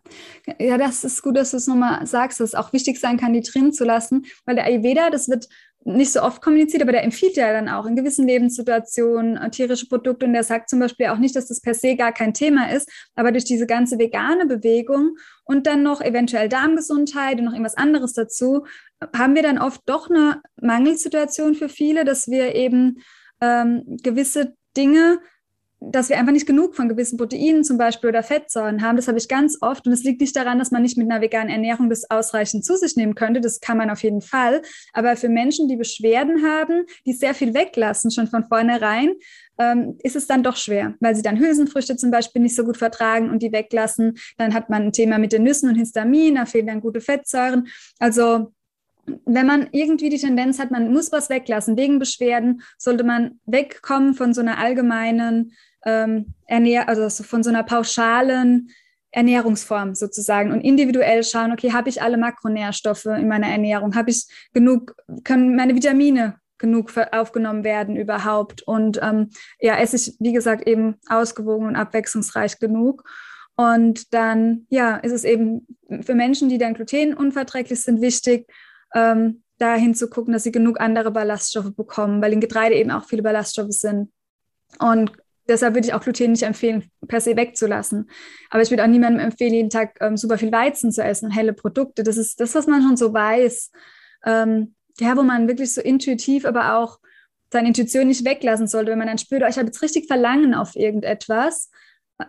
ja, 0.59 0.77
das 0.77 1.05
ist 1.05 1.23
gut, 1.23 1.37
dass 1.37 1.53
du 1.53 1.57
es 1.57 1.69
nochmal 1.69 2.05
sagst, 2.07 2.41
dass 2.41 2.51
es 2.51 2.55
auch 2.57 2.73
wichtig 2.73 2.99
sein 2.99 3.17
kann, 3.17 3.33
die 3.33 3.43
drin 3.43 3.73
zu 3.73 3.85
lassen, 3.85 4.27
weil 4.45 4.57
der 4.57 4.65
Ayurveda, 4.65 5.11
das 5.11 5.29
wird 5.29 5.47
nicht 5.85 6.13
so 6.13 6.23
oft 6.23 6.43
kommuniziert, 6.43 6.83
aber 6.83 6.93
der 6.93 7.05
empfiehlt 7.05 7.37
ja 7.37 7.53
dann 7.53 7.69
auch 7.69 7.87
in 7.87 7.97
gewissen 7.97 8.27
Lebenssituationen 8.27 9.37
äh, 9.37 9.51
tierische 9.51 9.89
Produkte. 9.89 10.27
Und 10.27 10.33
der 10.33 10.45
sagt 10.45 10.71
zum 10.71 10.79
Beispiel 10.79 11.07
auch 11.07 11.19
nicht, 11.19 11.35
dass 11.35 11.49
das 11.49 11.61
per 11.61 11.75
se 11.75 11.97
gar 11.97 12.13
kein 12.13 12.35
Thema 12.35 12.71
ist, 12.71 12.91
aber 13.15 13.33
durch 13.33 13.45
diese 13.45 13.67
ganze 13.67 13.99
vegane 13.99 14.47
Bewegung 14.47 15.17
und 15.45 15.67
dann 15.67 15.83
noch 15.83 16.01
eventuell 16.01 16.49
Darmgesundheit 16.49 17.39
und 17.39 17.47
noch 17.47 17.53
irgendwas 17.53 17.77
anderes 17.77 18.13
dazu, 18.13 18.65
haben 19.17 19.35
wir 19.35 19.43
dann 19.43 19.59
oft 19.59 19.81
doch 19.87 20.09
eine 20.09 20.41
Mangelsituation 20.61 21.55
für 21.55 21.69
viele, 21.69 22.05
dass 22.05 22.29
wir 22.29 22.55
eben 22.55 23.03
ähm, 23.41 23.99
gewisse 24.03 24.55
Dinge 24.77 25.19
dass 25.91 26.09
wir 26.09 26.19
einfach 26.19 26.33
nicht 26.33 26.47
genug 26.47 26.75
von 26.75 26.89
gewissen 26.89 27.17
Proteinen 27.17 27.65
zum 27.65 27.79
Beispiel 27.79 28.11
oder 28.11 28.23
Fettsäuren 28.23 28.83
haben. 28.83 28.97
Das 28.97 29.09
habe 29.09 29.19
ich 29.19 29.29
ganz 29.29 29.59
oft. 29.61 29.87
Und 29.87 29.93
es 29.93 30.05
liegt 30.05 30.21
nicht 30.21 30.37
daran, 30.37 30.59
dass 30.59 30.71
man 30.71 30.83
nicht 30.83 30.97
mit 30.97 31.11
einer 31.11 31.21
veganen 31.21 31.49
Ernährung 31.49 31.91
das 31.91 32.11
ausreichend 32.11 32.65
zu 32.65 32.77
sich 32.77 32.97
nehmen 32.97 33.15
könnte. 33.15 33.41
Das 33.41 33.61
kann 33.61 33.79
man 33.79 33.91
auf 33.91 34.03
jeden 34.03 34.21
Fall. 34.21 34.63
Aber 34.93 35.17
für 35.17 35.29
Menschen, 35.29 35.69
die 35.69 35.77
Beschwerden 35.77 36.45
haben, 36.47 36.85
die 37.07 37.13
sehr 37.13 37.35
viel 37.35 37.55
weglassen, 37.55 38.11
schon 38.11 38.29
von 38.29 38.45
vornherein, 38.45 39.15
ähm, 39.59 39.99
ist 40.03 40.17
es 40.17 40.27
dann 40.27 40.43
doch 40.43 40.57
schwer, 40.57 40.95
weil 41.01 41.15
sie 41.15 41.23
dann 41.23 41.39
Hülsenfrüchte 41.39 41.97
zum 41.97 42.11
Beispiel 42.11 42.43
nicht 42.43 42.57
so 42.57 42.65
gut 42.65 42.77
vertragen 42.77 43.31
und 43.31 43.43
die 43.43 43.53
weglassen. 43.53 44.19
Dann 44.39 44.55
hat 44.55 44.71
man 44.71 44.85
ein 44.85 44.93
Thema 44.93 45.19
mit 45.19 45.33
den 45.33 45.43
Nüssen 45.43 45.69
und 45.69 45.77
Histamin, 45.77 46.37
da 46.37 46.47
fehlen 46.47 46.67
dann 46.67 46.81
gute 46.81 47.01
Fettsäuren. 47.01 47.69
Also 47.99 48.53
wenn 49.25 49.47
man 49.47 49.69
irgendwie 49.73 50.11
die 50.11 50.19
Tendenz 50.19 50.59
hat, 50.59 50.71
man 50.71 50.93
muss 50.93 51.11
was 51.11 51.29
weglassen 51.29 51.77
wegen 51.77 51.99
Beschwerden, 51.99 52.63
sollte 52.79 53.05
man 53.05 53.41
wegkommen 53.47 54.15
von 54.15 54.33
so 54.33 54.41
einer 54.41 54.59
allgemeinen 54.59 55.53
ähm, 55.85 56.35
Ernähr 56.47 56.89
also 56.89 57.09
von 57.25 57.43
so 57.43 57.51
einer 57.51 57.63
pauschalen 57.63 58.69
Ernährungsform 59.13 59.95
sozusagen 59.95 60.53
und 60.53 60.63
individuell 60.63 61.23
schauen, 61.23 61.53
okay, 61.53 61.73
habe 61.73 61.89
ich 61.89 62.01
alle 62.01 62.17
Makronährstoffe 62.17 63.05
in 63.05 63.29
meiner 63.29 63.49
Ernährung? 63.49 63.95
Habe 63.95 64.11
ich 64.11 64.27
genug, 64.55 64.95
können 65.23 65.55
meine 65.55 65.75
Vitamine 65.75 66.37
genug 66.59 66.93
aufgenommen 67.13 67.63
werden 67.63 67.97
überhaupt? 67.97 68.63
Und 68.63 68.99
ähm, 69.03 69.29
ja, 69.61 69.77
esse 69.77 69.97
ich, 69.97 70.17
wie 70.19 70.33
gesagt, 70.33 70.67
eben 70.67 70.97
ausgewogen 71.09 71.67
und 71.69 71.77
abwechslungsreich 71.77 72.59
genug. 72.59 73.05
Und 73.55 74.15
dann, 74.15 74.67
ja, 74.71 74.97
ist 74.97 75.13
es 75.13 75.25
eben 75.25 75.67
für 76.01 76.15
Menschen, 76.15 76.49
die 76.49 76.57
dann 76.57 76.73
glutenunverträglich 76.73 77.83
sind, 77.83 78.01
wichtig, 78.01 78.51
ähm, 78.95 79.43
dahin 79.59 79.95
zu 79.95 80.09
gucken, 80.09 80.33
dass 80.33 80.45
sie 80.45 80.53
genug 80.53 80.81
andere 80.81 81.11
Ballaststoffe 81.11 81.75
bekommen, 81.77 82.23
weil 82.23 82.33
in 82.33 82.41
Getreide 82.41 82.75
eben 82.77 82.91
auch 82.91 83.05
viele 83.05 83.23
Ballaststoffe 83.23 83.73
sind. 83.73 84.11
Und 84.79 85.13
deshalb 85.53 85.75
würde 85.75 85.87
ich 85.87 85.95
auch 85.95 86.03
Gluten 86.03 86.33
nicht 86.33 86.43
empfehlen, 86.43 86.91
per 87.07 87.21
se 87.21 87.37
wegzulassen. 87.37 88.11
Aber 88.51 88.63
ich 88.63 88.71
würde 88.71 88.85
auch 88.85 88.89
niemandem 88.89 89.21
empfehlen, 89.21 89.55
jeden 89.55 89.71
Tag 89.71 89.99
ähm, 90.01 90.17
super 90.17 90.39
viel 90.39 90.53
Weizen 90.53 90.93
zu 90.93 91.03
essen, 91.03 91.31
helle 91.31 91.53
Produkte. 91.53 92.03
Das 92.03 92.17
ist 92.17 92.41
das, 92.41 92.55
was 92.55 92.67
man 92.67 92.83
schon 92.83 92.97
so 92.97 93.13
weiß. 93.13 93.71
Ähm, 94.25 94.75
ja, 95.01 95.17
wo 95.17 95.23
man 95.23 95.49
wirklich 95.49 95.73
so 95.73 95.81
intuitiv, 95.81 96.45
aber 96.45 96.77
auch 96.77 96.99
seine 97.51 97.69
Intuition 97.69 98.09
nicht 98.09 98.25
weglassen 98.25 98.67
sollte, 98.67 98.91
wenn 98.91 98.99
man 98.99 99.09
dann 99.09 99.19
spürt, 99.19 99.43
oh, 99.43 99.49
ich 99.49 99.57
habe 99.57 99.67
jetzt 99.67 99.83
richtig 99.83 100.07
Verlangen 100.07 100.55
auf 100.55 100.75
irgendetwas, 100.75 101.71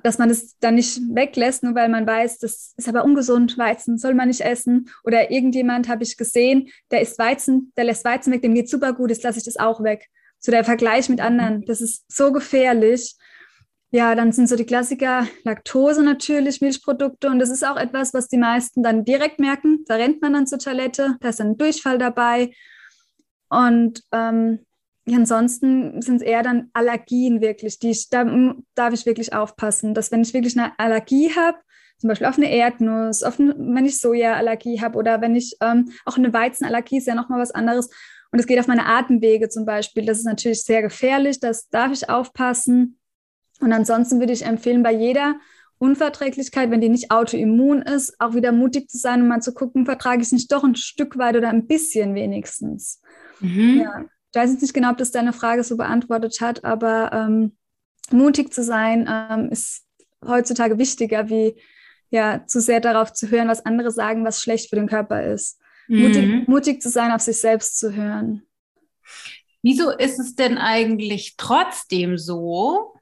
dass 0.02 0.18
man 0.18 0.30
das 0.30 0.58
dann 0.60 0.76
nicht 0.76 1.00
weglässt, 1.14 1.64
nur 1.64 1.76
weil 1.76 1.90
man 1.90 2.08
weiß, 2.08 2.40
das 2.40 2.74
ist 2.78 2.90
aber 2.90 3.04
ungesund, 3.04 3.58
Weizen 3.58 3.98
soll 3.98 4.16
man 4.16 4.28
nicht 4.28 4.42
essen. 4.42 4.90
Oder 5.04 5.32
irgendjemand 5.32 5.88
habe 5.88 6.04
ich 6.04 6.18
gesehen, 6.18 6.70
der 6.92 7.02
isst 7.02 7.20
Weizen, 7.20 7.72
der 7.78 7.86
lässt 7.86 8.06
Weizen 8.06 8.34
weg, 8.34 8.42
dem 8.42 8.56
geht 8.56 8.70
super 8.70 8.94
gut, 8.94 9.12
jetzt 9.12 9.24
lasse 9.24 9.40
ich 9.40 9.46
das 9.46 9.58
auch 9.58 9.84
weg 9.84 10.10
so 10.44 10.52
der 10.52 10.66
Vergleich 10.66 11.10
mit 11.10 11.22
anderen, 11.22 11.64
das 11.66 11.82
ist 11.82 12.04
so 12.12 12.32
gefährlich. 12.32 13.16
Ja, 13.92 14.16
dann 14.16 14.32
sind 14.32 14.50
so 14.50 14.56
die 14.56 14.66
Klassiker 14.66 15.28
Laktose 15.44 16.04
natürlich, 16.04 16.62
Milchprodukte 16.62 17.30
und 17.30 17.40
das 17.40 17.50
ist 17.50 17.66
auch 17.66 17.78
etwas, 17.78 18.14
was 18.14 18.28
die 18.28 18.38
meisten 18.38 18.84
dann 18.84 19.06
direkt 19.06 19.40
merken. 19.40 19.86
Da 19.88 19.96
rennt 19.96 20.22
man 20.22 20.34
dann 20.34 20.48
zur 20.48 20.60
Toilette, 20.60 21.16
da 21.22 21.30
ist 21.30 21.40
dann 21.40 21.52
ein 21.52 21.58
Durchfall 21.58 21.98
dabei. 21.98 22.52
Und 23.50 24.02
ähm, 24.12 24.66
ansonsten 25.08 26.02
sind 26.02 26.18
es 26.18 26.22
eher 26.24 26.42
dann 26.42 26.72
Allergien 26.74 27.40
wirklich, 27.40 27.80
die 27.80 27.92
ich, 27.92 28.10
da 28.10 28.26
darf 28.76 28.94
ich 28.94 29.06
wirklich 29.06 29.34
aufpassen, 29.34 29.94
dass 29.94 30.12
wenn 30.12 30.24
ich 30.24 30.34
wirklich 30.34 30.58
eine 30.58 30.78
Allergie 30.80 31.32
habe, 31.36 31.60
zum 32.00 32.10
Beispiel 32.10 32.28
auf 32.28 32.38
eine 32.38 32.52
Erdnuss, 32.52 33.24
auf 33.24 33.40
eine, 33.40 33.56
wenn 33.58 33.86
ich 33.86 34.02
Sojaallergie 34.02 34.82
habe 34.82 34.98
oder 34.98 35.22
wenn 35.22 35.36
ich 35.36 35.56
ähm, 35.62 35.92
auch 36.04 36.18
eine 36.18 36.34
Weizenallergie 36.34 36.98
ist 36.98 37.08
ja 37.08 37.16
nochmal 37.16 37.40
was 37.40 37.52
anderes, 37.52 37.90
und 38.34 38.40
es 38.40 38.48
geht 38.48 38.60
auf 38.60 38.66
meine 38.66 38.88
Atemwege 38.88 39.48
zum 39.48 39.64
Beispiel. 39.64 40.08
Das 40.08 40.18
ist 40.18 40.26
natürlich 40.26 40.64
sehr 40.64 40.82
gefährlich, 40.82 41.40
das 41.40 41.70
darf 41.70 41.94
ich 41.94 42.10
aufpassen. 42.10 42.98
Und 43.62 43.72
ansonsten 43.72 44.20
würde 44.20 44.34
ich 44.34 44.44
empfehlen, 44.44 44.82
bei 44.82 44.92
jeder 44.92 45.36
Unverträglichkeit, 45.78 46.72
wenn 46.72 46.82
die 46.82 46.90
nicht 46.90 47.12
autoimmun 47.12 47.84
ist, 47.84 48.20
auch 48.20 48.34
wieder 48.34 48.52
mutig 48.52 48.90
zu 48.90 48.98
sein 48.98 49.22
und 49.22 49.28
mal 49.28 49.42
zu 49.42 49.54
gucken, 49.54 49.86
vertrage 49.86 50.22
ich 50.22 50.30
es 50.30 50.32
nicht 50.32 50.52
doch 50.52 50.64
ein 50.64 50.76
Stück 50.76 51.20
weit 51.20 51.36
oder 51.36 51.50
ein 51.50 51.68
bisschen 51.68 52.16
wenigstens. 52.16 53.02
Mhm. 53.40 53.82
Ja. 53.84 54.06
Ich 54.34 54.40
weiß 54.40 54.50
jetzt 54.50 54.64
nicht 54.64 54.74
genau, 54.74 54.90
ob 54.90 54.98
das 54.98 55.12
deine 55.12 55.32
Frage 55.32 55.64
so 55.64 55.78
beantwortet 55.78 56.42
hat, 56.42 56.66
aber 56.66 57.12
ähm, 57.14 57.56
mutig 58.10 58.52
zu 58.52 58.64
sein 58.64 59.08
ähm, 59.08 59.50
ist 59.52 59.86
heutzutage 60.26 60.80
wichtiger, 60.80 61.30
wie 61.30 61.56
ja, 62.10 62.48
zu 62.48 62.62
sehr 62.62 62.80
darauf 62.80 63.14
zu 63.14 63.30
hören, 63.30 63.48
was 63.48 63.64
andere 63.64 63.92
sagen, 63.92 64.26
was 64.26 64.42
schlecht 64.42 64.72
für 64.72 64.76
den 64.76 64.88
Körper 64.88 65.24
ist. 65.24 65.60
Mutig, 65.88 66.26
mhm. 66.26 66.44
mutig 66.48 66.82
zu 66.82 66.90
sein, 66.90 67.12
auf 67.12 67.22
sich 67.22 67.38
selbst 67.38 67.78
zu 67.78 67.94
hören. 67.94 68.46
Wieso 69.62 69.92
ist 69.92 70.20
es 70.20 70.36
denn 70.36 70.58
eigentlich 70.58 71.36
trotzdem 71.38 72.18
so, 72.18 72.94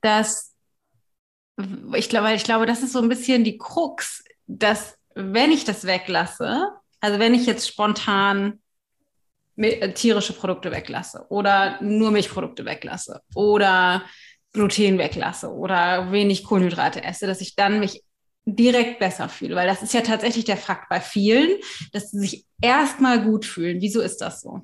dass 0.00 0.54
ich 1.94 2.08
glaube, 2.08 2.32
ich 2.34 2.44
glaube, 2.44 2.66
das 2.66 2.82
ist 2.82 2.92
so 2.92 3.00
ein 3.00 3.08
bisschen 3.08 3.44
die 3.44 3.58
Krux, 3.58 4.24
dass 4.46 4.96
wenn 5.14 5.52
ich 5.52 5.64
das 5.64 5.86
weglasse, 5.86 6.68
also 7.00 7.18
wenn 7.18 7.34
ich 7.34 7.46
jetzt 7.46 7.68
spontan 7.68 8.60
äh, 9.56 9.92
tierische 9.92 10.32
Produkte 10.32 10.70
weglasse 10.70 11.26
oder 11.28 11.80
nur 11.82 12.10
Milchprodukte 12.10 12.64
weglasse 12.64 13.20
oder 13.34 14.04
Gluten 14.52 14.98
weglasse 14.98 15.52
oder 15.52 16.12
wenig 16.12 16.44
Kohlenhydrate 16.44 17.02
esse, 17.02 17.26
dass 17.26 17.40
ich 17.40 17.54
dann 17.54 17.80
mich 17.80 18.02
direkt 18.44 18.98
besser 18.98 19.28
fühle, 19.28 19.54
weil 19.54 19.68
das 19.68 19.82
ist 19.82 19.94
ja 19.94 20.00
tatsächlich 20.00 20.44
der 20.44 20.56
Fakt 20.56 20.88
bei 20.88 21.00
vielen, 21.00 21.50
dass 21.92 22.10
sie 22.10 22.18
sich 22.18 22.46
erstmal 22.60 23.22
gut 23.22 23.44
fühlen. 23.44 23.80
Wieso 23.80 24.00
ist 24.00 24.18
das 24.18 24.40
so? 24.40 24.62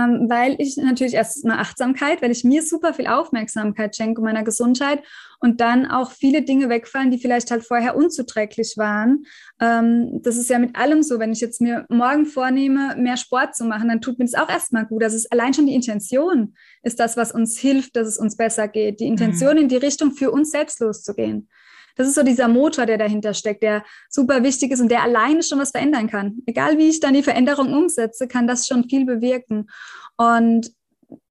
ähm, 0.00 0.26
weil 0.28 0.56
ich 0.58 0.76
natürlich 0.76 1.14
erst 1.14 1.44
eine 1.44 1.58
Achtsamkeit, 1.58 2.22
weil 2.22 2.30
ich 2.30 2.44
mir 2.44 2.62
super 2.62 2.94
viel 2.94 3.06
Aufmerksamkeit 3.06 3.96
schenke 3.96 4.22
meiner 4.22 4.44
Gesundheit 4.44 5.02
und 5.40 5.60
dann 5.60 5.86
auch 5.86 6.12
viele 6.12 6.42
Dinge 6.42 6.68
wegfallen, 6.68 7.10
die 7.10 7.18
vielleicht 7.18 7.50
halt 7.50 7.64
vorher 7.64 7.96
unzuträglich 7.96 8.74
waren. 8.76 9.24
Ähm, 9.60 10.20
das 10.22 10.36
ist 10.36 10.50
ja 10.50 10.58
mit 10.58 10.76
allem 10.76 11.02
so, 11.02 11.18
wenn 11.18 11.32
ich 11.32 11.40
jetzt 11.40 11.60
mir 11.60 11.86
morgen 11.88 12.26
vornehme, 12.26 12.96
mehr 12.96 13.16
Sport 13.16 13.54
zu 13.54 13.64
machen, 13.64 13.88
dann 13.88 14.00
tut 14.00 14.18
mir 14.18 14.26
das 14.26 14.34
auch 14.34 14.48
erstmal 14.48 14.86
gut. 14.86 15.02
Das 15.02 15.14
ist 15.14 15.32
allein 15.32 15.54
schon 15.54 15.66
die 15.66 15.74
Intention, 15.74 16.54
ist 16.82 17.00
das, 17.00 17.16
was 17.16 17.32
uns 17.32 17.58
hilft, 17.58 17.96
dass 17.96 18.06
es 18.06 18.18
uns 18.18 18.36
besser 18.36 18.68
geht. 18.68 19.00
Die 19.00 19.06
Intention 19.06 19.54
mhm. 19.54 19.62
in 19.62 19.68
die 19.68 19.76
Richtung, 19.76 20.12
für 20.12 20.30
uns 20.30 20.50
selbst 20.50 20.80
loszugehen. 20.80 21.48
Das 21.96 22.06
ist 22.06 22.14
so 22.14 22.22
dieser 22.22 22.48
Motor, 22.48 22.86
der 22.86 22.98
dahinter 22.98 23.34
steckt, 23.34 23.62
der 23.62 23.84
super 24.08 24.42
wichtig 24.42 24.72
ist 24.72 24.80
und 24.80 24.90
der 24.90 25.02
alleine 25.02 25.42
schon 25.42 25.58
was 25.58 25.70
verändern 25.70 26.08
kann. 26.08 26.38
Egal 26.46 26.78
wie 26.78 26.88
ich 26.88 27.00
dann 27.00 27.14
die 27.14 27.22
Veränderung 27.22 27.72
umsetze, 27.72 28.28
kann 28.28 28.46
das 28.46 28.66
schon 28.66 28.88
viel 28.88 29.04
bewirken. 29.04 29.68
Und 30.16 30.72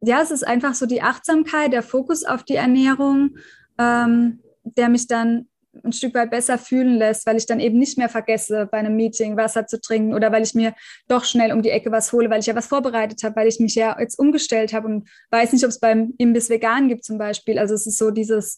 ja, 0.02 0.22
es 0.22 0.32
ist 0.32 0.46
einfach 0.46 0.74
so 0.74 0.86
die 0.86 1.02
Achtsamkeit, 1.02 1.74
der 1.74 1.84
Fokus 1.84 2.24
auf 2.24 2.44
die 2.44 2.56
Ernährung, 2.56 3.38
ähm, 3.78 4.40
der 4.64 4.90
mich 4.90 5.08
dann 5.08 5.48
ein 5.84 5.94
Stück 5.94 6.14
weit 6.16 6.32
besser 6.32 6.58
fühlen 6.58 6.96
lässt, 6.96 7.26
weil 7.26 7.38
ich 7.38 7.46
dann 7.46 7.60
eben 7.60 7.78
nicht 7.78 7.98
mehr 7.98 8.10
vergesse, 8.10 8.68
bei 8.72 8.80
einem 8.80 8.96
Meeting 8.96 9.38
Wasser 9.38 9.68
zu 9.68 9.80
trinken 9.80 10.14
oder 10.14 10.32
weil 10.32 10.44
ich 10.44 10.56
mir 10.56 10.74
doch 11.08 11.24
schnell 11.24 11.52
um 11.52 11.62
die 11.62 11.70
Ecke 11.70 11.92
was 11.92 12.12
hole, 12.12 12.30
weil 12.30 12.40
ich 12.40 12.48
ja 12.48 12.56
was 12.56 12.68
vorbereitet 12.68 13.24
habe, 13.24 13.36
weil 13.36 13.48
ich 13.48 13.60
mich 13.60 13.76
ja 13.76 13.96
jetzt 14.00 14.18
umgestellt 14.18 14.74
habe 14.74 14.88
und 14.88 15.10
weiß 15.32 15.54
nicht, 15.54 15.64
ob 15.64 15.70
es 15.70 15.80
beim 15.80 16.14
Imbiss 16.18 16.50
vegan 16.50 16.88
gibt 16.88 17.06
zum 17.06 17.18
Beispiel. 17.18 17.60
Also 17.60 17.76
es 17.76 17.86
ist 17.86 17.98
so 17.98 18.12
dieses, 18.12 18.58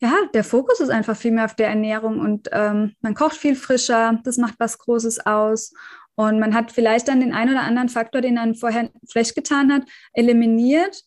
ja, 0.00 0.12
der 0.34 0.44
Fokus 0.44 0.80
ist 0.80 0.90
einfach 0.90 1.16
viel 1.16 1.32
mehr 1.32 1.46
auf 1.46 1.54
der 1.54 1.68
Ernährung 1.68 2.20
und 2.20 2.48
ähm, 2.52 2.94
man 3.00 3.14
kocht 3.14 3.36
viel 3.36 3.56
frischer, 3.56 4.20
das 4.24 4.36
macht 4.36 4.56
was 4.58 4.78
Großes 4.78 5.24
aus. 5.24 5.72
Und 6.16 6.38
man 6.38 6.54
hat 6.54 6.72
vielleicht 6.72 7.08
dann 7.08 7.20
den 7.20 7.34
einen 7.34 7.52
oder 7.52 7.62
anderen 7.62 7.88
Faktor, 7.88 8.20
den 8.20 8.34
man 8.34 8.54
vorher 8.54 8.90
schlecht 9.10 9.34
getan 9.34 9.72
hat, 9.72 9.82
eliminiert. 10.14 11.02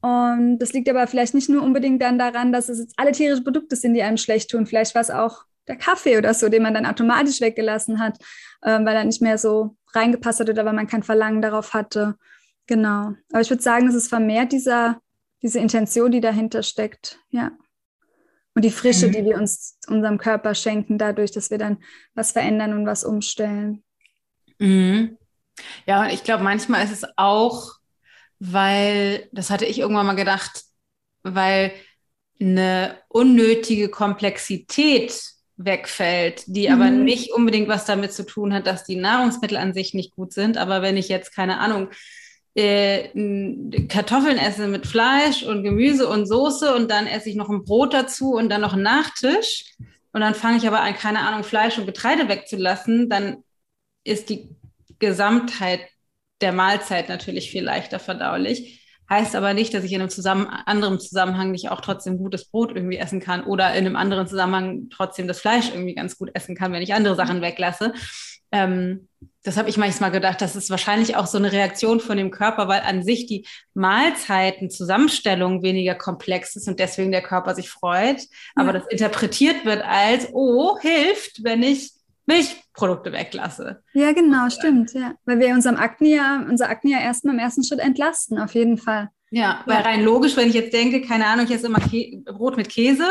Und 0.00 0.58
das 0.58 0.72
liegt 0.72 0.88
aber 0.88 1.06
vielleicht 1.06 1.34
nicht 1.34 1.48
nur 1.48 1.62
unbedingt 1.62 2.00
dann 2.02 2.18
daran, 2.18 2.52
dass 2.52 2.68
es 2.68 2.78
jetzt 2.78 2.94
alle 2.96 3.12
tierischen 3.12 3.42
Produkte 3.42 3.74
sind, 3.74 3.94
die 3.94 4.02
einem 4.02 4.16
schlecht 4.16 4.50
tun. 4.50 4.66
Vielleicht 4.66 4.94
war 4.94 5.02
es 5.02 5.10
auch 5.10 5.44
der 5.66 5.76
Kaffee 5.76 6.18
oder 6.18 6.34
so, 6.34 6.48
den 6.48 6.62
man 6.62 6.74
dann 6.74 6.86
automatisch 6.86 7.40
weggelassen 7.40 7.98
hat, 7.98 8.18
ähm, 8.64 8.84
weil 8.84 8.96
er 8.96 9.04
nicht 9.04 9.22
mehr 9.22 9.38
so 9.38 9.76
reingepasst 9.92 10.40
hat 10.40 10.50
oder 10.50 10.64
weil 10.64 10.74
man 10.74 10.86
kein 10.86 11.02
Verlangen 11.02 11.42
darauf 11.42 11.72
hatte. 11.72 12.16
Genau. 12.66 13.14
Aber 13.32 13.40
ich 13.40 13.50
würde 13.50 13.62
sagen, 13.62 13.88
es 13.88 13.94
ist 13.94 14.08
vermehrt 14.08 14.52
dieser, 14.52 15.00
diese 15.42 15.58
Intention, 15.58 16.12
die 16.12 16.20
dahinter 16.20 16.62
steckt. 16.62 17.18
Ja 17.30 17.52
und 18.54 18.64
die 18.64 18.70
Frische, 18.70 19.08
mhm. 19.08 19.12
die 19.12 19.24
wir 19.24 19.36
uns 19.36 19.78
unserem 19.88 20.18
Körper 20.18 20.54
schenken, 20.54 20.98
dadurch, 20.98 21.32
dass 21.32 21.50
wir 21.50 21.58
dann 21.58 21.78
was 22.14 22.32
verändern 22.32 22.72
und 22.72 22.86
was 22.86 23.04
umstellen. 23.04 23.82
Mhm. 24.58 25.18
Ja, 25.86 26.02
und 26.02 26.10
ich 26.10 26.24
glaube, 26.24 26.44
manchmal 26.44 26.84
ist 26.84 26.92
es 26.92 27.04
auch, 27.16 27.74
weil, 28.38 29.28
das 29.32 29.50
hatte 29.50 29.64
ich 29.64 29.78
irgendwann 29.78 30.06
mal 30.06 30.14
gedacht, 30.14 30.64
weil 31.22 31.72
eine 32.40 32.98
unnötige 33.08 33.88
Komplexität 33.88 35.20
wegfällt, 35.56 36.44
die 36.46 36.68
mhm. 36.68 36.74
aber 36.74 36.90
nicht 36.90 37.32
unbedingt 37.32 37.68
was 37.68 37.84
damit 37.84 38.12
zu 38.12 38.26
tun 38.26 38.52
hat, 38.52 38.66
dass 38.66 38.84
die 38.84 38.96
Nahrungsmittel 38.96 39.56
an 39.56 39.72
sich 39.72 39.94
nicht 39.94 40.14
gut 40.14 40.32
sind. 40.32 40.56
Aber 40.56 40.82
wenn 40.82 40.96
ich 40.96 41.08
jetzt, 41.08 41.34
keine 41.34 41.58
Ahnung, 41.58 41.88
äh, 42.54 43.08
Kartoffeln 43.88 44.38
esse 44.38 44.68
mit 44.68 44.86
Fleisch 44.86 45.42
und 45.42 45.64
Gemüse 45.64 46.08
und 46.08 46.26
Soße 46.26 46.74
und 46.74 46.90
dann 46.90 47.06
esse 47.06 47.28
ich 47.28 47.36
noch 47.36 47.48
ein 47.48 47.64
Brot 47.64 47.92
dazu 47.92 48.34
und 48.34 48.48
dann 48.48 48.60
noch 48.60 48.74
einen 48.74 48.82
Nachtisch 48.82 49.74
und 50.12 50.20
dann 50.20 50.34
fange 50.34 50.58
ich 50.58 50.66
aber 50.66 50.80
an, 50.80 50.94
keine 50.94 51.20
Ahnung, 51.20 51.42
Fleisch 51.42 51.76
und 51.76 51.86
Getreide 51.86 52.28
wegzulassen, 52.28 53.10
dann 53.10 53.42
ist 54.04 54.30
die 54.30 54.48
Gesamtheit 55.00 55.80
der 56.40 56.52
Mahlzeit 56.52 57.08
natürlich 57.08 57.50
viel 57.50 57.64
leichter 57.64 57.98
verdaulich. 57.98 58.80
Heißt 59.10 59.34
aber 59.34 59.52
nicht, 59.54 59.74
dass 59.74 59.84
ich 59.84 59.92
in 59.92 60.00
einem 60.00 60.10
zusammen, 60.10 60.46
anderen 60.46 60.98
Zusammenhang 61.00 61.50
nicht 61.50 61.68
auch 61.68 61.80
trotzdem 61.80 62.16
gutes 62.16 62.48
Brot 62.48 62.74
irgendwie 62.74 62.96
essen 62.96 63.20
kann 63.20 63.44
oder 63.44 63.74
in 63.74 63.86
einem 63.86 63.96
anderen 63.96 64.26
Zusammenhang 64.26 64.88
trotzdem 64.90 65.26
das 65.26 65.40
Fleisch 65.40 65.70
irgendwie 65.70 65.94
ganz 65.94 66.16
gut 66.16 66.30
essen 66.32 66.54
kann, 66.54 66.72
wenn 66.72 66.82
ich 66.82 66.94
andere 66.94 67.16
Sachen 67.16 67.42
weglasse. 67.42 67.92
Ähm, 68.52 69.08
das 69.42 69.56
habe 69.56 69.68
ich 69.68 69.76
manchmal 69.76 70.10
gedacht, 70.10 70.40
das 70.40 70.56
ist 70.56 70.70
wahrscheinlich 70.70 71.16
auch 71.16 71.26
so 71.26 71.38
eine 71.38 71.52
Reaktion 71.52 72.00
von 72.00 72.16
dem 72.16 72.30
Körper, 72.30 72.68
weil 72.68 72.80
an 72.80 73.02
sich 73.02 73.26
die 73.26 73.46
Mahlzeiten-Zusammenstellung 73.74 75.62
weniger 75.62 75.94
komplex 75.94 76.56
ist 76.56 76.68
und 76.68 76.78
deswegen 76.78 77.12
der 77.12 77.22
Körper 77.22 77.54
sich 77.54 77.70
freut. 77.70 78.22
Aber 78.54 78.72
ja. 78.72 78.78
das 78.78 78.88
interpretiert 78.88 79.64
wird 79.64 79.82
als, 79.84 80.28
oh, 80.32 80.78
hilft, 80.78 81.44
wenn 81.44 81.62
ich 81.62 81.92
Milchprodukte 82.26 83.12
weglasse. 83.12 83.82
Ja, 83.92 84.12
genau, 84.12 84.48
stimmt, 84.48 84.94
ja. 84.94 85.14
Weil 85.26 85.40
wir 85.40 85.48
unserem 85.48 85.76
Akne 85.76 86.08
ja, 86.08 86.46
unser 86.48 86.70
Akne 86.70 86.92
ja 86.92 87.00
erstmal 87.00 87.34
im 87.34 87.40
ersten 87.40 87.64
Schritt 87.64 87.80
entlasten, 87.80 88.38
auf 88.38 88.54
jeden 88.54 88.78
Fall. 88.78 89.10
Ja, 89.30 89.62
weil 89.66 89.82
rein 89.82 90.04
logisch, 90.04 90.36
wenn 90.36 90.48
ich 90.48 90.54
jetzt 90.54 90.72
denke, 90.72 91.00
keine 91.00 91.26
Ahnung, 91.26 91.46
ich 91.46 91.50
esse 91.50 91.66
immer 91.66 91.80
Kä 91.80 92.22
Brot 92.24 92.56
mit 92.56 92.68
Käse 92.68 93.08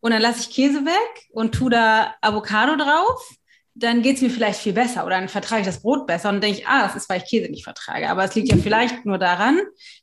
und 0.00 0.10
dann 0.10 0.20
lasse 0.20 0.40
ich 0.40 0.50
Käse 0.50 0.84
weg 0.84 1.28
und 1.30 1.54
tue 1.54 1.70
da 1.70 2.14
Avocado 2.20 2.76
drauf 2.76 3.34
dann 3.74 4.02
geht 4.02 4.16
es 4.16 4.22
mir 4.22 4.30
vielleicht 4.30 4.60
viel 4.60 4.72
besser 4.72 5.04
oder 5.04 5.18
dann 5.18 5.28
vertrage 5.28 5.62
ich 5.62 5.66
das 5.66 5.82
Brot 5.82 6.06
besser 6.06 6.28
und 6.28 6.42
denke 6.42 6.60
ich, 6.60 6.66
ah, 6.66 6.84
das 6.84 6.94
ist, 6.94 7.08
weil 7.08 7.18
ich 7.18 7.28
Käse 7.28 7.50
nicht 7.50 7.64
vertrage. 7.64 8.08
Aber 8.08 8.24
es 8.24 8.34
liegt 8.34 8.48
ja 8.48 8.56
vielleicht 8.56 9.04
nur 9.04 9.18
daran, 9.18 9.58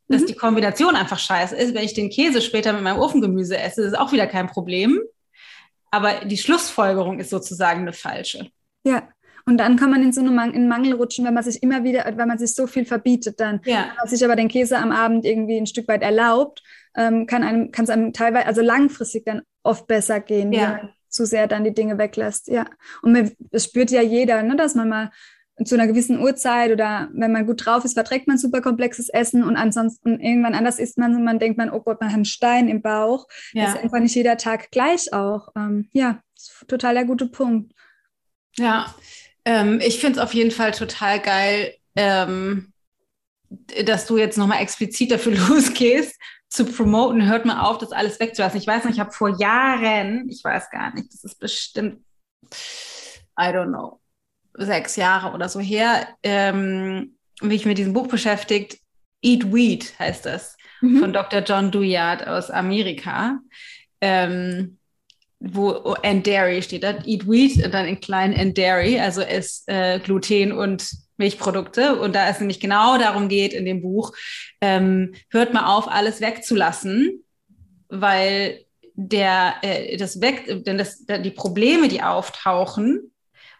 dass 0.10 0.24
mhm. 0.24 0.26
die 0.28 0.36
Kombination 0.36 0.96
einfach 0.96 1.20
scheiße 1.20 1.56
ist. 1.56 1.74
Wenn 1.74 1.86
ich 1.86 1.94
den 1.94 2.10
Käse 2.10 2.42
später 2.42 2.74
mit 2.74 2.84
meinem 2.84 3.00
Ofengemüse 3.00 3.58
esse, 3.58 3.84
ist 3.84 3.98
auch 3.98 4.12
wieder 4.12 4.28
kein 4.28 4.48
Problem. 4.48 5.00
Aber 5.90 6.26
die 6.26 6.38
Schlussfolgerung 6.38 7.20
ist 7.20 7.30
sozusagen 7.30 7.82
eine 7.82 7.94
falsche. 7.94 8.50
Ja. 8.84 9.08
Und 9.46 9.58
dann 9.58 9.76
kann 9.76 9.90
man 9.90 10.04
in 10.04 10.14
so 10.14 10.22
einen 10.22 10.54
in 10.54 10.68
Mangel 10.68 10.94
rutschen, 10.94 11.26
wenn 11.26 11.34
man 11.34 11.44
sich 11.44 11.64
immer 11.64 11.84
wieder, 11.84 12.06
wenn 12.16 12.28
man 12.28 12.38
sich 12.38 12.54
so 12.54 12.68
viel 12.68 12.86
verbietet 12.86 13.40
dann. 13.40 13.62
Ja. 13.66 13.88
Wenn 13.88 13.96
man 13.96 14.08
sich 14.08 14.24
aber 14.24 14.36
den 14.36 14.50
Käse 14.50 14.78
am 14.78 14.92
Abend 14.92 15.26
irgendwie 15.26 15.58
ein 15.58 15.66
Stück 15.66 15.88
weit 15.88 16.04
erlaubt, 16.04 16.62
ähm, 16.96 17.26
kann 17.26 17.42
einem, 17.42 17.72
kann 17.72 17.86
es 17.86 17.90
einem 17.90 18.12
teilweise, 18.12 18.46
also 18.46 18.62
langfristig 18.62 19.26
dann 19.26 19.42
oft 19.64 19.88
besser 19.88 20.20
gehen. 20.20 20.52
Ja 20.52 20.92
zu 21.12 21.26
sehr 21.26 21.48
dann 21.48 21.64
die 21.64 21.74
Dinge 21.74 21.98
weglässt. 21.98 22.48
Ja. 22.48 22.66
Und 23.02 23.36
es 23.52 23.66
spürt 23.66 23.92
ja 23.92 24.02
jeder, 24.02 24.44
ne, 24.44 24.56
dass 24.56 24.76
man 24.76 24.90
mal 24.90 25.12
zu 25.66 25.76
einer 25.76 25.88
gewissen 25.88 26.20
Uhrzeit 26.20 26.72
oder 26.72 27.10
wenn 27.14 27.32
man 27.32 27.46
gut 27.46 27.66
drauf 27.66 27.86
ist, 27.86 27.94
verträgt 27.94 28.28
man 28.28 28.38
super 28.38 28.62
komplexes 28.62 29.10
Essen 29.10 29.44
und 29.44 29.58
ansonsten 29.58 30.20
irgendwann 30.20 30.56
anders 30.56 30.80
isst 30.80 30.98
man 30.98 31.16
und 31.16 31.24
man 31.24 31.40
denkt 31.40 31.58
man, 31.58 31.70
oh 31.70 31.82
Gott, 31.82 32.00
man 32.00 32.10
hat 32.10 32.16
einen 32.16 32.26
Stein 32.26 32.68
im 32.68 32.82
Bauch. 32.82 33.28
Ja. 33.54 33.66
Das 33.66 33.76
ist 33.76 33.84
einfach 33.84 34.00
nicht 34.00 34.16
jeder 34.16 34.38
Tag 34.38 34.72
gleich 34.72 35.14
auch. 35.14 35.50
Ähm, 35.56 35.90
ja, 35.94 36.22
total 36.68 36.96
der 36.96 37.06
gute 37.06 37.28
Punkt. 37.28 37.74
Ja, 38.58 38.94
ähm, 39.46 39.80
ich 39.84 40.00
finde 40.00 40.20
es 40.20 40.24
auf 40.24 40.34
jeden 40.34 40.52
Fall 40.52 40.72
total 40.72 41.20
geil, 41.20 41.76
ähm, 41.96 42.74
dass 43.86 44.06
du 44.06 44.18
jetzt 44.18 44.38
nochmal 44.38 44.62
explizit 44.62 45.12
dafür 45.12 45.36
losgehst, 45.50 46.16
zu 46.52 46.66
promoten, 46.66 47.28
hört 47.28 47.46
man 47.46 47.58
auf, 47.58 47.78
das 47.78 47.94
alles 47.94 48.20
wegzulassen. 48.20 48.60
Ich 48.60 48.68
weiß 48.68 48.84
nicht, 48.84 48.96
ich 48.96 49.00
habe 49.00 49.12
vor 49.12 49.40
Jahren, 49.40 50.30
ich 50.30 50.44
weiß 50.44 50.70
gar 50.70 50.94
nicht, 50.94 51.12
das 51.14 51.24
ist 51.24 51.40
bestimmt, 51.40 52.04
I 53.40 53.46
don't 53.46 53.70
know, 53.70 54.02
sechs 54.54 54.98
Jahre 54.98 55.34
oder 55.34 55.48
so 55.48 55.62
her, 55.62 56.10
ähm, 56.24 57.18
wie 57.42 57.56
ich 57.56 57.66
mit 57.66 57.78
diesem 57.78 57.94
Buch 57.94 58.08
beschäftigt, 58.08 58.78
Eat 59.24 59.54
Weed 59.54 59.98
heißt 59.98 60.26
das, 60.26 60.58
mhm. 60.82 61.00
von 61.00 61.14
Dr. 61.14 61.40
John 61.42 61.72
Duyard 61.72 62.28
aus 62.28 62.52
Amerika. 62.52 63.40
Ähm, 64.02 64.78
wo 65.40 65.96
and 66.04 66.28
Dairy 66.28 66.62
steht 66.62 66.84
da, 66.84 67.00
Eat 67.06 67.28
Wheat 67.28 67.66
und 67.66 67.74
dann 67.74 67.88
in 67.88 68.00
klein 68.00 68.38
and 68.38 68.56
Dairy, 68.58 69.00
also 69.00 69.22
ist 69.22 69.64
äh, 69.68 70.00
Gluten 70.00 70.52
und 70.52 70.88
Milchprodukte. 71.22 72.00
Und 72.00 72.16
da 72.16 72.28
es 72.28 72.40
nämlich 72.40 72.60
genau 72.60 72.98
darum 72.98 73.30
geht 73.30 73.54
in 73.54 73.66
dem 73.66 73.82
Buch, 73.82 74.12
ähm, 74.60 75.14
hört 75.30 75.54
mal 75.54 75.74
auf, 75.74 75.88
alles 75.88 76.20
wegzulassen, 76.20 77.24
weil 77.88 78.66
der, 78.94 79.56
äh, 79.62 79.98
das 79.98 80.20
weg, 80.20 80.66
denn 80.66 80.78
das, 80.78 81.06
die 81.06 81.32
Probleme, 81.32 81.88
die 81.88 82.04
auftauchen, 82.04 83.12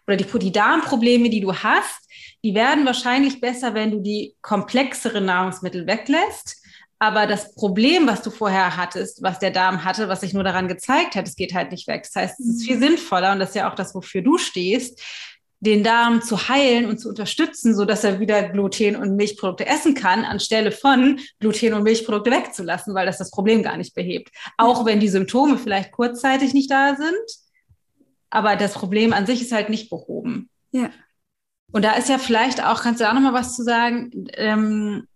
oder 0.06 0.16
die, 0.16 0.38
die 0.38 0.52
Darmprobleme, 0.52 1.30
die 1.30 1.40
du 1.40 1.54
hast, 1.54 2.08
die 2.44 2.54
werden 2.54 2.84
wahrscheinlich 2.84 3.40
besser, 3.40 3.74
wenn 3.74 3.90
du 3.90 4.00
die 4.00 4.34
komplexeren 4.42 5.24
Nahrungsmittel 5.24 5.86
weglässt. 5.86 6.58
Aber 6.98 7.26
das 7.26 7.54
Problem, 7.54 8.06
was 8.06 8.22
du 8.22 8.30
vorher 8.30 8.76
hattest, 8.76 9.22
was 9.22 9.40
der 9.40 9.50
Darm 9.50 9.84
hatte, 9.84 10.08
was 10.08 10.20
sich 10.20 10.34
nur 10.34 10.44
daran 10.44 10.68
gezeigt 10.68 11.16
hat, 11.16 11.26
es 11.26 11.34
geht 11.34 11.52
halt 11.52 11.72
nicht 11.72 11.88
weg. 11.88 12.04
Das 12.04 12.14
heißt, 12.14 12.40
es 12.40 12.46
ist 12.46 12.64
viel 12.64 12.76
mhm. 12.76 12.82
sinnvoller 12.82 13.32
und 13.32 13.40
das 13.40 13.50
ist 13.50 13.56
ja 13.56 13.70
auch 13.70 13.74
das, 13.74 13.94
wofür 13.94 14.22
du 14.22 14.38
stehst, 14.38 15.02
den 15.62 15.84
Darm 15.84 16.22
zu 16.22 16.48
heilen 16.48 16.86
und 16.86 16.98
zu 16.98 17.08
unterstützen, 17.08 17.76
so 17.76 17.84
dass 17.84 18.02
er 18.02 18.18
wieder 18.18 18.42
Gluten 18.48 18.96
und 18.96 19.14
Milchprodukte 19.14 19.64
essen 19.64 19.94
kann, 19.94 20.24
anstelle 20.24 20.72
von 20.72 21.20
Gluten 21.38 21.72
und 21.74 21.84
Milchprodukte 21.84 22.32
wegzulassen, 22.32 22.96
weil 22.96 23.06
das 23.06 23.18
das 23.18 23.30
Problem 23.30 23.62
gar 23.62 23.76
nicht 23.76 23.94
behebt. 23.94 24.30
Auch 24.58 24.84
wenn 24.84 24.98
die 24.98 25.08
Symptome 25.08 25.56
vielleicht 25.58 25.92
kurzzeitig 25.92 26.52
nicht 26.52 26.68
da 26.68 26.96
sind, 26.96 27.14
aber 28.28 28.56
das 28.56 28.74
Problem 28.74 29.12
an 29.12 29.24
sich 29.24 29.40
ist 29.40 29.52
halt 29.52 29.68
nicht 29.68 29.88
behoben. 29.88 30.50
Ja. 30.72 30.90
Und 31.70 31.84
da 31.84 31.92
ist 31.92 32.08
ja 32.08 32.18
vielleicht 32.18 32.64
auch, 32.64 32.82
kannst 32.82 33.00
du 33.00 33.08
auch 33.08 33.14
noch 33.14 33.20
mal 33.20 33.32
was 33.32 33.54
zu 33.54 33.62
sagen? 33.62 34.10
Ähm, 34.34 35.06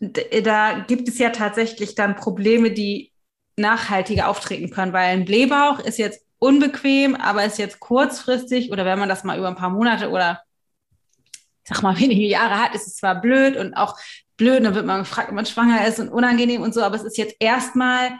da 0.00 0.80
gibt 0.88 1.08
es 1.08 1.18
ja 1.18 1.30
tatsächlich 1.30 1.94
dann 1.94 2.16
Probleme, 2.16 2.72
die 2.72 3.12
nachhaltiger 3.56 4.28
auftreten 4.28 4.70
können, 4.70 4.92
weil 4.92 5.12
ein 5.12 5.24
Blähbauch 5.24 5.78
ist 5.78 5.98
jetzt 5.98 6.23
unbequem, 6.44 7.16
aber 7.16 7.44
ist 7.44 7.58
jetzt 7.58 7.80
kurzfristig 7.80 8.70
oder 8.70 8.84
wenn 8.84 8.98
man 8.98 9.08
das 9.08 9.24
mal 9.24 9.38
über 9.38 9.48
ein 9.48 9.56
paar 9.56 9.70
Monate 9.70 10.10
oder 10.10 10.42
ich 11.64 11.70
sag 11.70 11.82
mal 11.82 11.98
wenige 11.98 12.26
Jahre 12.26 12.60
hat, 12.60 12.74
ist 12.74 12.86
es 12.86 12.96
zwar 12.96 13.20
blöd 13.20 13.56
und 13.56 13.74
auch 13.74 13.98
blöd, 14.36 14.64
dann 14.64 14.74
wird 14.74 14.86
man 14.86 15.00
gefragt, 15.00 15.28
ob 15.30 15.34
man 15.34 15.46
schwanger 15.46 15.86
ist 15.86 15.98
und 15.98 16.08
unangenehm 16.08 16.62
und 16.62 16.74
so, 16.74 16.82
aber 16.82 16.96
es 16.96 17.04
ist 17.04 17.18
jetzt 17.18 17.36
erstmal 17.40 18.12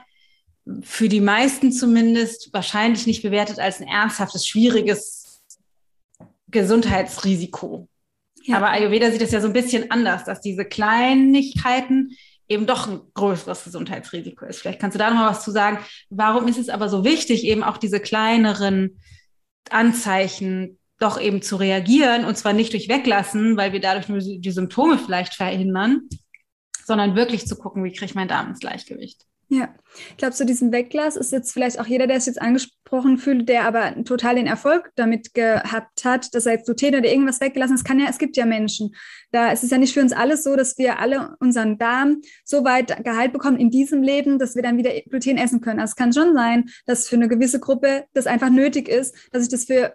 für 0.82 1.08
die 1.08 1.20
meisten 1.20 1.72
zumindest 1.72 2.52
wahrscheinlich 2.52 3.06
nicht 3.06 3.22
bewertet 3.22 3.58
als 3.58 3.80
ein 3.80 3.88
ernsthaftes, 3.88 4.46
schwieriges 4.46 5.42
Gesundheitsrisiko. 6.48 7.88
Ja. 8.44 8.56
Aber 8.56 8.70
Ayurveda 8.70 9.10
sieht 9.10 9.22
es 9.22 9.32
ja 9.32 9.40
so 9.40 9.48
ein 9.48 9.52
bisschen 9.52 9.90
anders, 9.90 10.24
dass 10.24 10.40
diese 10.40 10.64
Kleinigkeiten 10.64 12.16
eben 12.48 12.66
doch 12.66 12.86
ein 12.86 13.00
größeres 13.14 13.64
Gesundheitsrisiko 13.64 14.44
ist. 14.44 14.60
Vielleicht 14.60 14.80
kannst 14.80 14.94
du 14.94 14.98
da 14.98 15.10
noch 15.10 15.16
mal 15.16 15.30
was 15.30 15.44
zu 15.44 15.50
sagen. 15.50 15.78
Warum 16.10 16.46
ist 16.48 16.58
es 16.58 16.68
aber 16.68 16.88
so 16.88 17.04
wichtig, 17.04 17.44
eben 17.44 17.64
auch 17.64 17.78
diese 17.78 18.00
kleineren 18.00 19.00
Anzeichen 19.70 20.78
doch 20.98 21.20
eben 21.20 21.42
zu 21.42 21.56
reagieren 21.56 22.24
und 22.24 22.36
zwar 22.36 22.52
nicht 22.52 22.72
durch 22.72 22.88
Weglassen, 22.88 23.56
weil 23.56 23.72
wir 23.72 23.80
dadurch 23.80 24.08
nur 24.08 24.18
die 24.18 24.50
Symptome 24.50 24.98
vielleicht 24.98 25.34
verhindern, 25.34 26.08
sondern 26.84 27.16
wirklich 27.16 27.46
zu 27.46 27.56
gucken, 27.56 27.82
wie 27.84 27.92
kriege 27.92 28.04
ich 28.06 28.14
meinen 28.14 28.28
Darm 28.28 28.48
ins 28.48 28.60
Gleichgewicht. 28.60 29.24
Ja, 29.48 29.74
ich 30.10 30.16
glaube, 30.16 30.34
so 30.34 30.44
diesen 30.44 30.72
Weglass 30.72 31.16
ist 31.16 31.30
jetzt 31.30 31.52
vielleicht 31.52 31.78
auch 31.78 31.86
jeder, 31.86 32.06
der 32.06 32.16
es 32.16 32.26
jetzt 32.26 32.40
angesprochen 32.40 33.18
fühlt, 33.18 33.48
der 33.48 33.64
aber 33.64 34.02
total 34.04 34.36
den 34.36 34.46
Erfolg 34.46 34.90
damit 34.96 35.34
gehabt 35.34 36.04
hat, 36.04 36.34
dass 36.34 36.46
er 36.46 36.54
jetzt 36.54 36.64
Gluten 36.64 36.96
oder 36.96 37.08
irgendwas 37.08 37.40
weggelassen 37.40 37.76
hat. 37.76 37.84
kann 37.84 38.00
ja, 38.00 38.06
es 38.08 38.18
gibt 38.18 38.36
ja 38.36 38.46
Menschen. 38.46 38.94
Da 39.32 39.52
ist 39.52 39.62
es 39.62 39.70
ja 39.70 39.78
nicht 39.78 39.92
für 39.92 40.00
uns 40.00 40.12
alles 40.12 40.44
so, 40.44 40.56
dass 40.56 40.78
wir 40.78 40.98
alle 40.98 41.36
unseren 41.40 41.76
Darm 41.78 42.22
so 42.44 42.64
weit 42.64 43.04
geheilt 43.04 43.32
bekommen 43.32 43.58
in 43.58 43.70
diesem 43.70 44.02
Leben, 44.02 44.38
dass 44.38 44.56
wir 44.56 44.62
dann 44.62 44.78
wieder 44.78 44.90
Gluten 45.10 45.36
essen 45.36 45.60
können. 45.60 45.80
Also 45.80 45.92
es 45.92 45.96
kann 45.96 46.12
schon 46.12 46.34
sein, 46.34 46.70
dass 46.86 47.08
für 47.08 47.16
eine 47.16 47.28
gewisse 47.28 47.60
Gruppe 47.60 48.04
das 48.14 48.26
einfach 48.26 48.50
nötig 48.50 48.88
ist, 48.88 49.14
dass 49.30 49.42
ich 49.42 49.50
das 49.50 49.64
für 49.64 49.94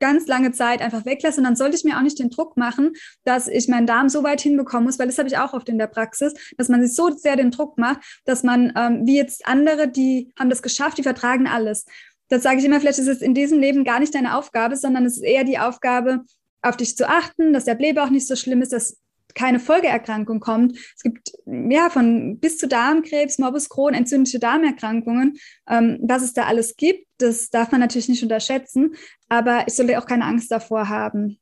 ganz 0.00 0.26
lange 0.26 0.52
Zeit 0.52 0.80
einfach 0.80 1.04
weglasse. 1.04 1.38
Und 1.38 1.44
dann 1.44 1.56
sollte 1.56 1.76
ich 1.76 1.84
mir 1.84 1.96
auch 1.96 2.02
nicht 2.02 2.18
den 2.18 2.30
Druck 2.30 2.56
machen, 2.56 2.92
dass 3.24 3.48
ich 3.48 3.68
meinen 3.68 3.86
Darm 3.86 4.08
so 4.08 4.22
weit 4.22 4.40
hinbekommen 4.40 4.84
muss, 4.84 4.98
weil 4.98 5.06
das 5.06 5.18
habe 5.18 5.28
ich 5.28 5.38
auch 5.38 5.52
oft 5.52 5.68
in 5.68 5.78
der 5.78 5.86
Praxis, 5.86 6.34
dass 6.56 6.68
man 6.68 6.84
sich 6.84 6.94
so 6.94 7.10
sehr 7.10 7.36
den 7.36 7.50
Druck 7.50 7.78
macht, 7.78 8.00
dass 8.24 8.42
man, 8.42 8.72
ähm, 8.76 9.06
wie 9.06 9.16
jetzt 9.16 9.46
andere, 9.46 9.88
die 9.88 10.32
haben 10.38 10.50
das 10.50 10.62
geschafft, 10.62 10.98
die 10.98 11.02
vertragen 11.02 11.46
alles. 11.46 11.86
Das 12.28 12.42
sage 12.42 12.58
ich 12.58 12.64
immer, 12.64 12.80
vielleicht 12.80 12.98
ist 12.98 13.08
es 13.08 13.22
in 13.22 13.34
diesem 13.34 13.60
Leben 13.60 13.84
gar 13.84 14.00
nicht 14.00 14.14
deine 14.14 14.36
Aufgabe, 14.36 14.76
sondern 14.76 15.04
es 15.04 15.16
ist 15.16 15.24
eher 15.24 15.44
die 15.44 15.58
Aufgabe, 15.58 16.24
auf 16.62 16.76
dich 16.76 16.96
zu 16.96 17.08
achten, 17.08 17.52
dass 17.52 17.66
der 17.66 17.74
Blähbauch 17.74 18.08
nicht 18.08 18.26
so 18.26 18.36
schlimm 18.36 18.62
ist, 18.62 18.72
dass 18.72 18.96
keine 19.34 19.60
Folgeerkrankung 19.60 20.40
kommt. 20.40 20.78
Es 20.96 21.02
gibt 21.02 21.32
ja 21.46 21.90
von 21.90 22.38
bis 22.38 22.58
zu 22.58 22.68
Darmkrebs, 22.68 23.38
Morbus 23.38 23.68
Crohn, 23.68 23.94
entzündliche 23.94 24.38
Darmerkrankungen, 24.38 25.36
ähm, 25.68 25.98
was 26.02 26.22
es 26.22 26.32
da 26.32 26.44
alles 26.44 26.76
gibt. 26.76 27.06
Das 27.18 27.50
darf 27.50 27.70
man 27.70 27.80
natürlich 27.80 28.08
nicht 28.08 28.22
unterschätzen, 28.22 28.94
aber 29.28 29.64
ich 29.66 29.74
sollte 29.74 29.98
auch 29.98 30.06
keine 30.06 30.24
Angst 30.24 30.50
davor 30.50 30.88
haben. 30.88 31.38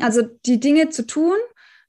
Also 0.00 0.22
die 0.46 0.60
Dinge 0.60 0.88
zu 0.88 1.06
tun, 1.06 1.36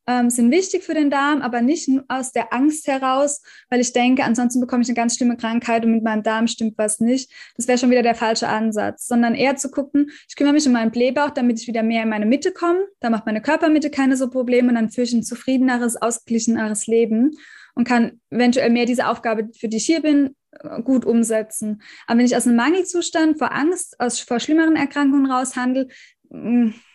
ähm, 0.07 0.29
sind 0.29 0.51
wichtig 0.51 0.83
für 0.83 0.93
den 0.93 1.09
Darm, 1.09 1.41
aber 1.41 1.61
nicht 1.61 1.89
aus 2.07 2.31
der 2.31 2.53
Angst 2.53 2.87
heraus, 2.87 3.41
weil 3.69 3.79
ich 3.79 3.93
denke, 3.93 4.23
ansonsten 4.23 4.59
bekomme 4.59 4.83
ich 4.83 4.89
eine 4.89 4.95
ganz 4.95 5.15
schlimme 5.15 5.37
Krankheit 5.37 5.85
und 5.85 5.91
mit 5.91 6.03
meinem 6.03 6.23
Darm 6.23 6.47
stimmt 6.47 6.77
was 6.77 6.99
nicht. 6.99 7.31
Das 7.55 7.67
wäre 7.67 7.77
schon 7.77 7.89
wieder 7.89 8.03
der 8.03 8.15
falsche 8.15 8.47
Ansatz, 8.47 9.07
sondern 9.07 9.35
eher 9.35 9.55
zu 9.55 9.71
gucken, 9.71 10.11
ich 10.27 10.35
kümmere 10.35 10.53
mich 10.53 10.67
um 10.67 10.73
meinen 10.73 10.91
Blähbauch, 10.91 11.29
damit 11.29 11.59
ich 11.59 11.67
wieder 11.67 11.83
mehr 11.83 12.03
in 12.03 12.09
meine 12.09 12.25
Mitte 12.25 12.51
komme. 12.51 12.79
Da 12.99 13.09
macht 13.09 13.25
meine 13.25 13.41
Körpermitte 13.41 13.89
keine 13.89 14.17
so 14.17 14.29
Probleme 14.29 14.69
und 14.69 14.75
dann 14.75 14.89
führe 14.89 15.05
ich 15.05 15.13
ein 15.13 15.23
zufriedeneres, 15.23 16.01
ausgeglicheneres 16.01 16.87
Leben 16.87 17.31
und 17.75 17.87
kann 17.87 18.19
eventuell 18.29 18.69
mehr 18.69 18.85
diese 18.85 19.07
Aufgabe, 19.07 19.49
für 19.57 19.67
die 19.67 19.77
ich 19.77 19.85
hier 19.85 20.01
bin, 20.01 20.35
gut 20.83 21.05
umsetzen. 21.05 21.81
Aber 22.07 22.19
wenn 22.19 22.25
ich 22.25 22.35
aus 22.35 22.47
einem 22.47 22.55
Mangelzustand 22.55 23.37
vor 23.37 23.53
Angst, 23.53 23.99
aus, 23.99 24.19
vor 24.19 24.39
schlimmeren 24.39 24.75
Erkrankungen 24.75 25.29
raushandle, 25.31 25.87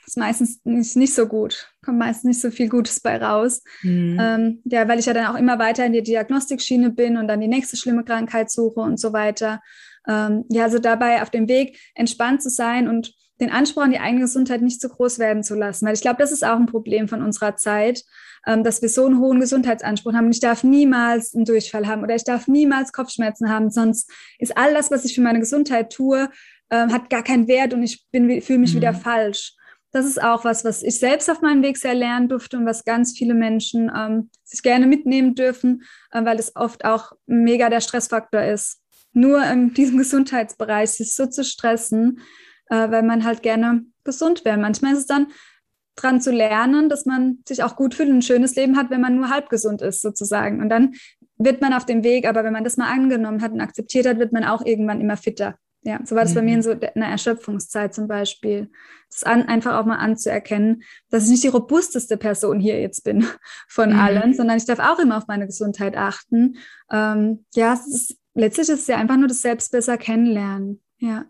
ist 0.07 0.17
meistens 0.17 0.61
nicht, 0.65 0.97
nicht 0.97 1.15
so 1.15 1.27
gut, 1.27 1.73
kommt 1.85 1.99
meistens 1.99 2.25
nicht 2.25 2.41
so 2.41 2.51
viel 2.51 2.69
Gutes 2.69 3.01
bei 3.01 3.23
raus. 3.23 3.63
Mhm. 3.83 4.19
Ähm, 4.21 4.63
ja, 4.65 4.89
weil 4.89 4.99
ich 4.99 5.07
ja 5.07 5.15
dann 5.15 5.27
auch 5.27 5.39
immer 5.39 5.59
weiter 5.59 5.87
in 5.87 5.93
die 5.93 6.03
Diagnostikschiene 6.03 6.91
bin 6.91 7.17
und 7.17 7.29
dann 7.29 7.41
die 7.41 7.49
nächste 7.49 7.77
schlimme 7.77 8.05
Krankheit 8.05 8.51
suche 8.51 8.81
und 8.81 8.99
so 8.99 9.13
weiter. 9.13 9.61
Ähm, 10.09 10.45
ja, 10.49 10.65
also 10.65 10.79
dabei 10.79 11.23
auf 11.23 11.31
dem 11.31 11.49
Weg 11.49 11.79
entspannt 11.95 12.43
zu 12.43 12.51
sein 12.51 12.89
und 12.89 13.15
den 13.41 13.51
Anspruch 13.51 13.83
an 13.83 13.93
die 13.93 14.01
eigene 14.01 14.23
Gesundheit 14.23 14.63
nicht 14.63 14.81
zu 14.81 14.89
groß 14.89 15.19
werden 15.21 15.45
zu 15.45 15.55
lassen. 15.55 15.87
Weil 15.87 15.95
ich 15.95 16.01
glaube, 16.01 16.19
das 16.19 16.33
ist 16.33 16.45
auch 16.45 16.57
ein 16.57 16.67
Problem 16.67 17.07
von 17.07 17.23
unserer 17.23 17.55
Zeit, 17.57 18.03
ähm, 18.47 18.65
dass 18.65 18.83
wir 18.83 18.89
so 18.89 19.07
einen 19.07 19.21
hohen 19.21 19.39
Gesundheitsanspruch 19.39 20.15
haben. 20.15 20.31
Ich 20.31 20.41
darf 20.41 20.65
niemals 20.65 21.35
einen 21.35 21.45
Durchfall 21.45 21.87
haben 21.87 22.03
oder 22.03 22.17
ich 22.17 22.25
darf 22.25 22.49
niemals 22.49 22.93
Kopfschmerzen 22.93 23.49
haben, 23.49 23.71
sonst 23.71 24.11
ist 24.39 24.57
all 24.57 24.75
das, 24.75 24.91
was 24.91 25.05
ich 25.05 25.15
für 25.15 25.21
meine 25.21 25.41
Gesundheit 25.41 25.93
tue, 25.93 26.29
ähm, 26.71 26.93
hat 26.93 27.11
gar 27.11 27.23
keinen 27.23 27.49
Wert 27.49 27.75
und 27.75 27.83
ich 27.83 28.05
fühle 28.13 28.43
mich 28.59 28.73
mhm. 28.75 28.77
wieder 28.77 28.95
falsch 28.95 29.55
das 29.91 30.07
ist 30.07 30.23
auch 30.23 30.45
was, 30.45 30.65
was 30.65 30.83
ich 30.83 30.99
selbst 30.99 31.31
auf 31.31 31.41
meinem 31.41 31.63
Weg 31.63 31.79
sehr 31.79 31.95
lernen 31.95 32.29
durfte 32.29 32.59
und 32.59 32.67
was 32.67 32.85
ganz 32.85 33.17
viele 33.17 33.35
Menschen 33.35 33.91
ähm, 33.95 34.31
sich 34.45 34.63
gerne 34.63 34.87
mitnehmen 34.87 35.35
dürfen, 35.35 35.83
äh, 36.11 36.25
weil 36.25 36.39
es 36.39 36.55
oft 36.57 36.85
auch 36.85 37.13
mega 37.27 37.71
der 37.71 37.81
Stressfaktor 37.81 38.43
ist. 38.43 38.83
Nur 39.13 39.43
in 39.45 39.73
diesem 39.73 39.99
Gesundheitsbereich 39.99 40.91
sich 40.91 41.15
so 41.15 41.27
zu 41.27 41.43
stressen, 41.43 42.21
äh, 42.69 42.91
weil 42.91 43.03
man 43.03 43.25
halt 43.25 43.43
gerne 43.43 43.85
gesund 44.05 44.45
wäre. 44.45 44.59
Manchmal 44.59 44.93
ist 44.93 45.01
es 45.01 45.07
dann 45.07 45.29
dran 45.97 46.21
zu 46.21 46.31
lernen, 46.31 46.89
dass 46.89 47.07
man 47.07 47.39
sich 47.49 47.63
auch 47.63 47.75
gut 47.75 47.95
fühlt 47.95 48.11
und 48.11 48.19
ein 48.19 48.23
schönes 48.23 48.55
Leben 48.55 48.77
hat, 48.77 48.91
wenn 48.91 49.01
man 49.01 49.17
nur 49.17 49.31
halb 49.31 49.49
gesund 49.49 49.83
ist, 49.83 50.03
sozusagen. 50.03 50.61
Und 50.61 50.69
dann 50.69 50.95
wird 51.39 51.61
man 51.61 51.73
auf 51.73 51.87
dem 51.87 52.05
Weg, 52.05 52.29
aber 52.29 52.45
wenn 52.45 52.53
man 52.53 52.63
das 52.63 52.77
mal 52.77 52.93
angenommen 52.93 53.43
hat 53.43 53.53
und 53.53 53.61
akzeptiert 53.61 54.07
hat, 54.07 54.19
wird 54.19 54.33
man 54.33 54.45
auch 54.45 54.65
irgendwann 54.65 55.01
immer 55.01 55.17
fitter. 55.17 55.57
Ja, 55.83 56.01
so 56.05 56.17
war 56.17 56.23
das 56.23 56.33
mhm. 56.33 56.37
bei 56.37 56.43
mir 56.43 56.53
in 56.55 56.59
mhm. 56.59 56.63
so 56.63 56.71
einer 56.73 57.07
Erschöpfungszeit 57.07 57.95
zum 57.95 58.09
Beispiel. 58.09 58.71
Das 59.11 59.23
an, 59.23 59.45
einfach 59.45 59.79
auch 59.79 59.87
mal 59.87 59.97
anzuerkennen, 59.97 60.83
dass 61.09 61.25
ich 61.25 61.31
nicht 61.31 61.45
die 61.45 61.49
robusteste 61.49 62.17
Person 62.17 62.61
hier 62.61 62.81
jetzt 62.81 63.05
bin 63.05 63.27
von 63.69 63.91
mhm. 63.91 63.99
allen, 63.99 64.35
sondern 64.35 64.57
ich 64.57 64.67
darf 64.67 64.81
auch 64.81 64.99
immer 64.99 65.17
auf 65.17 65.29
meine 65.29 65.47
Gesundheit 65.47 65.97
achten. 65.97 66.57
Ähm, 66.91 67.45
ja, 67.55 67.75
es 67.75 67.87
ist, 67.87 68.19
letztlich 68.35 68.69
ist 68.69 68.81
es 68.83 68.87
ja 68.87 68.97
einfach 68.97 69.17
nur 69.17 69.29
das 69.29 69.43
Selbst 69.43 69.73
besser 69.73 69.97
kennenlernen. 69.97 70.83
Ja. 70.99 71.27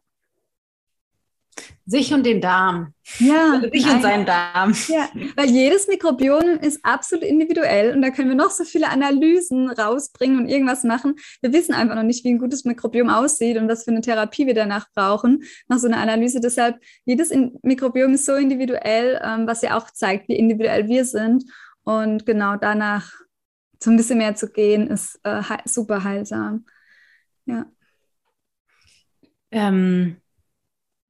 Sich 1.87 2.13
und 2.13 2.25
den 2.25 2.41
Darm. 2.41 2.93
Ja. 3.19 3.53
Also 3.55 3.71
sich 3.71 3.91
und 3.91 4.03
seinen 4.03 4.27
Darm. 4.27 4.75
Ja, 4.89 5.09
weil 5.37 5.49
jedes 5.49 5.89
Mikrobiom 5.89 6.59
ist 6.61 6.81
absolut 6.83 7.25
individuell 7.25 7.95
und 7.95 8.03
da 8.03 8.11
können 8.11 8.29
wir 8.29 8.37
noch 8.37 8.51
so 8.51 8.65
viele 8.65 8.89
Analysen 8.91 9.71
rausbringen 9.71 10.39
und 10.39 10.49
irgendwas 10.49 10.85
machen. 10.85 11.17
Wir 11.41 11.53
wissen 11.53 11.75
einfach 11.75 11.95
noch 11.95 12.03
nicht, 12.03 12.25
wie 12.25 12.31
ein 12.31 12.39
gutes 12.39 12.65
Mikrobiom 12.65 13.09
aussieht 13.09 13.57
und 13.57 13.69
was 13.69 13.85
für 13.85 13.91
eine 13.91 14.03
Therapie 14.03 14.47
wir 14.47 14.55
danach 14.55 14.87
brauchen, 14.95 15.45
nach 15.69 15.79
so 15.79 15.87
einer 15.87 15.99
Analyse. 15.99 16.41
Deshalb, 16.41 16.77
jedes 17.05 17.33
Mikrobiom 17.63 18.13
ist 18.13 18.27
so 18.27 18.35
individuell, 18.35 19.21
ähm, 19.25 19.47
was 19.47 19.63
ja 19.63 19.79
auch 19.79 19.91
zeigt, 19.91 20.29
wie 20.29 20.37
individuell 20.37 20.89
wir 20.89 21.05
sind. 21.05 21.45
Und 21.85 22.27
genau 22.27 22.57
danach 22.57 23.13
so 23.83 23.91
ein 23.91 23.97
bisschen 23.97 24.19
mehr 24.19 24.35
zu 24.35 24.51
gehen, 24.51 24.89
ist 24.89 25.19
äh, 25.23 25.43
super 25.65 26.05
heilsam. 26.05 26.67
Ja. 27.47 27.65
Ähm 29.51 30.21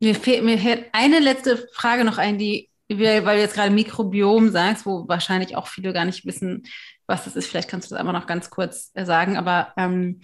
mir, 0.00 0.14
fehlt, 0.14 0.44
mir 0.44 0.58
fällt 0.58 0.86
eine 0.92 1.18
letzte 1.20 1.68
Frage 1.72 2.04
noch 2.04 2.18
ein, 2.18 2.38
die, 2.38 2.70
weil 2.88 3.22
du 3.22 3.40
jetzt 3.40 3.54
gerade 3.54 3.70
Mikrobiom 3.70 4.50
sagst, 4.50 4.86
wo 4.86 5.06
wahrscheinlich 5.08 5.56
auch 5.56 5.66
viele 5.66 5.92
gar 5.92 6.04
nicht 6.04 6.24
wissen, 6.24 6.64
was 7.06 7.24
das 7.24 7.36
ist. 7.36 7.48
Vielleicht 7.48 7.68
kannst 7.68 7.90
du 7.90 7.94
das 7.94 8.00
einfach 8.00 8.12
noch 8.12 8.26
ganz 8.26 8.50
kurz 8.50 8.92
sagen, 8.94 9.36
aber 9.36 9.72
ähm, 9.76 10.20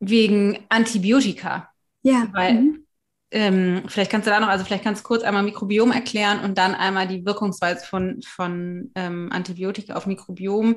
wegen 0.00 0.64
Antibiotika. 0.68 1.70
Ja. 2.02 2.28
Weil, 2.32 2.54
mhm. 2.54 2.86
ähm, 3.30 3.82
vielleicht 3.86 4.10
kannst 4.10 4.26
du 4.26 4.30
da 4.30 4.40
noch, 4.40 4.48
also 4.48 4.64
vielleicht 4.64 4.84
kannst 4.84 5.04
du 5.04 5.06
kurz 5.06 5.22
einmal 5.22 5.42
Mikrobiom 5.42 5.92
erklären 5.92 6.40
und 6.40 6.58
dann 6.58 6.74
einmal 6.74 7.08
die 7.08 7.24
Wirkungsweise 7.24 7.86
von, 7.86 8.20
von 8.22 8.90
ähm, 8.94 9.30
Antibiotika 9.32 9.94
auf 9.94 10.06
Mikrobiom 10.06 10.76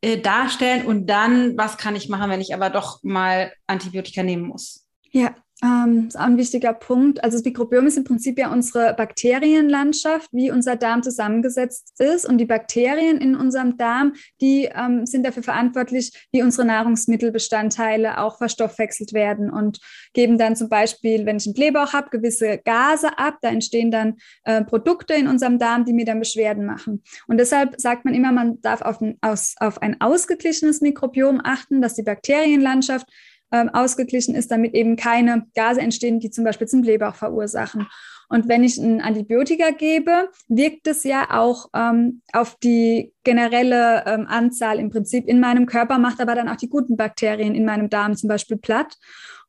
äh, 0.00 0.18
darstellen 0.18 0.86
und 0.86 1.06
dann, 1.06 1.56
was 1.58 1.76
kann 1.76 1.96
ich 1.96 2.08
machen, 2.08 2.30
wenn 2.30 2.40
ich 2.40 2.54
aber 2.54 2.70
doch 2.70 3.02
mal 3.02 3.52
Antibiotika 3.66 4.22
nehmen 4.22 4.44
muss? 4.44 4.86
Ja, 5.10 5.34
ähm, 5.62 6.06
ist 6.06 6.16
auch 6.16 6.24
ein 6.24 6.36
wichtiger 6.36 6.72
Punkt. 6.72 7.22
Also 7.24 7.36
das 7.36 7.44
Mikrobiom 7.44 7.86
ist 7.86 7.96
im 7.96 8.04
Prinzip 8.04 8.38
ja 8.38 8.52
unsere 8.52 8.94
Bakterienlandschaft, 8.94 10.28
wie 10.32 10.52
unser 10.52 10.76
Darm 10.76 11.02
zusammengesetzt 11.02 12.00
ist. 12.00 12.26
Und 12.26 12.38
die 12.38 12.44
Bakterien 12.44 13.18
in 13.18 13.34
unserem 13.34 13.76
Darm, 13.76 14.14
die 14.40 14.68
ähm, 14.72 15.04
sind 15.04 15.26
dafür 15.26 15.42
verantwortlich, 15.42 16.12
wie 16.30 16.42
unsere 16.42 16.66
Nahrungsmittelbestandteile 16.66 18.20
auch 18.20 18.38
verstoffwechselt 18.38 19.12
werden 19.12 19.50
und 19.50 19.80
geben 20.12 20.38
dann 20.38 20.54
zum 20.54 20.68
Beispiel, 20.68 21.26
wenn 21.26 21.38
ich 21.38 21.46
einen 21.46 21.54
Blähbauch 21.54 21.92
habe, 21.92 22.10
gewisse 22.10 22.58
Gase 22.58 23.18
ab. 23.18 23.38
Da 23.42 23.48
entstehen 23.48 23.90
dann 23.90 24.14
äh, 24.44 24.62
Produkte 24.62 25.14
in 25.14 25.26
unserem 25.26 25.58
Darm, 25.58 25.84
die 25.84 25.92
mir 25.92 26.04
dann 26.04 26.20
Beschwerden 26.20 26.66
machen. 26.66 27.02
Und 27.26 27.38
deshalb 27.38 27.80
sagt 27.80 28.04
man 28.04 28.14
immer, 28.14 28.30
man 28.30 28.60
darf 28.60 28.80
auf 28.80 29.00
ein, 29.00 29.18
aus, 29.22 29.56
auf 29.58 29.82
ein 29.82 30.00
ausgeglichenes 30.00 30.80
Mikrobiom 30.80 31.40
achten, 31.42 31.82
dass 31.82 31.94
die 31.94 32.04
Bakterienlandschaft 32.04 33.08
ähm, 33.52 33.68
ausgeglichen 33.68 34.34
ist, 34.34 34.50
damit 34.50 34.74
eben 34.74 34.96
keine 34.96 35.46
Gase 35.54 35.80
entstehen, 35.80 36.20
die 36.20 36.30
zum 36.30 36.44
Beispiel 36.44 36.66
zum 36.66 36.82
Blähbauch 36.82 37.14
verursachen. 37.14 37.86
Und 38.28 38.46
wenn 38.46 38.62
ich 38.62 38.76
ein 38.76 39.00
Antibiotika 39.00 39.70
gebe, 39.70 40.28
wirkt 40.48 40.86
es 40.86 41.04
ja 41.04 41.28
auch 41.30 41.68
ähm, 41.74 42.20
auf 42.32 42.56
die 42.56 43.14
generelle 43.24 44.04
ähm, 44.06 44.26
Anzahl 44.28 44.78
im 44.78 44.90
Prinzip 44.90 45.26
in 45.26 45.40
meinem 45.40 45.64
Körper, 45.64 45.98
macht 45.98 46.20
aber 46.20 46.34
dann 46.34 46.48
auch 46.48 46.56
die 46.56 46.68
guten 46.68 46.96
Bakterien 46.96 47.54
in 47.54 47.64
meinem 47.64 47.88
Darm 47.88 48.16
zum 48.16 48.28
Beispiel 48.28 48.58
platt. 48.58 48.96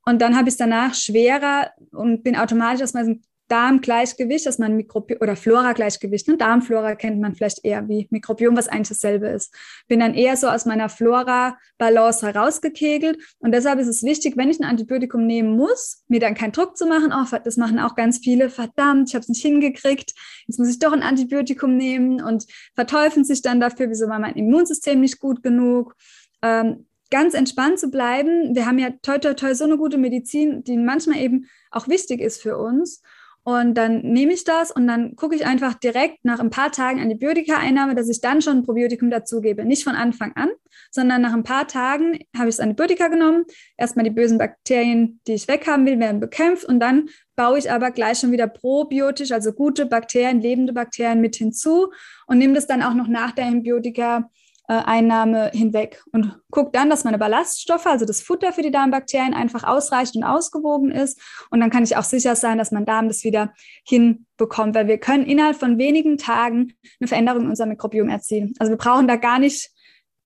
Und 0.05 0.21
dann 0.21 0.35
habe 0.35 0.47
ich 0.47 0.53
es 0.53 0.57
danach 0.57 0.95
schwerer 0.95 1.71
und 1.91 2.23
bin 2.23 2.37
automatisch 2.37 2.81
aus 2.81 2.93
meinem 2.93 3.21
Darmgleichgewicht, 3.49 4.45
dass 4.45 4.59
man 4.59 4.75
Mikrobiom 4.75 5.19
oder 5.21 5.35
Flora-Gleichgewicht, 5.35 6.27
ne? 6.27 6.37
Darmflora 6.37 6.95
kennt 6.95 7.19
man 7.19 7.35
vielleicht 7.35 7.65
eher 7.65 7.87
wie 7.89 8.07
Mikrobiom, 8.11 8.55
was 8.55 8.67
eigentlich 8.67 8.89
dasselbe 8.89 9.27
ist. 9.27 9.53
Bin 9.87 9.99
dann 9.99 10.13
eher 10.13 10.37
so 10.37 10.47
aus 10.47 10.65
meiner 10.65 10.87
Flora-Balance 10.87 12.25
herausgekegelt 12.25 13.17
und 13.39 13.51
deshalb 13.51 13.79
ist 13.79 13.87
es 13.87 14.03
wichtig, 14.03 14.37
wenn 14.37 14.49
ich 14.49 14.59
ein 14.59 14.69
Antibiotikum 14.69 15.25
nehmen 15.25 15.57
muss, 15.57 16.03
mir 16.07 16.19
dann 16.19 16.35
keinen 16.35 16.51
Druck 16.51 16.77
zu 16.77 16.85
machen. 16.85 17.11
Oh, 17.13 17.37
das 17.43 17.57
machen 17.57 17.79
auch 17.79 17.95
ganz 17.95 18.19
viele. 18.19 18.49
Verdammt, 18.49 19.09
ich 19.09 19.15
habe 19.15 19.23
es 19.23 19.29
nicht 19.29 19.41
hingekriegt. 19.41 20.13
Jetzt 20.47 20.59
muss 20.59 20.69
ich 20.69 20.79
doch 20.79 20.93
ein 20.93 21.03
Antibiotikum 21.03 21.75
nehmen 21.75 22.21
und 22.21 22.45
verteufeln 22.75 23.25
sich 23.25 23.41
dann 23.41 23.59
dafür, 23.59 23.89
wieso 23.89 24.07
war 24.07 24.19
mein 24.19 24.35
Immunsystem 24.35 24.99
nicht 24.99 25.19
gut 25.19 25.43
genug. 25.43 25.95
Ähm, 26.41 26.85
ganz 27.09 27.33
entspannt 27.33 27.79
zu 27.79 27.89
bleiben. 27.89 28.55
Wir 28.55 28.65
haben 28.65 28.79
ja 28.79 28.91
toi, 29.01 29.17
toi, 29.17 29.33
toi 29.33 29.53
so 29.53 29.63
eine 29.63 29.77
gute 29.77 29.97
Medizin, 29.97 30.63
die 30.63 30.77
manchmal 30.77 31.17
eben 31.17 31.47
auch 31.71 31.87
wichtig 31.87 32.21
ist 32.21 32.41
für 32.41 32.57
uns. 32.57 33.01
Und 33.49 33.73
dann 33.73 34.01
nehme 34.03 34.31
ich 34.31 34.43
das 34.43 34.69
und 34.69 34.85
dann 34.85 35.15
gucke 35.15 35.35
ich 35.35 35.43
einfach 35.43 35.73
direkt 35.73 36.23
nach 36.23 36.39
ein 36.39 36.51
paar 36.51 36.71
Tagen 36.71 36.99
Antibiotika-Einnahme, 36.99 37.95
dass 37.95 38.07
ich 38.07 38.21
dann 38.21 38.43
schon 38.43 38.57
ein 38.57 38.63
Probiotikum 38.63 39.09
dazugebe. 39.09 39.65
Nicht 39.65 39.83
von 39.83 39.95
Anfang 39.95 40.33
an, 40.35 40.49
sondern 40.91 41.23
nach 41.23 41.33
ein 41.33 41.41
paar 41.41 41.67
Tagen 41.67 42.19
habe 42.37 42.49
ich 42.49 42.57
das 42.57 42.59
Antibiotika 42.59 43.07
genommen. 43.07 43.45
Erstmal 43.75 44.03
die 44.03 44.11
bösen 44.11 44.37
Bakterien, 44.37 45.19
die 45.25 45.33
ich 45.33 45.47
weghaben 45.47 45.87
will, 45.87 45.99
werden 45.99 46.19
bekämpft 46.19 46.63
und 46.65 46.79
dann 46.79 47.09
baue 47.35 47.57
ich 47.57 47.71
aber 47.71 47.89
gleich 47.89 48.19
schon 48.19 48.31
wieder 48.31 48.45
probiotisch, 48.45 49.31
also 49.31 49.51
gute 49.51 49.87
Bakterien, 49.87 50.41
lebende 50.41 50.71
Bakterien 50.71 51.19
mit 51.19 51.35
hinzu 51.35 51.91
und 52.27 52.37
nehme 52.37 52.53
das 52.53 52.67
dann 52.67 52.83
auch 52.83 52.93
noch 52.93 53.07
nach 53.07 53.31
der 53.31 53.45
Antibiotika 53.45 54.29
Einnahme 54.73 55.49
hinweg 55.53 56.03
und 56.11 56.39
guckt 56.51 56.75
dann, 56.75 56.89
dass 56.89 57.03
meine 57.03 57.17
Ballaststoffe, 57.17 57.87
also 57.87 58.05
das 58.05 58.21
Futter 58.21 58.53
für 58.53 58.61
die 58.61 58.71
Darmbakterien, 58.71 59.33
einfach 59.33 59.63
ausreicht 59.63 60.15
und 60.15 60.23
ausgewogen 60.23 60.91
ist. 60.91 61.19
Und 61.49 61.59
dann 61.59 61.71
kann 61.71 61.83
ich 61.83 61.97
auch 61.97 62.03
sicher 62.03 62.35
sein, 62.35 62.57
dass 62.57 62.71
mein 62.71 62.85
Darm 62.85 63.07
das 63.07 63.23
wieder 63.23 63.53
hinbekommt, 63.83 64.75
weil 64.75 64.87
wir 64.87 64.99
können 64.99 65.25
innerhalb 65.25 65.57
von 65.57 65.77
wenigen 65.77 66.17
Tagen 66.17 66.73
eine 66.99 67.07
Veränderung 67.07 67.43
in 67.43 67.49
unserem 67.49 67.69
Mikrobiom 67.69 68.09
erzielen. 68.09 68.53
Also 68.59 68.71
wir 68.71 68.77
brauchen 68.77 69.07
da 69.07 69.15
gar 69.15 69.39
nicht 69.39 69.71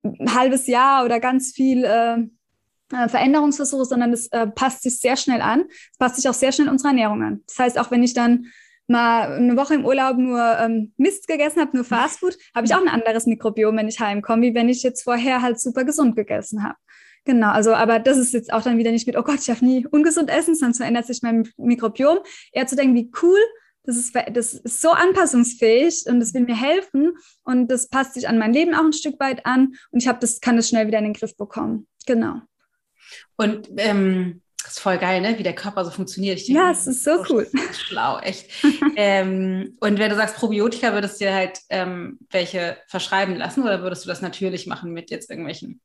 ein 0.04 0.36
halbes 0.36 0.68
Jahr 0.68 1.06
oder 1.06 1.20
ganz 1.20 1.54
viel 1.54 1.86
äh, 1.86 2.18
äh 2.94 3.08
Veränderungsversuche, 3.08 3.86
sondern 3.86 4.12
das 4.12 4.28
äh, 4.28 4.48
passt 4.48 4.84
sich 4.84 5.00
sehr 5.00 5.16
schnell 5.16 5.42
an. 5.42 5.66
Es 5.92 5.98
passt 5.98 6.18
sich 6.18 6.28
auch 6.28 6.34
sehr 6.34 6.52
schnell 6.52 6.68
unserer 6.68 6.90
Ernährung 6.90 7.24
an. 7.24 7.44
Das 7.48 7.60
heißt, 7.60 7.80
auch 7.80 7.92
wenn 7.92 8.04
ich 8.04 8.14
dann 8.14 8.48
mal 8.88 9.34
eine 9.34 9.56
Woche 9.56 9.76
im 9.76 9.86
Urlaub 9.86 10.18
nur 10.18 10.58
ähm, 10.60 10.94
Mist 10.98 11.28
gegessen 11.28 11.62
habe, 11.62 11.76
nur 11.76 11.86
Fastfood, 11.86 12.38
habe 12.54 12.66
ich 12.66 12.76
auch 12.76 12.82
ein 12.82 12.90
anderes 12.90 13.26
Mikrobiom, 13.26 13.78
wenn 13.78 13.88
ich 13.88 14.00
heimkomme, 14.00 14.42
wie 14.44 14.56
wenn 14.56 14.70
ich 14.70 14.84
jetzt 14.84 15.04
vorher 15.04 15.42
halt 15.42 15.60
super 15.60 15.84
gesund 15.86 16.16
gegessen 16.16 16.64
habe. 16.64 16.76
Genau, 17.26 17.52
also 17.52 17.74
aber 17.74 18.00
das 18.00 18.18
ist 18.18 18.34
jetzt 18.34 18.52
auch 18.52 18.62
dann 18.62 18.78
wieder 18.78 18.92
nicht 18.92 19.08
mit, 19.08 19.18
oh 19.18 19.24
Gott, 19.24 19.40
ich 19.40 19.46
darf 19.46 19.62
nie 19.62 19.88
ungesund 19.88 20.30
essen, 20.30 20.56
sonst 20.56 20.78
verändert 20.78 21.06
sich 21.06 21.22
mein 21.22 21.48
Mikrobiom. 21.58 22.20
Eher 22.52 22.68
zu 22.68 22.76
denken, 22.76 22.96
wie 22.96 23.12
cool, 23.22 23.40
das 23.84 23.98
ist, 23.98 24.16
das 24.34 24.54
ist 24.54 24.82
so 24.82 24.92
anpassungsfähig 24.92 26.04
und 26.08 26.20
das 26.20 26.34
will 26.34 26.44
mir 26.44 26.60
helfen 26.60 27.14
und 27.44 27.70
das 27.70 27.88
passt 27.90 28.14
sich 28.14 28.28
an 28.28 28.38
mein 28.38 28.54
Leben 28.54 28.74
auch 28.74 28.84
ein 28.84 28.94
Stück 28.94 29.20
weit 29.20 29.46
an 29.46 29.74
und 29.92 30.02
ich 30.02 30.08
habe 30.08 30.20
das, 30.20 30.42
kann 30.42 30.58
das 30.58 30.70
schnell 30.70 30.88
wieder 30.88 31.00
in 31.00 31.06
den 31.06 31.14
Griff 31.14 31.36
bekommen. 31.38 31.88
Genau. 32.06 32.42
Und 33.38 33.70
ähm, 33.78 34.42
das 34.64 34.74
ist 34.74 34.80
voll 34.80 34.98
geil, 34.98 35.22
ne? 35.22 35.38
wie 35.38 35.44
der 35.44 35.56
Körper 35.56 35.84
so 35.84 35.92
funktioniert. 35.92 36.40
Ich 36.40 36.48
ja, 36.48 36.72
es 36.72 36.88
ist 36.88 37.04
so 37.04 37.20
oh, 37.20 37.26
cool. 37.30 37.48
Schlau, 37.74 38.20
echt. 38.20 38.50
ähm, 38.96 39.78
und 39.80 40.00
wenn 40.00 40.10
du 40.10 40.16
sagst 40.16 40.36
Probiotika, 40.36 40.94
würdest 40.94 41.20
du 41.20 41.26
dir 41.26 41.34
halt 41.34 41.60
ähm, 41.70 42.20
welche 42.30 42.78
verschreiben 42.88 43.36
lassen 43.36 43.64
oder 43.64 43.82
würdest 43.82 44.06
du 44.06 44.10
das 44.10 44.22
natürlich 44.22 44.68
machen 44.68 44.94
mit 44.94 45.12
jetzt 45.12 45.30
irgendwelchen 45.30 45.82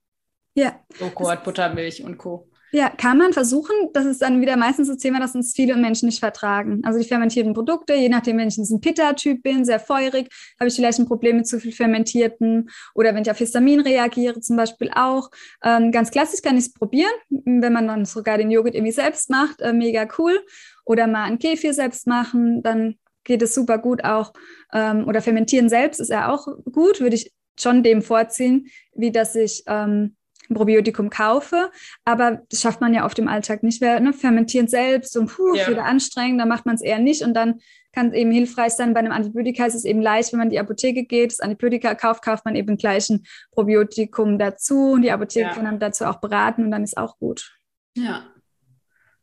ja. 0.55 0.81
Joghurt, 0.99 1.45
Buttermilch 1.45 2.03
und 2.03 2.19
Co.? 2.19 2.49
Ja, 2.71 2.91
kann 2.91 3.17
man 3.17 3.33
versuchen. 3.33 3.75
Das 3.95 4.05
ist 4.05 4.21
dann 4.21 4.41
wieder 4.43 4.57
meistens 4.57 4.89
das 4.89 4.99
Thema, 4.99 5.21
dass 5.21 5.35
uns 5.35 5.55
viele 5.55 5.75
Menschen 5.77 6.07
nicht 6.07 6.21
vertragen. 6.21 6.83
Also 6.85 6.99
die 6.99 7.07
fermentierten 7.07 7.55
Produkte, 7.55 7.95
je 7.95 8.11
nachdem, 8.11 8.37
wenn 8.37 8.49
ich 8.49 8.59
ein 8.59 8.81
Pitta-Typ 8.81 9.43
bin, 9.43 9.65
sehr 9.65 9.81
feurig, 9.81 10.29
habe 10.61 10.69
ich 10.69 10.75
vielleicht 10.75 10.99
ein 10.99 11.07
Problem 11.07 11.37
mit 11.37 11.47
zu 11.47 11.61
viel 11.61 11.73
fermentierten. 11.73 12.69
Oder 12.95 13.15
wenn 13.15 13.23
ich 13.23 13.31
auf 13.31 13.39
Histamin 13.39 13.81
reagiere, 13.81 14.41
zum 14.41 14.57
Beispiel 14.57 14.91
auch. 14.95 15.31
Ähm, 15.65 15.93
ganz 15.93 16.11
klassisch 16.11 16.43
kann 16.43 16.59
ich 16.59 16.67
es 16.67 16.73
probieren, 16.73 17.13
wenn 17.31 17.73
man 17.73 17.87
dann 17.89 18.05
sogar 18.05 18.37
den 18.37 18.51
Joghurt 18.51 18.75
irgendwie 18.75 18.93
selbst 18.93 19.31
macht, 19.31 19.63
äh, 19.63 19.73
mega 19.73 20.07
cool. 20.19 20.39
Oder 20.85 21.07
mal 21.07 21.25
einen 21.25 21.39
Kefir 21.39 21.73
selbst 21.73 22.07
machen, 22.07 22.63
dann 22.63 22.97
geht 23.25 23.41
es 23.41 23.55
super 23.55 23.79
gut 23.79 24.05
auch. 24.05 24.35
Ähm, 24.75 25.09
oder 25.09 25.23
fermentieren 25.23 25.71
selbst 25.71 26.01
ist 26.01 26.11
ja 26.11 26.31
auch 26.31 26.47
gut, 26.71 27.01
würde 27.01 27.17
ich 27.17 27.33
schon 27.59 27.83
dem 27.83 28.03
vorziehen, 28.03 28.69
wie 28.95 29.11
dass 29.11 29.35
ich 29.35 29.65
ähm, 29.67 30.17
ein 30.51 30.55
Probiotikum 30.55 31.11
kaufe. 31.11 31.71
Aber 32.05 32.43
das 32.51 32.61
schafft 32.61 32.81
man 32.81 32.95
ja 32.95 33.05
auf 33.05 33.15
dem 33.15 33.29
Alltag 33.29 33.63
nicht. 33.63 33.81
Wer 33.81 34.01
ne, 34.01 34.13
fermentieren 34.13 34.69
selbst 34.69 35.17
und 35.17 35.31
puh, 35.31 35.55
ja. 35.55 35.69
wieder 35.69 35.85
anstrengend, 35.85 36.41
dann 36.41 36.49
macht 36.49 36.67
man 36.67 36.75
es 36.75 36.83
eher 36.83 36.99
nicht. 36.99 37.23
Und 37.23 37.35
dann 37.35 37.61
kann 37.93 38.09
es 38.09 38.15
eben 38.15 38.31
hilfreich 38.31 38.73
sein. 38.73 38.95
Bei 38.95 39.01
einem 39.01 39.13
Antibiotika 39.13 39.67
ist 39.67 39.75
es 39.75 39.85
eben 39.85 40.01
leicht, 40.01 40.33
wenn 40.33 40.39
man 40.39 40.49
in 40.49 40.53
die 40.53 40.61
Apotheke 40.61 41.05
geht, 41.05 41.33
das 41.33 41.41
Antibiotika 41.41 41.95
kauft, 41.95 42.23
kauft 42.23 42.45
man 42.45 42.55
eben 42.55 42.77
gleich 42.77 43.09
ein 43.11 43.25
Probiotikum 43.53 44.39
dazu. 44.39 44.93
Und 44.93 45.03
die 45.03 45.11
Apotheke 45.11 45.49
ja. 45.49 45.55
kann 45.55 45.65
dann 45.65 45.81
dazu 45.81 46.05
auch 46.05 46.21
beraten 46.21 46.65
und 46.65 46.71
dann 46.71 46.85
ist 46.85 46.97
auch 46.97 47.19
gut. 47.19 47.59
Ja, 47.97 48.33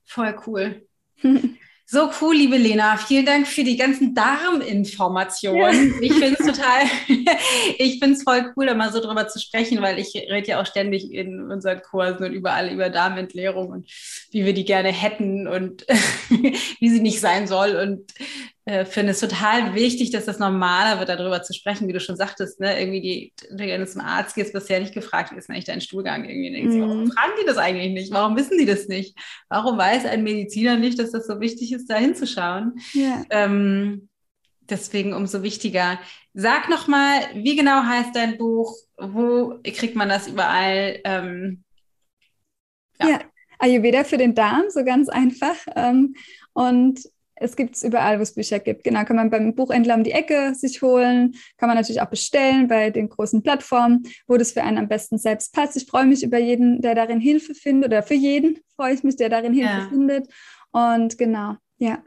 voll 0.04 0.36
cool. 0.46 0.88
So 1.88 2.10
cool, 2.20 2.36
liebe 2.36 2.58
Lena. 2.58 2.98
Vielen 2.98 3.28
Dank 3.28 3.48
für 3.48 3.64
die 3.64 3.78
ganzen 3.78 4.16
Darminformationen. 4.16 5.94
Ja. 5.94 6.02
Ich 6.02 6.14
finde 6.14 6.36
es 6.40 6.46
total, 6.46 6.86
ich 7.78 8.00
finde 8.00 8.16
es 8.16 8.24
voll 8.24 8.52
cool, 8.56 8.66
da 8.66 8.74
mal 8.74 8.92
so 8.92 9.00
drüber 9.00 9.28
zu 9.28 9.40
sprechen, 9.40 9.84
weil 9.84 10.00
ich 10.00 10.16
rede 10.16 10.48
ja 10.48 10.60
auch 10.60 10.66
ständig 10.66 11.12
in 11.12 11.52
unseren 11.52 11.84
Kursen 11.84 12.24
und 12.26 12.34
überall 12.34 12.70
über 12.70 12.90
Darmentleerung 12.90 13.70
und 13.70 13.92
wie 14.32 14.46
wir 14.46 14.54
die 14.56 14.66
gerne 14.66 14.92
hätten 14.92 15.48
und 15.48 15.86
wie 16.80 16.90
sie 16.90 17.02
nicht 17.02 17.20
sein 17.20 17.46
soll. 17.46 17.76
Und 17.76 18.12
äh, 18.66 18.84
finde 18.84 19.11
es 19.11 19.20
total 19.20 19.76
wichtig, 19.76 20.09
dass 20.09 20.26
das 20.26 20.39
normaler 20.39 20.97
wird, 20.99 21.09
darüber 21.09 21.43
zu 21.43 21.53
sprechen, 21.53 21.88
wie 21.88 21.93
du 21.93 21.99
schon 21.99 22.16
sagtest, 22.16 22.59
ne? 22.59 22.80
irgendwie 22.80 23.01
die, 23.01 23.34
wenn 23.51 23.80
du 23.80 23.88
zum 23.88 24.01
Arzt 24.01 24.34
gehst, 24.34 24.53
bisher 24.53 24.80
nicht 24.80 24.93
gefragt, 24.93 25.32
wie 25.32 25.38
ist 25.38 25.49
eigentlich 25.51 25.66
dein 25.66 25.82
Stuhlgang 25.82 26.26
irgendwie? 26.26 26.51
Denkst, 26.51 26.76
mhm. 26.76 26.82
Warum 26.82 27.11
fragen 27.11 27.34
die 27.39 27.45
das 27.45 27.57
eigentlich 27.57 27.93
nicht? 27.93 28.11
Warum 28.11 28.36
wissen 28.36 28.57
die 28.57 28.66
das 28.66 28.88
nicht? 28.88 29.16
Warum 29.49 29.78
weiß 29.78 30.05
ein 30.05 30.24
Mediziner 30.24 30.78
nicht, 30.78 30.97
dass 30.97 31.11
das 31.11 31.28
so 31.28 31.39
wichtig 31.39 31.74
ist, 31.74 31.88
da 31.89 31.97
hinzuschauen? 31.97 32.80
Yeah. 32.95 33.24
Ähm, 33.30 34.09
deswegen 34.61 35.13
umso 35.13 35.43
wichtiger. 35.43 35.99
Sag 36.34 36.68
nochmal, 36.68 37.22
wie 37.36 37.55
genau 37.55 37.84
heißt 37.84 38.16
dein 38.16 38.39
Buch? 38.39 38.76
Wo 38.97 39.59
kriegt 39.63 39.95
man 39.95 40.09
das 40.09 40.28
überall? 40.28 40.99
Ähm, 41.03 41.63
ja. 42.99 43.09
ja. 43.09 43.20
Ayurveda 43.59 44.03
für 44.03 44.18
den 44.18 44.34
Darm, 44.34 44.66
so 44.70 44.84
ganz 44.84 45.07
einfach. 45.07 45.55
Ähm, 45.76 46.16
und 46.53 47.01
es 47.36 47.56
gibt 47.56 47.76
es 47.76 47.84
überall, 47.84 48.18
wo 48.20 48.24
es 48.24 48.34
Bücher 48.34 48.60
gibt. 48.60 48.84
Genau, 48.84 49.04
kann 49.04 49.16
man 49.16 49.30
beim 49.30 49.56
Buchhändler 49.56 49.96
um 49.96 50.04
die 50.04 50.12
Ecke 50.12 50.56
sich 50.56 50.82
holen, 50.82 51.36
kann 51.58 51.68
man 51.68 51.78
natürlich 51.78 52.02
auch 52.02 52.10
bestellen 52.10 52.68
bei 52.68 52.90
den 52.90 53.10
großen 53.10 53.44
Plattformen, 53.44 54.04
wo 54.28 54.38
das 54.38 54.54
für 54.54 54.64
einen 54.64 54.78
am 54.78 54.88
besten 54.88 55.18
selbst 55.18 55.54
passt. 55.54 55.76
Ich 55.76 55.86
freue 55.86 56.06
mich 56.06 56.24
über 56.24 56.38
jeden, 56.38 56.82
der 56.82 56.96
darin 56.96 57.20
Hilfe 57.20 57.54
findet, 57.54 57.90
oder 57.90 58.04
für 58.04 58.14
jeden 58.14 58.60
freue 58.76 58.94
ich 58.94 59.04
mich, 59.04 59.16
der 59.16 59.30
darin 59.30 59.54
Hilfe 59.54 59.70
ja. 59.70 59.88
findet. 59.90 60.28
Und 60.72 61.18
genau, 61.18 61.56
ja. 61.78 62.04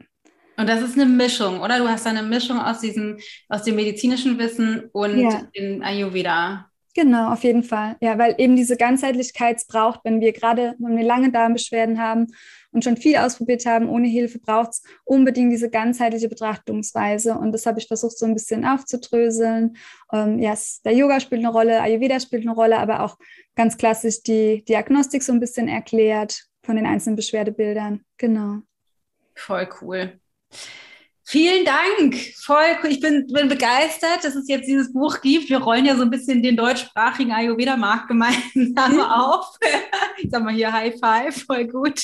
Und 0.57 0.67
das 0.67 0.81
ist 0.81 0.99
eine 0.99 1.05
Mischung, 1.05 1.61
oder? 1.61 1.77
Du 1.77 1.87
hast 1.87 2.05
eine 2.05 2.21
Mischung 2.21 2.59
aus 2.59 2.81
diesem, 2.81 3.17
aus 3.47 3.63
dem 3.63 3.75
medizinischen 3.75 4.37
Wissen 4.37 4.89
und 4.91 5.17
ja. 5.17 5.43
dem 5.55 5.81
Ayurveda. 5.81 6.68
Genau, 7.01 7.31
auf 7.31 7.45
jeden 7.45 7.63
Fall. 7.63 7.95
Ja, 8.01 8.17
weil 8.17 8.35
eben 8.39 8.57
diese 8.57 8.75
Ganzheitlichkeit 8.75 9.65
braucht, 9.69 10.01
wenn 10.03 10.19
wir 10.19 10.33
gerade, 10.33 10.75
wenn 10.79 10.97
wir 10.97 11.05
lange 11.05 11.31
Darmbeschwerden 11.31 11.97
haben 11.97 12.27
und 12.71 12.83
schon 12.83 12.97
viel 12.97 13.15
ausprobiert 13.15 13.65
haben, 13.65 13.87
ohne 13.87 14.09
Hilfe 14.09 14.37
braucht 14.37 14.71
es 14.71 14.83
unbedingt 15.05 15.53
diese 15.53 15.69
ganzheitliche 15.69 16.27
Betrachtungsweise. 16.27 17.35
Und 17.35 17.53
das 17.53 17.65
habe 17.65 17.79
ich 17.79 17.87
versucht, 17.87 18.17
so 18.17 18.25
ein 18.25 18.33
bisschen 18.33 18.65
aufzudröseln. 18.65 19.77
Ähm, 20.11 20.39
ja, 20.39 20.53
der 20.83 20.91
Yoga 20.91 21.21
spielt 21.21 21.39
eine 21.39 21.53
Rolle, 21.53 21.81
Ayurveda 21.81 22.19
spielt 22.19 22.41
eine 22.41 22.53
Rolle, 22.53 22.77
aber 22.77 23.03
auch 23.03 23.17
ganz 23.55 23.77
klassisch 23.77 24.21
die 24.21 24.65
Diagnostik 24.65 25.23
so 25.23 25.31
ein 25.31 25.39
bisschen 25.39 25.69
erklärt 25.69 26.47
von 26.63 26.75
den 26.75 26.85
einzelnen 26.85 27.15
Beschwerdebildern. 27.15 28.01
Genau. 28.17 28.57
Voll 29.35 29.69
cool. 29.79 30.19
Vielen 31.31 31.63
Dank. 31.63 32.15
Voll 32.37 32.79
cool. 32.81 32.89
Ich 32.89 33.01
bin, 33.01 33.27
bin 33.27 33.49
begeistert, 33.49 34.23
dass 34.23 34.33
es 34.33 34.47
jetzt 34.47 34.67
dieses 34.67 34.91
Buch 34.91 35.21
gibt. 35.21 35.47
Wir 35.47 35.59
rollen 35.59 35.85
ja 35.85 35.95
so 35.95 36.01
ein 36.01 36.09
bisschen 36.09 36.41
den 36.41 36.57
deutschsprachigen 36.57 37.31
Ayurveda-Markt 37.31 38.07
gemeinsam 38.07 38.93
mhm. 38.93 39.01
auf. 39.01 39.45
Ich 40.21 40.31
sag 40.31 40.43
mal 40.43 40.53
hier 40.53 40.73
High 40.73 40.99
Five, 40.99 41.45
voll 41.45 41.65
gut. 41.65 42.03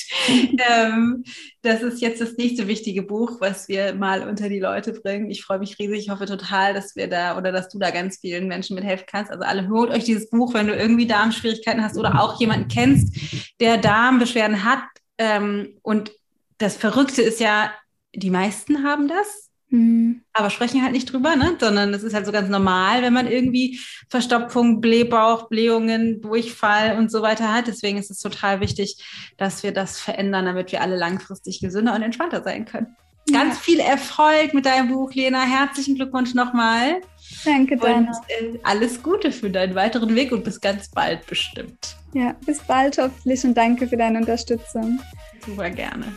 ähm, 0.70 1.22
das 1.60 1.82
ist 1.82 2.00
jetzt 2.00 2.18
das 2.20 2.38
nächste 2.38 2.66
wichtige 2.66 3.02
Buch, 3.02 3.40
was 3.40 3.68
wir 3.68 3.94
mal 3.94 4.26
unter 4.26 4.48
die 4.48 4.58
Leute 4.58 4.92
bringen. 4.92 5.30
Ich 5.30 5.44
freue 5.44 5.58
mich 5.58 5.78
riesig. 5.78 5.98
Ich 5.98 6.10
hoffe 6.10 6.24
total, 6.24 6.72
dass 6.72 6.96
wir 6.96 7.08
da 7.08 7.36
oder 7.36 7.52
dass 7.52 7.68
du 7.68 7.78
da 7.78 7.90
ganz 7.90 8.18
vielen 8.18 8.48
Menschen 8.48 8.74
mithelfen 8.74 9.04
kannst. 9.06 9.30
Also 9.30 9.44
alle 9.44 9.68
holt 9.68 9.90
euch 9.90 10.04
dieses 10.04 10.30
Buch, 10.30 10.54
wenn 10.54 10.66
du 10.66 10.74
irgendwie 10.74 11.06
Darmschwierigkeiten 11.06 11.82
hast 11.84 11.98
oder 11.98 12.18
auch 12.18 12.40
jemanden 12.40 12.68
kennst, 12.68 13.14
der 13.60 13.76
Darmbeschwerden 13.76 14.64
hat. 14.64 14.84
Ähm, 15.18 15.76
und 15.82 16.12
das 16.56 16.76
Verrückte 16.78 17.20
ist 17.20 17.40
ja, 17.40 17.70
die 18.16 18.30
meisten 18.30 18.84
haben 18.84 19.08
das, 19.08 19.50
mhm. 19.68 20.22
aber 20.32 20.50
sprechen 20.50 20.82
halt 20.82 20.92
nicht 20.92 21.12
drüber, 21.12 21.36
ne? 21.36 21.56
sondern 21.58 21.92
es 21.94 22.02
ist 22.02 22.14
halt 22.14 22.26
so 22.26 22.32
ganz 22.32 22.48
normal, 22.48 23.02
wenn 23.02 23.12
man 23.12 23.26
irgendwie 23.26 23.80
Verstopfung, 24.08 24.80
Blähbauch, 24.80 25.48
Blähungen, 25.48 26.20
Durchfall 26.20 26.98
und 26.98 27.10
so 27.10 27.22
weiter 27.22 27.52
hat. 27.52 27.66
Deswegen 27.66 27.98
ist 27.98 28.10
es 28.10 28.20
total 28.20 28.60
wichtig, 28.60 29.04
dass 29.36 29.62
wir 29.62 29.72
das 29.72 30.00
verändern, 30.00 30.46
damit 30.46 30.72
wir 30.72 30.80
alle 30.80 30.96
langfristig 30.96 31.60
gesünder 31.60 31.94
und 31.94 32.02
entspannter 32.02 32.42
sein 32.42 32.64
können. 32.64 32.96
Ganz 33.32 33.54
ja. 33.54 33.60
viel 33.60 33.80
Erfolg 33.80 34.54
mit 34.54 34.66
deinem 34.66 34.88
Buch, 34.88 35.12
Lena. 35.12 35.42
Herzlichen 35.42 35.96
Glückwunsch 35.96 36.34
nochmal. 36.34 37.00
Danke, 37.44 37.76
Dana. 37.76 37.96
Und 37.98 38.54
äh, 38.54 38.58
alles 38.62 39.02
Gute 39.02 39.32
für 39.32 39.50
deinen 39.50 39.74
weiteren 39.74 40.14
Weg 40.14 40.30
und 40.30 40.44
bis 40.44 40.60
ganz 40.60 40.88
bald 40.90 41.26
bestimmt. 41.26 41.96
Ja, 42.14 42.36
bis 42.46 42.60
bald 42.60 42.98
hoffentlich 42.98 43.42
und 43.42 43.54
danke 43.54 43.88
für 43.88 43.96
deine 43.96 44.18
Unterstützung. 44.18 45.00
Super 45.44 45.70
gerne. 45.70 46.12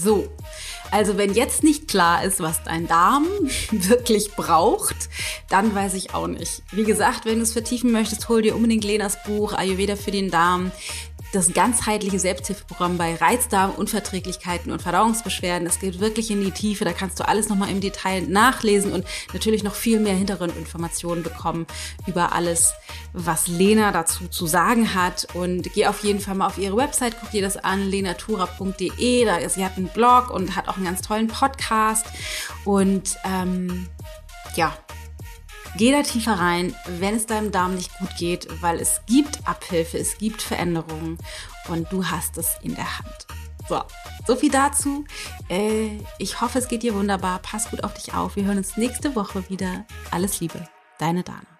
So, 0.00 0.28
also 0.90 1.16
wenn 1.16 1.32
jetzt 1.32 1.62
nicht 1.62 1.88
klar 1.88 2.22
ist, 2.24 2.40
was 2.40 2.62
dein 2.64 2.86
Darm 2.86 3.26
wirklich 3.70 4.32
braucht, 4.32 5.08
dann 5.48 5.74
weiß 5.74 5.94
ich 5.94 6.14
auch 6.14 6.26
nicht. 6.26 6.62
Wie 6.70 6.84
gesagt, 6.84 7.24
wenn 7.24 7.36
du 7.36 7.42
es 7.42 7.52
vertiefen 7.52 7.92
möchtest, 7.92 8.28
hol 8.28 8.42
dir 8.42 8.54
unbedingt 8.54 8.84
Lenas 8.84 9.22
Buch 9.24 9.54
Ayurveda 9.54 9.96
für 9.96 10.10
den 10.10 10.30
Darm 10.30 10.70
das 11.32 11.52
ganzheitliche 11.54 12.18
Selbsthilfeprogramm 12.18 12.98
bei 12.98 13.14
Reizdarm, 13.14 13.72
Unverträglichkeiten 13.72 14.70
und 14.70 14.82
Verdauungsbeschwerden. 14.82 15.64
Das 15.64 15.80
geht 15.80 15.98
wirklich 15.98 16.30
in 16.30 16.42
die 16.42 16.50
Tiefe. 16.50 16.84
Da 16.84 16.92
kannst 16.92 17.18
du 17.18 17.26
alles 17.26 17.48
nochmal 17.48 17.70
im 17.70 17.80
Detail 17.80 18.22
nachlesen 18.22 18.92
und 18.92 19.06
natürlich 19.32 19.62
noch 19.62 19.74
viel 19.74 19.98
mehr 19.98 20.14
Hintergrundinformationen 20.14 21.24
bekommen 21.24 21.66
über 22.06 22.32
alles, 22.32 22.74
was 23.12 23.48
Lena 23.48 23.92
dazu 23.92 24.28
zu 24.28 24.46
sagen 24.46 24.94
hat. 24.94 25.26
Und 25.34 25.72
geh 25.72 25.86
auf 25.86 26.04
jeden 26.04 26.20
Fall 26.20 26.34
mal 26.34 26.46
auf 26.46 26.58
ihre 26.58 26.76
Website, 26.76 27.16
guck 27.18 27.30
dir 27.30 27.42
das 27.42 27.56
an, 27.56 27.88
lenatura.de. 27.88 29.24
Da 29.24 29.48
sie 29.48 29.64
hat 29.64 29.76
einen 29.76 29.88
Blog 29.88 30.30
und 30.30 30.54
hat 30.54 30.68
auch 30.68 30.76
einen 30.76 30.84
ganz 30.84 31.00
tollen 31.00 31.28
Podcast. 31.28 32.06
Und 32.64 33.16
ähm, 33.24 33.88
ja, 34.54 34.76
Geh 35.76 35.90
da 35.90 36.02
tiefer 36.02 36.34
rein, 36.34 36.74
wenn 36.86 37.14
es 37.14 37.26
deinem 37.26 37.50
Darm 37.50 37.74
nicht 37.74 37.96
gut 37.98 38.14
geht, 38.18 38.46
weil 38.60 38.78
es 38.78 39.00
gibt 39.06 39.46
Abhilfe, 39.48 39.98
es 39.98 40.18
gibt 40.18 40.42
Veränderungen 40.42 41.16
und 41.68 41.90
du 41.90 42.04
hast 42.04 42.36
es 42.36 42.56
in 42.62 42.74
der 42.74 42.98
Hand. 42.98 43.26
So, 43.68 43.80
so 44.26 44.36
viel 44.36 44.50
dazu. 44.50 45.04
Äh, 45.48 45.98
ich 46.18 46.40
hoffe, 46.40 46.58
es 46.58 46.68
geht 46.68 46.82
dir 46.82 46.94
wunderbar. 46.94 47.38
Pass 47.38 47.70
gut 47.70 47.84
auf 47.84 47.94
dich 47.94 48.12
auf. 48.12 48.36
Wir 48.36 48.44
hören 48.44 48.58
uns 48.58 48.76
nächste 48.76 49.14
Woche 49.16 49.48
wieder. 49.48 49.86
Alles 50.10 50.40
Liebe, 50.40 50.68
deine 50.98 51.22
Dana. 51.22 51.51